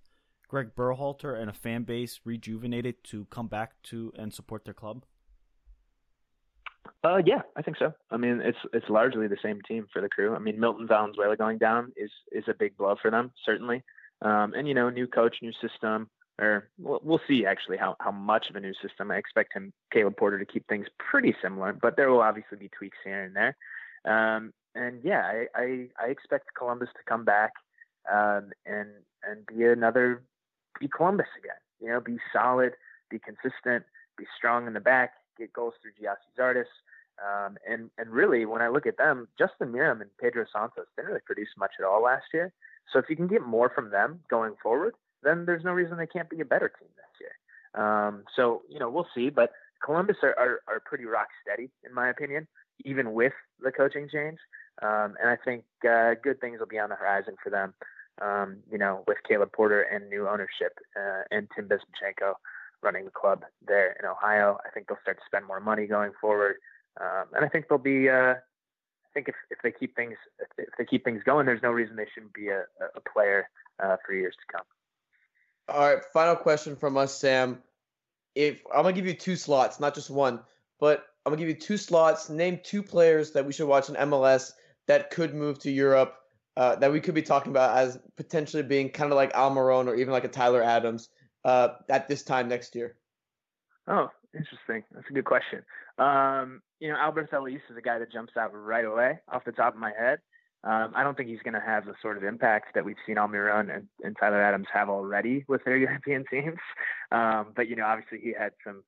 Greg 0.49 0.75
Berhalter 0.77 1.39
and 1.39 1.51
a 1.51 1.53
fan 1.53 1.85
base 1.85 2.21
rejuvenated 2.25 3.03
to 3.05 3.27
come 3.27 3.49
back 3.49 3.83
to 3.85 4.13
and 4.17 4.33
support 4.33 4.65
their 4.65 4.75
club? 4.75 5.05
Uh, 7.03 7.21
yeah, 7.25 7.43
I 7.57 7.63
think 7.63 7.77
so. 7.79 7.93
I 8.11 8.17
mean, 8.17 8.41
it's 8.43 8.59
it's 8.73 8.89
largely 8.89 9.27
the 9.27 9.37
same 9.43 9.61
team 9.67 9.87
for 9.93 10.01
the 10.01 10.09
crew. 10.09 10.35
I 10.35 10.39
mean, 10.39 10.61
Milton 10.61 10.87
Valenzuela 10.87 11.37
going 11.37 11.59
down 11.59 11.93
is 11.97 12.11
is 12.33 12.45
a 12.49 12.55
big 12.55 12.77
blow 12.77 12.95
for 13.01 13.11
them, 13.11 13.33
certainly. 13.45 13.83
Um, 14.23 14.55
and 14.55 14.69
you 14.69 14.75
know, 14.75 14.91
new 14.91 15.07
coach, 15.07 15.37
new 15.43 15.53
system, 15.61 16.09
or 16.39 16.69
we'll, 16.79 17.21
see 17.29 17.47
actually 17.47 17.77
how 17.77 17.97
how 18.01 18.11
much 18.11 18.51
of 18.51 18.57
a 18.57 18.61
new 18.61 18.75
system. 18.83 19.11
I 19.11 19.17
expect 19.17 19.55
him, 19.55 19.73
Caleb 19.93 20.17
Porter, 20.17 20.39
to 20.39 20.45
keep 20.45 20.67
things 20.67 20.87
pretty 20.99 21.35
similar, 21.41 21.73
but 21.73 21.97
there 21.97 22.11
will 22.11 22.23
obviously 22.23 22.59
be 22.59 22.69
tweaks 22.69 22.99
here 23.05 23.23
and 23.23 23.37
there. 23.37 23.57
Um, 24.05 24.53
and 24.75 25.01
yeah, 25.05 25.21
I, 25.21 25.47
I, 25.55 25.89
I 26.01 26.09
expect 26.09 26.55
Columbus 26.59 26.89
to 26.97 27.05
come 27.09 27.25
back 27.25 27.53
um, 28.13 28.51
and 28.67 28.89
and 29.29 29.47
be 29.47 29.65
another 29.65 30.23
be 30.81 30.89
Columbus 30.89 31.29
again. 31.39 31.57
You 31.81 31.89
know, 31.89 32.01
be 32.01 32.19
solid, 32.33 32.73
be 33.11 33.19
consistent, 33.19 33.85
be 34.19 34.25
strong 34.37 34.67
in 34.67 34.73
the 34.73 34.81
back, 34.81 35.13
get 35.39 35.53
goals 35.53 35.75
through 35.81 35.93
Gyasi 35.93 36.39
Zardes. 36.39 36.65
Um, 37.23 37.57
and 37.69 37.91
and 37.97 38.11
really, 38.11 38.45
when 38.45 38.61
I 38.61 38.69
look 38.69 38.87
at 38.87 38.97
them, 38.97 39.29
Justin 39.39 39.73
Meram 39.73 40.01
and 40.01 40.11
Pedro 40.21 40.47
Santos 40.53 40.87
didn't 40.97 41.09
really 41.09 41.21
produce 41.25 41.51
much 41.57 41.73
at 41.79 41.87
all 41.87 42.03
last 42.03 42.25
year. 42.35 42.53
So 42.93 42.99
if 42.99 43.07
you 43.09 43.17
can 43.17 43.29
get 43.29 43.43
more 43.43 43.71
from 43.73 43.91
them 43.91 44.21
going 44.29 44.55
forward, 44.63 44.95
then 45.25 45.47
there's 45.47 45.65
no 45.65 45.73
reason 45.73 45.97
they 45.97 46.07
can't 46.07 46.31
be 46.31 46.41
a 46.41 46.45
better 46.45 46.69
team 46.69 46.89
this 46.97 47.21
year. 47.21 47.85
Um, 47.85 48.25
so 48.37 48.63
you 48.69 48.79
know, 48.79 48.91
we'll 48.91 49.09
see. 49.15 49.31
But 49.31 49.51
Columbus 49.85 50.17
are, 50.23 50.35
are, 50.39 50.61
are 50.69 50.81
pretty 50.85 51.05
rock 51.05 51.29
steady, 51.43 51.71
in 51.85 51.95
my 51.95 52.09
opinion, 52.09 52.47
even 52.85 53.13
with 53.13 53.33
the 53.61 53.73
coaching 53.73 54.09
change. 54.13 54.39
Um, 54.83 55.15
and 55.21 55.29
I 55.29 55.37
think 55.45 55.65
uh, 55.89 56.15
good 56.23 56.41
things 56.41 56.59
will 56.59 56.67
be 56.67 56.79
on 56.79 56.89
the 56.89 56.97
horizon 56.97 57.37
for 57.43 57.51
them. 57.51 57.75
Um, 58.23 58.59
you 58.71 58.79
know, 58.79 59.03
with 59.09 59.19
Caleb 59.29 59.51
Porter 59.53 59.83
and 59.83 60.09
new 60.09 60.29
ownership 60.29 60.79
uh, 60.97 61.23
and 61.33 61.49
Tim 61.55 61.69
Bezbatchenko 61.69 62.35
running 62.83 63.05
the 63.05 63.11
club 63.11 63.45
there 63.67 63.97
in 63.99 64.07
Ohio, 64.07 64.59
I 64.65 64.71
think 64.71 64.87
they'll 64.87 64.99
start 65.03 65.19
to 65.19 65.25
spend 65.27 65.47
more 65.47 65.61
money 65.61 65.87
going 65.87 66.13
forward. 66.21 66.57
Um, 67.01 67.27
and 67.35 67.45
I 67.45 67.49
think 67.49 67.67
they'll 67.69 67.79
be. 67.79 68.09
Uh, 68.09 68.35
I 68.35 69.11
think 69.15 69.29
if, 69.29 69.35
if 69.51 69.59
they 69.63 69.71
keep 69.71 69.95
things 69.95 70.17
if 70.59 70.75
they 70.77 70.85
keep 70.85 71.05
things 71.05 71.23
going, 71.25 71.47
there's 71.47 71.63
no 71.63 71.71
reason 71.71 71.97
they 71.97 72.07
shouldn't 72.13 72.35
be 72.35 72.49
a, 72.49 72.65
a 72.97 73.01
player 73.13 73.49
uh, 73.83 73.97
for 74.05 74.13
years 74.13 74.35
to 74.35 74.57
come. 74.57 74.67
All 75.69 75.81
right, 75.81 76.05
final 76.13 76.37
question 76.37 76.77
from 76.77 76.97
us, 76.97 77.15
Sam. 77.17 77.63
If 78.35 78.63
I'm 78.75 78.83
gonna 78.83 78.93
give 78.93 79.07
you 79.07 79.15
two 79.15 79.37
slots, 79.37 79.81
not 79.81 79.95
just 79.95 80.11
one, 80.11 80.41
but 80.81 81.05
I'm 81.25 81.33
gonna 81.33 81.41
give 81.41 81.49
you 81.49 81.55
two 81.55 81.77
slots. 81.77 82.29
Name 82.29 82.61
two 82.63 82.83
players 82.83 83.33
that 83.33 83.47
we 83.47 83.53
should 83.53 83.69
watch 83.69 83.89
in 83.89 83.95
MLS 83.95 84.53
that 84.87 85.11
could 85.11 85.35
move 85.35 85.59
to 85.61 85.71
Europe 85.71 86.17
uh, 86.57 86.77
that 86.77 86.93
we 86.93 87.01
could 87.01 87.15
be 87.15 87.23
talking 87.23 87.51
about 87.51 87.77
as 87.77 87.99
potentially 88.17 88.63
being 88.63 88.89
kind 88.91 89.11
of 89.11 89.17
like 89.17 89.33
Almiron 89.33 89.89
or 89.89 89.95
even 89.95 90.13
like 90.13 90.25
a 90.25 90.29
Tyler 90.29 90.63
Adams 90.63 91.09
uh, 91.45 91.69
at 91.89 92.09
this 92.09 92.23
time 92.23 92.49
next 92.49 92.75
year? 92.75 92.97
Oh, 93.89 94.09
interesting. 94.35 94.85
That's 94.93 95.09
a 95.11 95.13
good 95.13 95.25
question. 95.25 95.63
Um, 95.99 96.63
you 96.81 96.91
know, 96.91 96.97
Alberth 96.97 97.33
Elis 97.33 97.61
is 97.71 97.77
a 97.77 97.83
guy 97.83 97.99
that 97.99 98.13
jumps 98.13 98.37
out 98.37 98.51
right 98.55 98.85
away 98.85 99.19
off 99.33 99.45
the 99.45 99.53
top 99.53 99.75
of 99.75 99.81
my 99.81 99.93
head. 99.99 100.19
Um, 100.65 100.93
I 100.95 101.05
don't 101.05 101.15
think 101.17 101.29
he's 101.29 101.43
going 101.45 101.55
to 101.55 101.61
have 101.61 101.85
the 101.85 101.95
sort 102.01 102.17
of 102.17 102.25
impact 102.25 102.75
that 102.75 102.85
we've 102.85 102.97
seen 103.07 103.17
Almiron 103.17 103.75
and, 103.75 103.87
and 104.03 104.17
Tyler 104.19 104.43
Adams 104.43 104.67
have 104.73 104.89
already 104.89 105.45
with 105.47 105.63
their 105.65 105.77
European 105.77 106.25
teams. 106.31 106.59
Um, 107.13 107.49
but 107.55 107.69
you 107.69 107.77
know, 107.77 107.85
obviously 107.85 108.19
he 108.23 108.35
had 108.39 108.53
some 108.65 108.83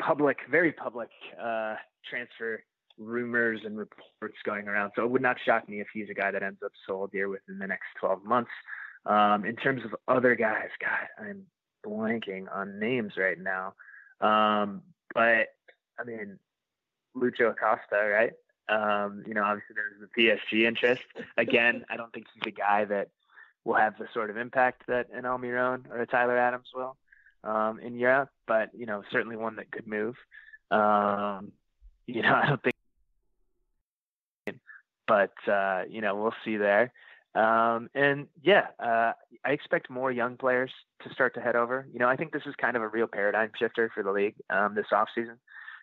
public, 0.00 0.38
very 0.50 0.72
public 0.72 1.10
uh, 1.40 1.74
transfer 2.08 2.64
rumors 2.98 3.60
and 3.64 3.76
reports 3.76 4.36
going 4.44 4.68
around. 4.68 4.92
So 4.96 5.04
it 5.04 5.10
would 5.10 5.22
not 5.22 5.36
shock 5.44 5.68
me 5.68 5.80
if 5.80 5.88
he's 5.92 6.08
a 6.10 6.14
guy 6.14 6.30
that 6.30 6.42
ends 6.42 6.60
up 6.64 6.72
sold 6.86 7.10
here 7.12 7.28
within 7.28 7.58
the 7.58 7.66
next 7.66 7.86
12 8.00 8.24
months. 8.24 8.50
Um, 9.04 9.44
in 9.44 9.56
terms 9.56 9.82
of 9.84 9.94
other 10.08 10.34
guys, 10.34 10.68
God, 10.80 11.26
I'm 11.26 11.42
blanking 11.84 12.44
on 12.54 12.78
names 12.78 13.14
right 13.16 13.38
now. 13.38 13.74
Um, 14.20 14.82
but 15.14 15.48
I 15.98 16.04
mean, 16.06 16.38
Lucho 17.16 17.50
Acosta, 17.50 18.08
right? 18.10 18.32
Um, 18.68 19.24
you 19.26 19.34
know, 19.34 19.42
obviously 19.42 19.74
there's 19.74 20.00
the 20.00 20.22
PSG 20.22 20.66
interest. 20.66 21.02
Again, 21.36 21.84
I 21.90 21.96
don't 21.96 22.12
think 22.12 22.26
he's 22.34 22.52
a 22.52 22.56
guy 22.56 22.84
that 22.86 23.08
will 23.64 23.74
have 23.74 23.96
the 23.98 24.06
sort 24.12 24.30
of 24.30 24.36
impact 24.36 24.84
that 24.88 25.08
an 25.12 25.24
Almiron 25.24 25.88
or 25.90 26.00
a 26.00 26.06
Tyler 26.06 26.38
Adams 26.38 26.68
will 26.74 26.96
um, 27.44 27.78
in 27.80 27.96
Europe, 27.96 28.30
but 28.46 28.70
you 28.74 28.86
know, 28.86 29.02
certainly 29.10 29.36
one 29.36 29.56
that 29.56 29.70
could 29.70 29.86
move. 29.86 30.16
Um, 30.70 31.52
you 32.06 32.22
know, 32.22 32.34
I 32.42 32.48
don't 32.48 32.62
think, 32.62 32.74
but 35.06 35.34
uh, 35.50 35.82
you 35.88 36.00
know, 36.00 36.16
we'll 36.16 36.34
see 36.44 36.56
there. 36.56 36.92
Um, 37.34 37.88
and 37.94 38.26
yeah, 38.42 38.66
uh, 38.78 39.12
I 39.44 39.52
expect 39.52 39.88
more 39.88 40.12
young 40.12 40.36
players 40.36 40.70
to 41.02 41.12
start 41.14 41.34
to 41.34 41.40
head 41.40 41.56
over. 41.56 41.86
You 41.92 41.98
know, 41.98 42.08
I 42.08 42.16
think 42.16 42.32
this 42.32 42.42
is 42.46 42.54
kind 42.56 42.76
of 42.76 42.82
a 42.82 42.88
real 42.88 43.06
paradigm 43.06 43.50
shifter 43.58 43.90
for 43.94 44.02
the 44.02 44.12
league 44.12 44.34
um, 44.50 44.74
this 44.74 44.86
offseason, 44.92 45.36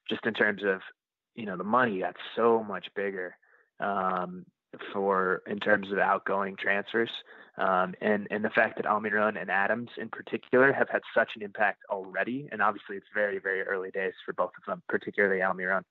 just 0.08 0.26
in 0.26 0.34
terms 0.34 0.62
of, 0.64 0.82
you 1.40 1.46
know, 1.46 1.58
the 1.58 1.64
money 1.64 2.00
got 2.00 2.16
so 2.36 2.64
much 2.64 2.88
bigger 2.96 3.38
um, 3.80 4.46
for 4.94 5.42
in 5.48 5.60
terms 5.60 5.92
of 5.92 5.98
outgoing 5.98 6.56
transfers. 6.58 7.10
Um, 7.58 7.94
and, 8.02 8.28
and 8.30 8.44
the 8.44 8.50
fact 8.50 8.78
that 8.78 8.86
Almiron 8.86 9.40
and 9.40 9.50
Adams 9.50 9.90
in 9.98 10.10
particular 10.10 10.72
have 10.72 10.90
had 10.90 11.02
such 11.14 11.32
an 11.36 11.42
impact 11.42 11.80
already. 11.90 12.48
And 12.52 12.62
obviously 12.62 12.98
it's 12.98 13.08
very, 13.14 13.40
very 13.40 13.64
early 13.64 13.90
days 13.92 14.14
for 14.26 14.34
both 14.34 14.52
of 14.58 14.66
them, 14.68 14.82
particularly 14.88 15.42
Almiron. 15.42 15.84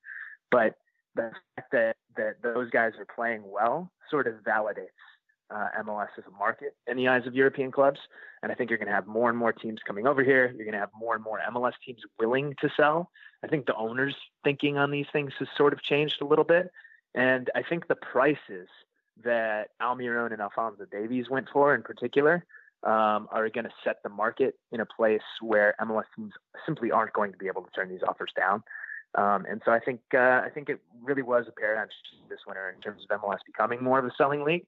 But 0.51 0.75
the 1.15 1.31
fact 1.55 1.71
that, 1.71 1.95
that 2.15 2.41
those 2.41 2.69
guys 2.69 2.93
are 2.99 3.07
playing 3.13 3.41
well 3.45 3.91
sort 4.09 4.27
of 4.27 4.35
validates 4.35 4.87
uh, 5.51 5.67
MLS 5.83 6.09
as 6.17 6.23
a 6.27 6.37
market 6.37 6.75
in 6.87 6.97
the 6.97 7.07
eyes 7.07 7.25
of 7.25 7.35
European 7.35 7.71
clubs. 7.71 7.99
And 8.41 8.51
I 8.51 8.55
think 8.55 8.69
you're 8.69 8.77
going 8.77 8.87
to 8.87 8.93
have 8.93 9.07
more 9.07 9.29
and 9.29 9.37
more 9.37 9.51
teams 9.51 9.79
coming 9.85 10.07
over 10.07 10.23
here. 10.23 10.53
You're 10.55 10.65
going 10.65 10.73
to 10.73 10.79
have 10.79 10.91
more 10.97 11.15
and 11.15 11.23
more 11.23 11.39
MLS 11.51 11.73
teams 11.85 12.01
willing 12.19 12.55
to 12.61 12.69
sell. 12.75 13.11
I 13.43 13.47
think 13.47 13.65
the 13.65 13.75
owners' 13.75 14.15
thinking 14.43 14.77
on 14.77 14.91
these 14.91 15.07
things 15.11 15.33
has 15.39 15.47
sort 15.57 15.73
of 15.73 15.81
changed 15.81 16.21
a 16.21 16.25
little 16.25 16.45
bit. 16.45 16.71
And 17.15 17.49
I 17.55 17.63
think 17.63 17.87
the 17.87 17.95
prices 17.95 18.67
that 19.23 19.69
Almiron 19.81 20.31
and 20.31 20.41
Alphonso 20.41 20.85
Davies 20.85 21.29
went 21.29 21.49
for 21.51 21.75
in 21.75 21.81
particular 21.81 22.45
um, 22.83 23.27
are 23.31 23.49
going 23.49 23.65
to 23.65 23.71
set 23.83 24.01
the 24.03 24.09
market 24.09 24.55
in 24.71 24.79
a 24.79 24.85
place 24.85 25.21
where 25.41 25.75
MLS 25.81 26.05
teams 26.15 26.33
simply 26.65 26.91
aren't 26.91 27.13
going 27.13 27.31
to 27.31 27.37
be 27.37 27.47
able 27.47 27.63
to 27.63 27.71
turn 27.71 27.89
these 27.89 28.03
offers 28.07 28.31
down. 28.37 28.63
Um, 29.15 29.45
and 29.49 29.61
so 29.65 29.71
I 29.71 29.79
think 29.79 30.01
uh, 30.13 30.41
I 30.45 30.49
think 30.53 30.69
it 30.69 30.79
really 31.01 31.23
was 31.23 31.45
a 31.47 31.51
paradigm 31.51 31.87
shift 31.87 32.29
this 32.29 32.39
winter 32.47 32.73
in 32.73 32.79
terms 32.81 33.03
of 33.09 33.21
MLS 33.21 33.39
becoming 33.45 33.83
more 33.83 33.99
of 33.99 34.05
a 34.05 34.11
selling 34.17 34.43
league. 34.43 34.65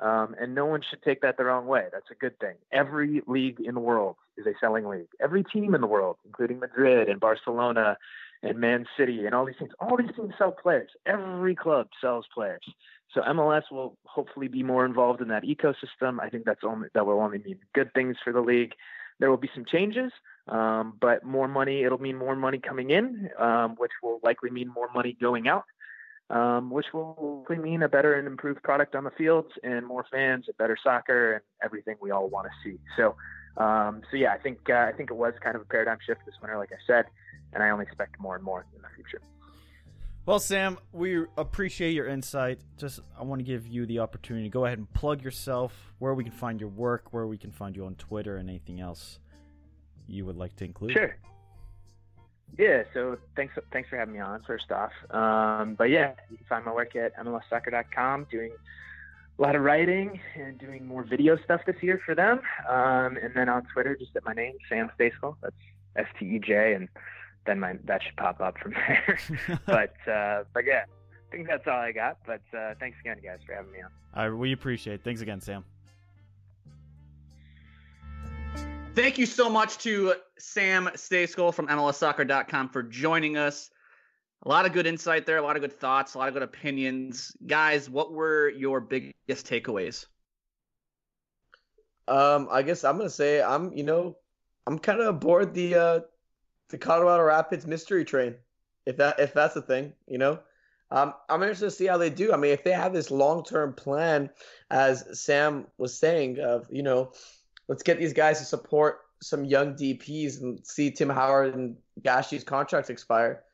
Um, 0.00 0.34
and 0.40 0.54
no 0.54 0.64
one 0.64 0.80
should 0.88 1.02
take 1.02 1.20
that 1.20 1.36
the 1.36 1.44
wrong 1.44 1.66
way. 1.66 1.84
That's 1.92 2.10
a 2.10 2.14
good 2.14 2.38
thing. 2.38 2.54
Every 2.72 3.22
league 3.26 3.60
in 3.60 3.74
the 3.74 3.80
world 3.80 4.16
is 4.38 4.46
a 4.46 4.52
selling 4.58 4.86
league. 4.88 5.08
Every 5.20 5.44
team 5.44 5.74
in 5.74 5.82
the 5.82 5.86
world, 5.86 6.16
including 6.24 6.58
Madrid 6.58 7.08
and 7.08 7.20
Barcelona 7.20 7.98
and 8.42 8.58
Man 8.58 8.86
City 8.96 9.26
and 9.26 9.34
all 9.34 9.44
these 9.44 9.56
things, 9.58 9.72
all 9.78 9.98
these 9.98 10.14
teams 10.16 10.32
sell 10.38 10.52
players. 10.52 10.90
Every 11.04 11.54
club 11.54 11.88
sells 12.00 12.24
players. 12.32 12.62
So 13.12 13.20
MLS 13.22 13.64
will 13.70 13.98
hopefully 14.06 14.48
be 14.48 14.62
more 14.62 14.86
involved 14.86 15.20
in 15.20 15.28
that 15.28 15.42
ecosystem. 15.42 16.18
I 16.20 16.30
think 16.30 16.44
that's 16.44 16.64
only 16.64 16.88
that 16.94 17.04
will 17.04 17.20
only 17.20 17.38
mean 17.38 17.58
good 17.74 17.92
things 17.92 18.16
for 18.22 18.32
the 18.32 18.40
league. 18.40 18.72
There 19.18 19.28
will 19.28 19.36
be 19.36 19.50
some 19.54 19.66
changes, 19.66 20.12
um, 20.48 20.94
but 20.98 21.24
more 21.24 21.48
money. 21.48 21.82
It'll 21.82 22.00
mean 22.00 22.16
more 22.16 22.36
money 22.36 22.58
coming 22.58 22.88
in, 22.90 23.28
um, 23.38 23.74
which 23.76 23.90
will 24.02 24.18
likely 24.22 24.48
mean 24.48 24.68
more 24.68 24.88
money 24.94 25.14
going 25.20 25.46
out 25.46 25.64
um, 26.30 26.70
which 26.70 26.86
will 26.94 27.44
mean 27.50 27.82
a 27.82 27.88
better 27.88 28.14
and 28.14 28.26
improved 28.26 28.62
product 28.62 28.94
on 28.94 29.04
the 29.04 29.10
fields 29.10 29.48
and 29.62 29.86
more 29.86 30.06
fans, 30.10 30.44
and 30.46 30.56
better 30.56 30.76
soccer, 30.82 31.34
and 31.34 31.42
everything 31.62 31.96
we 32.00 32.10
all 32.10 32.28
want 32.28 32.46
to 32.46 32.52
see. 32.70 32.78
So, 32.96 33.16
um, 33.62 34.02
so 34.10 34.16
yeah, 34.16 34.32
I 34.32 34.38
think 34.38 34.58
uh, 34.70 34.74
I 34.88 34.92
think 34.92 35.10
it 35.10 35.16
was 35.16 35.34
kind 35.42 35.56
of 35.56 35.62
a 35.62 35.64
paradigm 35.66 35.98
shift 36.06 36.20
this 36.24 36.36
winter, 36.40 36.56
like 36.56 36.70
I 36.72 36.78
said, 36.86 37.06
and 37.52 37.62
I 37.62 37.70
only 37.70 37.84
expect 37.84 38.20
more 38.20 38.36
and 38.36 38.44
more 38.44 38.64
in 38.74 38.80
the 38.80 38.88
future. 38.94 39.20
Well, 40.26 40.38
Sam, 40.38 40.78
we 40.92 41.24
appreciate 41.36 41.92
your 41.92 42.06
insight. 42.06 42.60
Just 42.76 43.00
I 43.18 43.24
want 43.24 43.40
to 43.40 43.44
give 43.44 43.66
you 43.66 43.86
the 43.86 43.98
opportunity 43.98 44.46
to 44.46 44.52
go 44.52 44.66
ahead 44.66 44.78
and 44.78 44.92
plug 44.92 45.24
yourself, 45.24 45.92
where 45.98 46.14
we 46.14 46.22
can 46.22 46.32
find 46.32 46.60
your 46.60 46.68
work, 46.68 47.12
where 47.12 47.26
we 47.26 47.38
can 47.38 47.50
find 47.50 47.74
you 47.74 47.86
on 47.86 47.96
Twitter, 47.96 48.36
and 48.36 48.48
anything 48.48 48.80
else 48.80 49.18
you 50.06 50.24
would 50.26 50.36
like 50.36 50.54
to 50.56 50.64
include. 50.64 50.92
Sure. 50.92 51.16
Yeah, 52.58 52.82
so 52.92 53.16
thanks 53.36 53.54
thanks 53.72 53.88
for 53.88 53.96
having 53.96 54.14
me 54.14 54.20
on 54.20 54.42
first 54.46 54.70
off. 54.70 54.92
Um, 55.10 55.74
but 55.74 55.90
yeah, 55.90 56.12
you 56.30 56.36
can 56.36 56.46
find 56.46 56.64
my 56.64 56.72
work 56.72 56.94
at 56.96 57.16
MLSsoccer.com 57.16 58.26
doing 58.30 58.52
a 59.38 59.42
lot 59.42 59.56
of 59.56 59.62
writing 59.62 60.20
and 60.34 60.58
doing 60.58 60.86
more 60.86 61.02
video 61.02 61.36
stuff 61.38 61.62
this 61.66 61.76
year 61.80 62.00
for 62.04 62.14
them. 62.14 62.40
Um, 62.68 63.16
and 63.16 63.32
then 63.34 63.48
on 63.48 63.66
Twitter, 63.72 63.96
just 63.96 64.14
at 64.16 64.24
my 64.24 64.34
name, 64.34 64.54
Sam 64.68 64.90
Stejskal. 64.98 65.36
That's 65.42 65.54
S 65.96 66.06
T 66.18 66.26
E 66.26 66.38
J, 66.38 66.74
and 66.74 66.88
then 67.46 67.60
my 67.60 67.76
that 67.84 68.02
should 68.02 68.16
pop 68.16 68.40
up 68.40 68.58
from 68.58 68.72
there. 68.88 69.18
but 69.66 70.10
uh, 70.10 70.44
but 70.52 70.64
yeah, 70.64 70.84
I 70.86 71.30
think 71.30 71.48
that's 71.48 71.66
all 71.66 71.78
I 71.78 71.92
got. 71.92 72.18
But 72.26 72.42
uh, 72.56 72.74
thanks 72.78 72.98
again, 73.00 73.18
guys, 73.24 73.38
for 73.46 73.54
having 73.54 73.72
me 73.72 73.78
on. 73.82 73.90
I 74.12 74.28
we 74.30 74.52
appreciate. 74.52 74.94
it. 74.94 75.04
Thanks 75.04 75.20
again, 75.20 75.40
Sam. 75.40 75.64
Thank 79.00 79.16
you 79.16 79.24
so 79.24 79.48
much 79.48 79.78
to 79.78 80.12
Sam 80.38 80.90
Stejskal 80.94 81.54
from 81.54 81.68
MLSsoccer.com 81.68 82.68
for 82.68 82.82
joining 82.82 83.38
us. 83.38 83.70
A 84.42 84.48
lot 84.50 84.66
of 84.66 84.74
good 84.74 84.86
insight 84.86 85.24
there, 85.24 85.38
a 85.38 85.42
lot 85.42 85.56
of 85.56 85.62
good 85.62 85.72
thoughts, 85.72 86.12
a 86.12 86.18
lot 86.18 86.28
of 86.28 86.34
good 86.34 86.42
opinions. 86.42 87.34
Guys, 87.46 87.88
what 87.88 88.12
were 88.12 88.50
your 88.50 88.78
biggest 88.78 89.14
takeaways? 89.46 90.04
Um, 92.08 92.46
I 92.50 92.60
guess 92.60 92.84
I'm 92.84 92.98
gonna 92.98 93.08
say 93.08 93.40
I'm, 93.40 93.72
you 93.72 93.84
know, 93.84 94.18
I'm 94.66 94.78
kind 94.78 95.00
of 95.00 95.06
aboard 95.06 95.54
the 95.54 95.74
uh, 95.76 96.00
the 96.68 96.76
Colorado 96.76 97.22
Rapids 97.22 97.66
mystery 97.66 98.04
train, 98.04 98.34
if 98.84 98.98
that 98.98 99.18
if 99.18 99.32
that's 99.32 99.56
a 99.56 99.62
thing, 99.62 99.94
you 100.08 100.18
know. 100.18 100.40
Um, 100.90 101.14
I'm 101.30 101.40
interested 101.40 101.66
to 101.66 101.70
see 101.70 101.86
how 101.86 101.96
they 101.96 102.10
do. 102.10 102.34
I 102.34 102.36
mean, 102.36 102.52
if 102.52 102.64
they 102.64 102.72
have 102.72 102.92
this 102.92 103.10
long 103.10 103.44
term 103.44 103.72
plan, 103.72 104.28
as 104.70 105.18
Sam 105.18 105.68
was 105.78 105.98
saying, 105.98 106.40
of 106.40 106.66
you 106.70 106.82
know, 106.82 107.12
let's 107.70 107.84
get 107.84 108.00
these 108.00 108.12
guys 108.12 108.40
to 108.40 108.44
support 108.44 108.98
some 109.22 109.44
young 109.44 109.76
DPS 109.76 110.40
and 110.40 110.58
see 110.66 110.90
Tim 110.90 111.08
Howard 111.08 111.54
and 111.54 111.76
Gashi's 112.02 112.42
contracts 112.42 112.90
expire. 112.90 113.44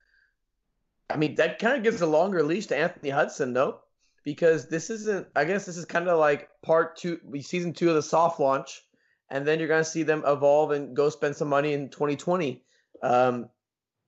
I 1.10 1.18
mean, 1.18 1.34
that 1.34 1.58
kind 1.58 1.76
of 1.76 1.82
gives 1.82 2.00
a 2.00 2.06
longer 2.06 2.42
leash 2.42 2.66
to 2.68 2.76
Anthony 2.76 3.10
Hudson, 3.10 3.52
though, 3.52 3.80
Because 4.24 4.68
this 4.68 4.88
isn't, 4.88 5.26
I 5.36 5.44
guess 5.44 5.66
this 5.66 5.76
is 5.76 5.84
kind 5.84 6.08
of 6.08 6.18
like 6.18 6.48
part 6.62 6.96
two, 6.96 7.20
season 7.42 7.74
two 7.74 7.90
of 7.90 7.94
the 7.94 8.02
soft 8.02 8.40
launch. 8.40 8.82
And 9.28 9.46
then 9.46 9.58
you're 9.58 9.68
going 9.68 9.84
to 9.84 9.90
see 9.90 10.02
them 10.02 10.24
evolve 10.26 10.70
and 10.70 10.96
go 10.96 11.10
spend 11.10 11.36
some 11.36 11.48
money 11.48 11.74
in 11.74 11.90
2020. 11.90 12.64
Um, 13.02 13.50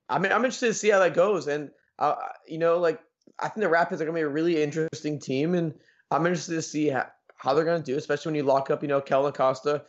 I 0.09 0.19
mean, 0.19 0.33
I'm 0.33 0.39
interested 0.39 0.69
to 0.69 0.75
see 0.75 0.89
how 0.89 1.01
that 1.01 1.13
goes. 1.13 1.49
And, 1.49 1.71
uh, 1.99 2.15
you 2.47 2.57
know, 2.57 2.79
like, 2.79 2.99
I 3.39 3.49
think 3.49 3.61
the 3.61 3.69
Rapids 3.69 4.01
are 4.01 4.07
going 4.07 4.15
to 4.15 4.21
be 4.21 4.25
a 4.25 4.29
really 4.29 4.63
interesting 4.63 5.21
team. 5.21 5.55
And 5.55 5.75
I'm 6.11 6.25
interested 6.25 6.55
to 6.55 6.63
see 6.63 6.89
how, 6.89 7.09
how 7.37 7.53
they're 7.53 7.67
going 7.67 7.83
to 7.83 7.93
do, 7.93 7.99
especially 7.99 8.31
when 8.31 8.37
you 8.37 8.45
lock 8.45 8.71
up, 8.71 8.81
you 8.81 8.89
know, 8.89 9.03
Kellyn 9.03 9.29
Acosta 9.29 9.85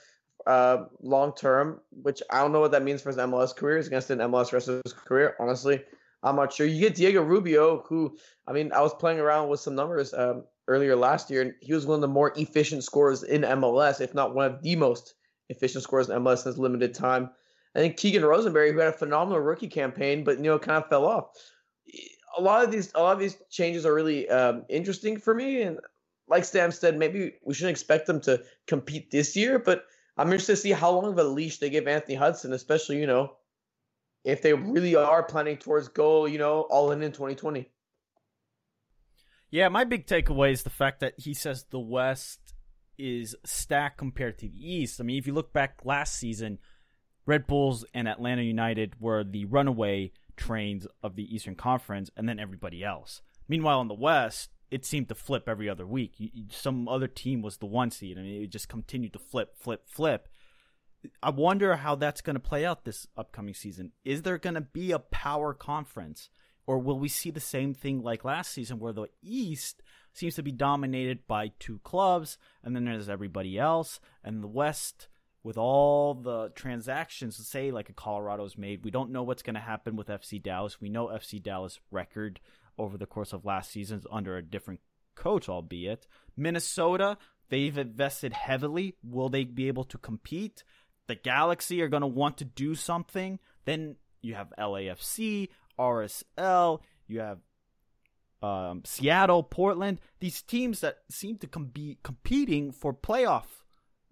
uh, 0.47 0.85
long 1.01 1.33
term, 1.35 1.81
which 1.91 2.21
I 2.31 2.39
don't 2.39 2.51
know 2.51 2.59
what 2.59 2.71
that 2.71 2.83
means 2.83 3.01
for 3.01 3.09
his 3.09 3.17
MLS 3.17 3.55
career. 3.55 3.77
He's 3.77 3.87
against 3.87 4.09
an 4.09 4.19
MLS 4.19 4.51
rest 4.51 4.67
of 4.67 4.81
his 4.83 4.93
career. 4.93 5.35
Honestly, 5.39 5.81
I'm 6.23 6.35
not 6.35 6.53
sure. 6.53 6.67
You 6.67 6.79
get 6.79 6.95
Diego 6.95 7.21
Rubio, 7.23 7.83
who, 7.87 8.17
I 8.47 8.53
mean, 8.53 8.71
I 8.73 8.81
was 8.81 8.93
playing 8.93 9.19
around 9.19 9.49
with 9.49 9.59
some 9.59 9.75
numbers 9.75 10.13
um, 10.13 10.43
earlier 10.67 10.95
last 10.95 11.29
year, 11.29 11.41
and 11.41 11.53
he 11.61 11.73
was 11.73 11.85
one 11.85 11.95
of 11.95 12.01
the 12.01 12.07
more 12.07 12.33
efficient 12.35 12.83
scorers 12.83 13.23
in 13.23 13.41
MLS, 13.41 14.01
if 14.01 14.13
not 14.13 14.35
one 14.35 14.45
of 14.45 14.61
the 14.61 14.75
most 14.75 15.15
efficient 15.49 15.83
scorers 15.83 16.09
in 16.09 16.21
MLS 16.21 16.45
in 16.45 16.51
his 16.51 16.59
limited 16.59 16.93
time. 16.93 17.29
I 17.75 17.79
think 17.79 17.97
Keegan 17.97 18.25
Rosenberry, 18.25 18.71
who 18.71 18.79
had 18.79 18.89
a 18.89 18.97
phenomenal 18.97 19.39
rookie 19.39 19.67
campaign, 19.67 20.23
but 20.23 20.37
you 20.37 20.43
know, 20.43 20.59
kind 20.59 20.83
of 20.83 20.89
fell 20.89 21.05
off. 21.05 21.29
A 22.37 22.41
lot 22.41 22.63
of 22.63 22.71
these, 22.71 22.91
a 22.95 23.01
lot 23.01 23.13
of 23.13 23.19
these 23.19 23.37
changes 23.49 23.85
are 23.85 23.93
really 23.93 24.27
um, 24.29 24.65
interesting 24.69 25.17
for 25.17 25.33
me, 25.33 25.61
and 25.61 25.79
like 26.27 26.45
Sam 26.45 26.71
said, 26.71 26.97
maybe 26.97 27.33
we 27.43 27.53
shouldn't 27.53 27.71
expect 27.71 28.07
them 28.07 28.21
to 28.21 28.43
compete 28.67 29.11
this 29.11 29.35
year, 29.35 29.57
but 29.57 29.85
I'm 30.19 30.27
interested 30.27 30.57
to 30.57 30.61
see 30.61 30.71
how 30.71 30.91
long 30.91 31.13
of 31.13 31.17
a 31.17 31.23
leash 31.23 31.59
they 31.59 31.69
give 31.69 31.87
Anthony 31.87 32.15
Hudson, 32.15 32.51
especially, 32.51 32.99
you 32.99 33.07
know, 33.07 33.37
if 34.25 34.41
they 34.41 34.53
really 34.53 34.93
are 34.93 35.23
planning 35.23 35.55
towards 35.55 35.87
goal, 35.87 36.27
you 36.27 36.37
know, 36.37 36.63
all 36.69 36.91
in 36.91 37.01
in 37.01 37.13
2020. 37.13 37.69
Yeah, 39.49 39.69
my 39.69 39.85
big 39.85 40.07
takeaway 40.07 40.51
is 40.51 40.63
the 40.63 40.69
fact 40.69 40.99
that 40.99 41.13
he 41.17 41.33
says 41.33 41.63
the 41.69 41.79
West 41.79 42.53
is 42.97 43.33
stacked 43.45 43.97
compared 43.97 44.37
to 44.39 44.49
the 44.49 44.71
East. 44.71 44.99
I 44.99 45.05
mean, 45.05 45.17
if 45.17 45.25
you 45.25 45.33
look 45.33 45.53
back 45.53 45.79
last 45.85 46.17
season, 46.17 46.59
Red 47.25 47.47
Bulls 47.47 47.85
and 47.93 48.05
Atlanta 48.05 48.41
United 48.41 48.95
were 48.99 49.23
the 49.23 49.45
runaway 49.45 50.11
trains 50.35 50.85
of 51.01 51.15
the 51.15 51.33
Eastern 51.33 51.55
Conference, 51.55 52.09
and 52.17 52.27
then 52.27 52.39
everybody 52.39 52.83
else. 52.83 53.21
Meanwhile, 53.47 53.79
in 53.79 53.87
the 53.87 53.93
West, 53.93 54.49
it 54.71 54.85
seemed 54.85 55.09
to 55.09 55.15
flip 55.15 55.47
every 55.47 55.69
other 55.69 55.85
week. 55.85 56.15
some 56.51 56.87
other 56.87 57.07
team 57.07 57.41
was 57.41 57.57
the 57.57 57.65
one 57.65 57.91
seed, 57.91 58.17
I 58.17 58.21
mean, 58.21 58.43
it 58.43 58.49
just 58.49 58.69
continued 58.69 59.13
to 59.13 59.19
flip, 59.19 59.57
flip, 59.57 59.87
flip. 59.87 60.27
I 61.23 61.29
wonder 61.29 61.77
how 61.77 61.95
that's 61.95 62.21
going 62.21 62.35
to 62.35 62.41
play 62.41 62.65
out 62.65 62.83
this 62.83 63.07
upcoming 63.15 63.53
season. 63.53 63.93
Is 64.03 64.23
there 64.23 64.37
going 64.37 64.55
to 64.55 64.61
be 64.61 64.91
a 64.91 64.99
power 64.99 65.53
conference, 65.53 66.29
or 66.67 66.77
will 66.79 66.99
we 66.99 67.07
see 67.07 67.31
the 67.31 67.39
same 67.39 67.73
thing 67.73 68.03
like 68.03 68.25
last 68.25 68.51
season, 68.51 68.79
where 68.79 68.93
the 68.93 69.07
East 69.21 69.81
seems 70.13 70.35
to 70.35 70.43
be 70.43 70.51
dominated 70.51 71.25
by 71.25 71.51
two 71.59 71.79
clubs, 71.83 72.37
and 72.63 72.75
then 72.75 72.85
there's 72.85 73.09
everybody 73.09 73.57
else, 73.57 73.99
and 74.23 74.43
the 74.43 74.47
West 74.47 75.07
with 75.41 75.57
all 75.57 76.13
the 76.13 76.49
transactions, 76.49 77.37
say 77.47 77.71
like 77.71 77.89
a 77.89 77.93
Colorado's 77.93 78.57
made, 78.57 78.83
we 78.83 78.91
don't 78.91 79.11
know 79.11 79.23
what's 79.23 79.43
going 79.43 79.53
to 79.53 79.59
happen 79.61 79.95
with 79.95 80.07
FC 80.07 80.41
Dallas. 80.41 80.81
We 80.81 80.89
know 80.89 81.07
FC 81.07 81.41
Dallas 81.41 81.79
record 81.91 82.41
over 82.79 82.97
the 82.97 83.05
course 83.05 83.33
of 83.33 83.45
last 83.45 83.71
season 83.71 84.01
under 84.11 84.37
a 84.37 84.41
different 84.41 84.79
coach, 85.15 85.49
albeit 85.49 86.07
Minnesota. 86.35 87.17
They've 87.49 87.77
invested 87.77 88.33
heavily. 88.33 88.95
Will 89.03 89.29
they 89.29 89.43
be 89.43 89.67
able 89.67 89.83
to 89.85 89.97
compete? 89.97 90.63
The 91.07 91.15
Galaxy 91.15 91.81
are 91.81 91.87
going 91.87 92.01
to 92.01 92.07
want 92.07 92.37
to 92.37 92.45
do 92.45 92.75
something. 92.75 93.39
Then 93.65 93.95
you 94.21 94.35
have 94.35 94.53
LAFC, 94.57 95.49
RSL. 95.79 96.81
You 97.07 97.19
have 97.21 97.39
um, 98.41 98.83
Seattle, 98.85 99.43
Portland. 99.43 99.99
These 100.19 100.41
teams 100.43 100.81
that 100.81 100.99
seem 101.09 101.37
to 101.39 101.47
com- 101.47 101.65
be 101.65 101.97
competing 102.03 102.71
for 102.71 102.93
playoff 102.93 103.45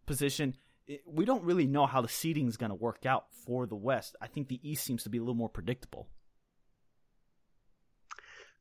position 0.05 0.55
it, 0.87 1.01
we 1.05 1.25
don't 1.25 1.43
really 1.43 1.67
know 1.67 1.85
how 1.85 2.01
the 2.01 2.07
seeding 2.07 2.47
is 2.47 2.57
going 2.57 2.69
to 2.69 2.75
work 2.75 3.05
out 3.05 3.25
for 3.45 3.65
the 3.65 3.75
West. 3.75 4.15
I 4.21 4.27
think 4.27 4.47
the 4.47 4.59
East 4.67 4.83
seems 4.85 5.03
to 5.03 5.09
be 5.09 5.17
a 5.17 5.21
little 5.21 5.35
more 5.35 5.49
predictable. 5.49 6.07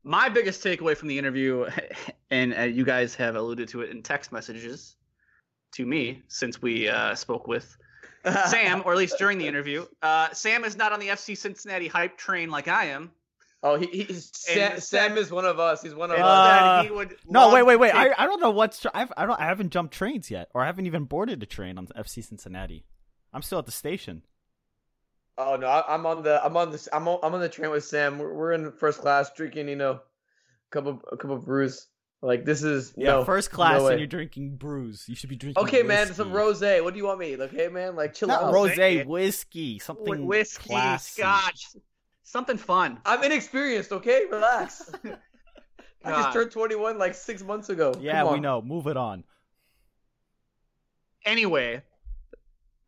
My 0.06 0.28
biggest 0.28 0.62
takeaway 0.62 0.96
from 0.96 1.08
the 1.08 1.18
interview, 1.18 1.66
and 2.30 2.56
uh, 2.56 2.62
you 2.62 2.84
guys 2.84 3.16
have 3.16 3.34
alluded 3.34 3.66
to 3.70 3.80
it 3.80 3.90
in 3.90 4.04
text 4.04 4.30
messages 4.30 4.94
to 5.72 5.84
me 5.84 6.22
since 6.28 6.62
we 6.62 6.88
uh, 6.88 7.16
spoke 7.16 7.48
with 7.48 7.76
Sam, 8.46 8.84
or 8.84 8.92
at 8.92 8.98
least 8.98 9.18
during 9.18 9.36
the 9.36 9.48
interview. 9.48 9.84
Uh, 10.00 10.32
Sam 10.32 10.64
is 10.64 10.76
not 10.76 10.92
on 10.92 11.00
the 11.00 11.08
FC 11.08 11.36
Cincinnati 11.36 11.88
hype 11.88 12.16
train 12.16 12.50
like 12.50 12.68
I 12.68 12.84
am. 12.86 13.10
Oh, 13.64 13.76
he, 13.76 13.86
he's 13.86 14.30
Sam, 14.32 14.78
Sam, 14.78 15.18
is 15.18 15.32
one 15.32 15.44
of 15.44 15.58
us. 15.58 15.82
He's 15.82 15.94
one 15.94 16.12
of 16.12 16.20
us. 16.20 16.84
he 16.84 16.92
would 16.92 17.16
no, 17.28 17.52
wait, 17.52 17.64
wait, 17.64 17.74
wait. 17.74 17.90
Take... 17.90 18.12
I, 18.16 18.24
I 18.24 18.26
don't 18.26 18.40
know 18.40 18.52
what's. 18.52 18.86
I've, 18.94 19.12
I 19.16 19.26
don't. 19.26 19.40
I 19.40 19.46
haven't 19.46 19.70
jumped 19.70 19.92
trains 19.92 20.30
yet, 20.30 20.50
or 20.54 20.62
I 20.62 20.66
haven't 20.66 20.86
even 20.86 21.02
boarded 21.06 21.42
a 21.42 21.46
train 21.46 21.78
on 21.78 21.88
FC 21.88 22.22
Cincinnati. 22.22 22.84
I'm 23.32 23.42
still 23.42 23.58
at 23.58 23.66
the 23.66 23.72
station. 23.72 24.22
Oh 25.38 25.56
no, 25.56 25.66
I, 25.66 25.94
am 25.94 26.06
on 26.06 26.22
the. 26.22 26.44
I'm 26.44 26.56
on 26.56 26.70
the. 26.70 26.88
I'm 26.92 27.06
on, 27.08 27.18
I'm 27.22 27.34
on 27.34 27.40
the 27.40 27.48
train 27.48 27.70
with 27.70 27.84
Sam. 27.84 28.18
We're, 28.18 28.32
we're 28.32 28.52
in 28.52 28.72
first 28.72 29.00
class 29.00 29.30
drinking. 29.36 29.68
You 29.68 29.76
know, 29.76 29.92
a 29.92 30.00
couple 30.70 31.00
a 31.12 31.16
couple 31.16 31.36
of 31.36 31.44
brews. 31.44 31.86
Like 32.22 32.46
this 32.46 32.62
is 32.62 32.94
yeah, 32.96 33.12
no, 33.12 33.24
first 33.24 33.50
class 33.50 33.80
no 33.80 33.88
and 33.88 34.00
you're 34.00 34.06
drinking 34.06 34.56
brews. 34.56 35.04
You 35.06 35.14
should 35.14 35.28
be 35.28 35.36
drinking. 35.36 35.62
Okay, 35.62 35.82
whiskey. 35.82 35.88
man, 35.88 36.14
some 36.14 36.32
rosé. 36.32 36.82
What 36.82 36.94
do 36.94 36.98
you 36.98 37.04
want 37.04 37.20
me? 37.20 37.36
Okay, 37.36 37.68
man, 37.68 37.94
like 37.94 38.14
chill 38.14 38.28
Not 38.28 38.44
out. 38.44 38.54
Rosé, 38.54 39.04
whiskey, 39.04 39.78
something 39.78 40.26
whiskey, 40.26 40.70
classy. 40.70 41.20
scotch. 41.20 41.68
Something 42.22 42.56
fun. 42.56 42.98
I'm 43.04 43.22
inexperienced, 43.22 43.92
okay? 43.92 44.22
Relax. 44.28 44.90
I 46.04 46.10
just 46.10 46.32
turned 46.32 46.50
21 46.50 46.98
like 46.98 47.14
six 47.14 47.42
months 47.42 47.68
ago. 47.68 47.94
Yeah, 48.00 48.32
we 48.32 48.40
know. 48.40 48.62
Move 48.62 48.86
it 48.86 48.96
on. 48.96 49.22
Anyway, 51.24 51.82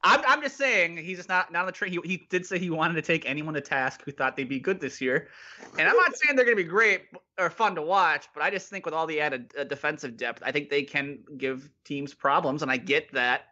I'm, 0.03 0.23
I'm 0.27 0.43
just 0.43 0.57
saying 0.57 0.97
he's 0.97 1.17
just 1.17 1.29
not 1.29 1.53
not 1.53 1.61
on 1.61 1.67
the 1.67 1.73
train. 1.73 1.91
He, 1.91 1.99
he 2.05 2.27
did 2.31 2.47
say 2.47 2.59
he 2.59 2.71
wanted 2.71 2.95
to 2.95 3.03
take 3.03 3.29
anyone 3.29 3.55
to 3.55 3.61
task 3.61 4.03
who 4.05 4.13
thought 4.13 4.37
they'd 4.37 4.49
be 4.49 4.61
good 4.61 4.81
this 4.81 5.01
year, 5.01 5.29
and 5.77 5.89
I'm 5.89 5.97
not 5.97 6.17
saying 6.17 6.37
they're 6.37 6.45
going 6.45 6.57
to 6.57 6.63
be 6.63 6.69
great 6.69 7.03
or 7.39 7.51
fun 7.51 7.75
to 7.75 7.83
watch, 7.83 8.29
but 8.33 8.43
I 8.43 8.51
just 8.51 8.69
think 8.69 8.85
with 8.85 8.95
all 8.95 9.07
the 9.07 9.21
added 9.21 9.53
uh, 9.59 9.65
defensive 9.65 10.17
depth, 10.17 10.43
I 10.45 10.53
think 10.53 10.71
they 10.71 10.85
can 10.85 11.19
give 11.37 11.69
teams 11.85 12.15
problems, 12.15 12.63
and 12.63 12.71
I 12.71 12.77
get 12.77 13.13
that 13.13 13.47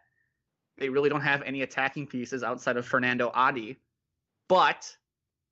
they 0.77 0.89
really 0.89 1.09
don't 1.09 1.21
have 1.21 1.41
any 1.41 1.63
attacking 1.63 2.07
pieces 2.07 2.43
outside 2.43 2.77
of 2.77 2.87
Fanendo 2.87 3.29
Adi, 3.33 3.77
but 4.47 4.95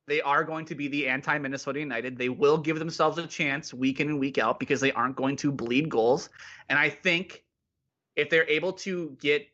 they 0.08 0.22
are 0.22 0.44
going 0.46 0.66
to 0.66 0.76
be 0.76 0.88
the 0.88 1.10
anti 1.10 1.38
Minnesota 1.38 1.80
United. 1.80 2.18
They 2.18 2.30
will 2.30 2.58
give 2.58 2.80
themselves 2.80 3.18
a 3.18 3.28
chance 3.28 3.74
week 3.74 4.00
in 4.00 4.08
and 4.08 4.20
week 4.20 4.38
out 4.38 4.60
because 4.60 4.80
they 4.80 4.94
aren't 4.94 5.18
going 5.18 5.36
to 5.38 5.52
bleed 5.52 5.90
goals. 5.90 6.30
And 6.70 6.80
I 6.80 6.90
think 6.90 7.44
if 8.16 8.30
they're 8.30 8.48
able 8.48 8.72
to 8.74 9.18
get 9.20 9.48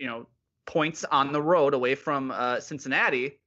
you 0.00 0.06
know 0.06 0.26
points 0.70 1.04
on 1.10 1.32
the 1.32 1.42
road 1.42 1.74
away 1.74 1.96
from 1.96 2.30
uh, 2.30 2.60
Cincinnati, 2.60 3.40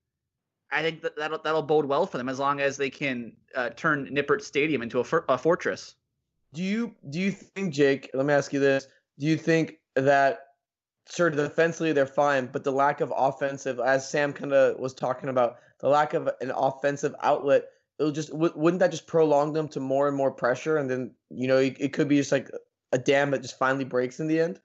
I 0.69 0.81
think 0.81 1.01
that 1.03 1.15
that'll, 1.15 1.39
that'll 1.39 1.61
bode 1.61 1.85
well 1.85 2.05
for 2.05 2.17
them 2.17 2.27
as 2.27 2.37
long 2.37 2.59
as 2.59 2.75
they 2.75 2.89
can 2.89 3.31
uh, 3.55 3.69
turn 3.69 4.13
Nippert 4.13 4.41
Stadium 4.41 4.81
into 4.81 4.99
a, 4.99 5.05
for- 5.05 5.23
a 5.29 5.37
fortress. 5.37 5.95
Do 6.53 6.61
you 6.61 6.93
do 7.09 7.19
you 7.19 7.31
think, 7.31 7.73
Jake? 7.73 8.11
Let 8.13 8.25
me 8.25 8.33
ask 8.33 8.51
you 8.51 8.59
this: 8.59 8.87
Do 9.17 9.25
you 9.25 9.37
think 9.37 9.75
that 9.95 10.39
sure 11.09 11.29
defensively 11.29 11.93
they're 11.93 12.05
fine, 12.05 12.47
but 12.47 12.65
the 12.65 12.71
lack 12.71 12.99
of 12.99 13.13
offensive, 13.15 13.79
as 13.79 14.07
Sam 14.09 14.33
kind 14.33 14.51
of 14.51 14.77
was 14.77 14.93
talking 14.93 15.29
about, 15.29 15.55
the 15.79 15.87
lack 15.87 16.13
of 16.13 16.29
an 16.41 16.51
offensive 16.51 17.15
outlet, 17.23 17.63
it'll 17.99 18.11
just 18.11 18.31
w- 18.31 18.53
wouldn't 18.55 18.81
that 18.81 18.91
just 18.91 19.07
prolong 19.07 19.53
them 19.53 19.69
to 19.69 19.79
more 19.79 20.09
and 20.09 20.17
more 20.17 20.31
pressure, 20.31 20.75
and 20.77 20.89
then 20.89 21.11
you 21.29 21.47
know 21.47 21.57
it, 21.57 21.77
it 21.79 21.93
could 21.93 22.09
be 22.09 22.17
just 22.17 22.33
like 22.33 22.51
a 22.91 22.97
dam 22.97 23.31
that 23.31 23.41
just 23.41 23.57
finally 23.57 23.85
breaks 23.85 24.19
in 24.19 24.27
the 24.27 24.41
end. 24.41 24.59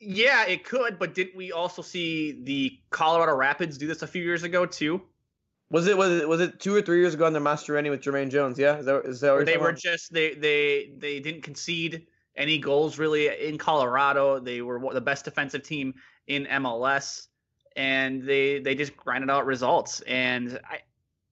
Yeah, 0.00 0.46
it 0.46 0.64
could, 0.64 0.98
but 0.98 1.14
didn't 1.14 1.36
we 1.36 1.52
also 1.52 1.82
see 1.82 2.42
the 2.42 2.78
Colorado 2.90 3.34
Rapids 3.34 3.78
do 3.78 3.86
this 3.86 4.02
a 4.02 4.06
few 4.06 4.22
years 4.22 4.42
ago 4.42 4.66
too? 4.66 5.00
Was 5.70 5.86
it 5.86 5.96
was 5.96 6.20
it 6.20 6.28
was 6.28 6.40
it 6.40 6.60
two 6.60 6.74
or 6.74 6.82
three 6.82 7.00
years 7.00 7.14
ago 7.14 7.26
under 7.26 7.40
Mastroeni 7.40 7.90
with 7.90 8.00
Jermaine 8.00 8.30
Jones? 8.30 8.58
Yeah, 8.58 8.78
is 8.78 8.86
that 8.86 9.04
is 9.04 9.20
that? 9.20 9.46
They 9.46 9.56
were 9.56 9.72
just 9.72 10.12
they 10.12 10.34
they 10.34 10.92
they 10.96 11.18
didn't 11.18 11.42
concede 11.42 12.06
any 12.36 12.58
goals 12.58 12.98
really 12.98 13.28
in 13.28 13.58
Colorado. 13.58 14.38
They 14.38 14.62
were 14.62 14.80
the 14.92 15.00
best 15.00 15.24
defensive 15.24 15.62
team 15.62 15.94
in 16.26 16.44
MLS 16.46 17.28
and 17.76 18.22
they 18.22 18.58
they 18.58 18.74
just 18.74 18.96
grinded 18.96 19.30
out 19.30 19.46
results. 19.46 20.00
And 20.02 20.58
I 20.68 20.80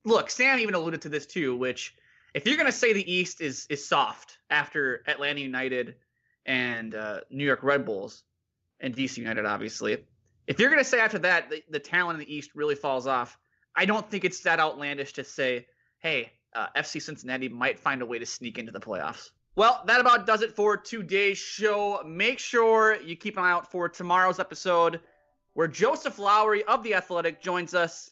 look, 0.04 0.30
Sam 0.30 0.58
even 0.58 0.74
alluded 0.74 1.02
to 1.02 1.08
this 1.08 1.26
too, 1.26 1.56
which 1.56 1.94
if 2.34 2.46
you're 2.46 2.56
gonna 2.56 2.72
say 2.72 2.92
the 2.92 3.12
East 3.12 3.40
is 3.40 3.66
is 3.70 3.86
soft 3.86 4.38
after 4.50 5.02
Atlanta 5.06 5.40
United 5.40 5.96
and 6.46 6.94
uh, 6.94 7.20
New 7.30 7.44
York 7.44 7.62
Red 7.62 7.84
Bulls 7.84 8.22
and 8.80 8.94
DC 8.94 9.18
United, 9.18 9.46
obviously, 9.46 9.98
if 10.46 10.58
you're 10.58 10.70
gonna 10.70 10.84
say 10.84 11.00
after 11.00 11.18
that 11.20 11.50
the, 11.50 11.62
the 11.70 11.78
talent 11.78 12.20
in 12.20 12.26
the 12.26 12.34
East 12.34 12.50
really 12.54 12.74
falls 12.74 13.06
off, 13.06 13.38
I 13.76 13.84
don't 13.84 14.08
think 14.10 14.24
it's 14.24 14.40
that 14.40 14.60
outlandish 14.60 15.12
to 15.14 15.24
say, 15.24 15.66
hey, 15.98 16.32
uh, 16.54 16.66
FC 16.76 17.02
Cincinnati 17.02 17.48
might 17.48 17.78
find 17.78 18.02
a 18.02 18.06
way 18.06 18.18
to 18.18 18.26
sneak 18.26 18.58
into 18.58 18.72
the 18.72 18.80
playoffs. 18.80 19.30
Well, 19.56 19.82
that 19.86 20.00
about 20.00 20.26
does 20.26 20.42
it 20.42 20.54
for 20.54 20.76
today's 20.76 21.38
show. 21.38 22.02
Make 22.04 22.38
sure 22.38 23.00
you 23.00 23.16
keep 23.16 23.36
an 23.36 23.44
eye 23.44 23.52
out 23.52 23.70
for 23.70 23.88
tomorrow's 23.88 24.40
episode 24.40 25.00
where 25.54 25.68
Joseph 25.68 26.18
Lowery 26.18 26.64
of 26.64 26.82
The 26.82 26.94
Athletic 26.94 27.40
joins 27.40 27.74
us 27.74 28.10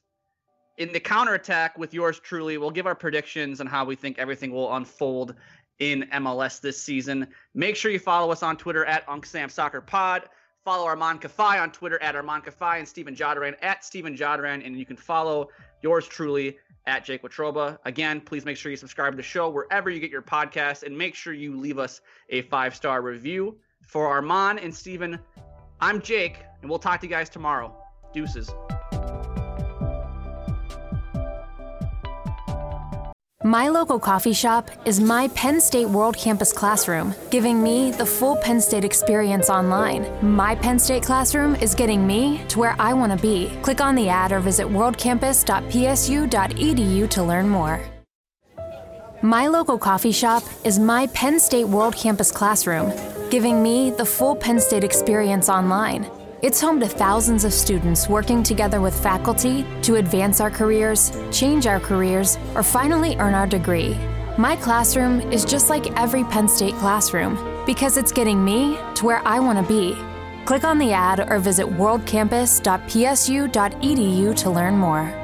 in 0.78 0.92
the 0.92 1.00
counterattack 1.00 1.76
with 1.76 1.92
yours 1.92 2.18
truly. 2.20 2.58
We'll 2.58 2.70
give 2.70 2.86
our 2.86 2.94
predictions 2.94 3.60
on 3.60 3.66
how 3.66 3.84
we 3.84 3.96
think 3.96 4.18
everything 4.18 4.52
will 4.52 4.74
unfold 4.74 5.34
in 5.78 6.08
MLS 6.12 6.60
this 6.60 6.80
season. 6.80 7.26
Make 7.54 7.74
sure 7.74 7.90
you 7.90 7.98
follow 7.98 8.30
us 8.30 8.42
on 8.42 8.56
Twitter 8.56 8.84
at 8.84 9.06
UncSamSoccerPod. 9.06 10.24
Follow 10.64 10.86
Armand 10.86 11.20
Kafai 11.20 11.60
on 11.60 11.72
Twitter 11.72 12.00
at 12.02 12.14
Armand 12.14 12.44
Kafai 12.44 12.78
and 12.78 12.86
Stephen 12.88 13.14
Jodaran 13.14 13.54
at 13.62 13.84
Stephen 13.84 14.16
Jodaran. 14.16 14.64
And 14.64 14.78
you 14.78 14.86
can 14.86 14.96
follow 14.96 15.48
yours 15.82 16.06
truly 16.06 16.56
at 16.86 17.04
Jake 17.04 17.22
Watroba. 17.22 17.78
Again, 17.84 18.20
please 18.20 18.44
make 18.44 18.56
sure 18.56 18.70
you 18.70 18.76
subscribe 18.76 19.12
to 19.12 19.16
the 19.16 19.22
show 19.22 19.48
wherever 19.48 19.90
you 19.90 20.00
get 20.00 20.10
your 20.10 20.22
podcast 20.22 20.84
and 20.84 20.96
make 20.96 21.14
sure 21.14 21.32
you 21.32 21.56
leave 21.56 21.78
us 21.78 22.00
a 22.30 22.42
five 22.42 22.74
star 22.74 23.02
review. 23.02 23.56
For 23.86 24.06
Armand 24.06 24.60
and 24.60 24.74
Stephen, 24.74 25.18
I'm 25.80 26.00
Jake, 26.00 26.38
and 26.60 26.70
we'll 26.70 26.78
talk 26.78 27.00
to 27.00 27.06
you 27.06 27.10
guys 27.10 27.28
tomorrow. 27.28 27.76
Deuces. 28.14 28.50
My 33.44 33.68
local 33.68 33.98
coffee 33.98 34.32
shop 34.32 34.70
is 34.84 35.00
my 35.00 35.26
Penn 35.28 35.60
State 35.60 35.88
World 35.88 36.16
Campus 36.16 36.52
Classroom, 36.52 37.12
giving 37.28 37.60
me 37.60 37.90
the 37.90 38.06
full 38.06 38.36
Penn 38.36 38.60
State 38.60 38.84
experience 38.84 39.50
online. 39.50 40.06
My 40.22 40.54
Penn 40.54 40.78
State 40.78 41.02
Classroom 41.02 41.56
is 41.56 41.74
getting 41.74 42.06
me 42.06 42.44
to 42.48 42.60
where 42.60 42.76
I 42.78 42.94
want 42.94 43.10
to 43.10 43.18
be. 43.18 43.50
Click 43.62 43.80
on 43.80 43.96
the 43.96 44.08
ad 44.08 44.30
or 44.30 44.38
visit 44.38 44.68
worldcampus.psu.edu 44.68 47.10
to 47.10 47.22
learn 47.24 47.48
more. 47.48 47.84
My 49.22 49.48
local 49.48 49.76
coffee 49.76 50.12
shop 50.12 50.44
is 50.64 50.78
my 50.78 51.08
Penn 51.08 51.40
State 51.40 51.66
World 51.66 51.96
Campus 51.96 52.30
Classroom 52.30 52.92
giving 53.32 53.62
me 53.62 53.90
the 53.90 54.04
full 54.04 54.36
Penn 54.36 54.60
State 54.60 54.84
experience 54.84 55.48
online. 55.48 56.06
It's 56.42 56.60
home 56.60 56.78
to 56.80 56.88
thousands 56.88 57.44
of 57.44 57.52
students 57.52 58.08
working 58.08 58.42
together 58.42 58.80
with 58.80 59.00
faculty 59.00 59.64
to 59.82 59.94
advance 59.94 60.40
our 60.40 60.50
careers, 60.50 61.12
change 61.30 61.68
our 61.68 61.78
careers, 61.78 62.36
or 62.56 62.64
finally 62.64 63.16
earn 63.18 63.34
our 63.34 63.46
degree. 63.46 63.96
My 64.36 64.56
classroom 64.56 65.20
is 65.32 65.44
just 65.44 65.70
like 65.70 65.96
every 65.96 66.24
Penn 66.24 66.48
State 66.48 66.74
classroom 66.74 67.38
because 67.64 67.96
it's 67.96 68.10
getting 68.10 68.44
me 68.44 68.76
to 68.96 69.06
where 69.06 69.22
I 69.24 69.38
want 69.38 69.64
to 69.64 69.72
be. 69.72 69.96
Click 70.44 70.64
on 70.64 70.78
the 70.78 70.90
ad 70.90 71.20
or 71.30 71.38
visit 71.38 71.66
worldcampus.psu.edu 71.66 74.36
to 74.36 74.50
learn 74.50 74.76
more. 74.76 75.21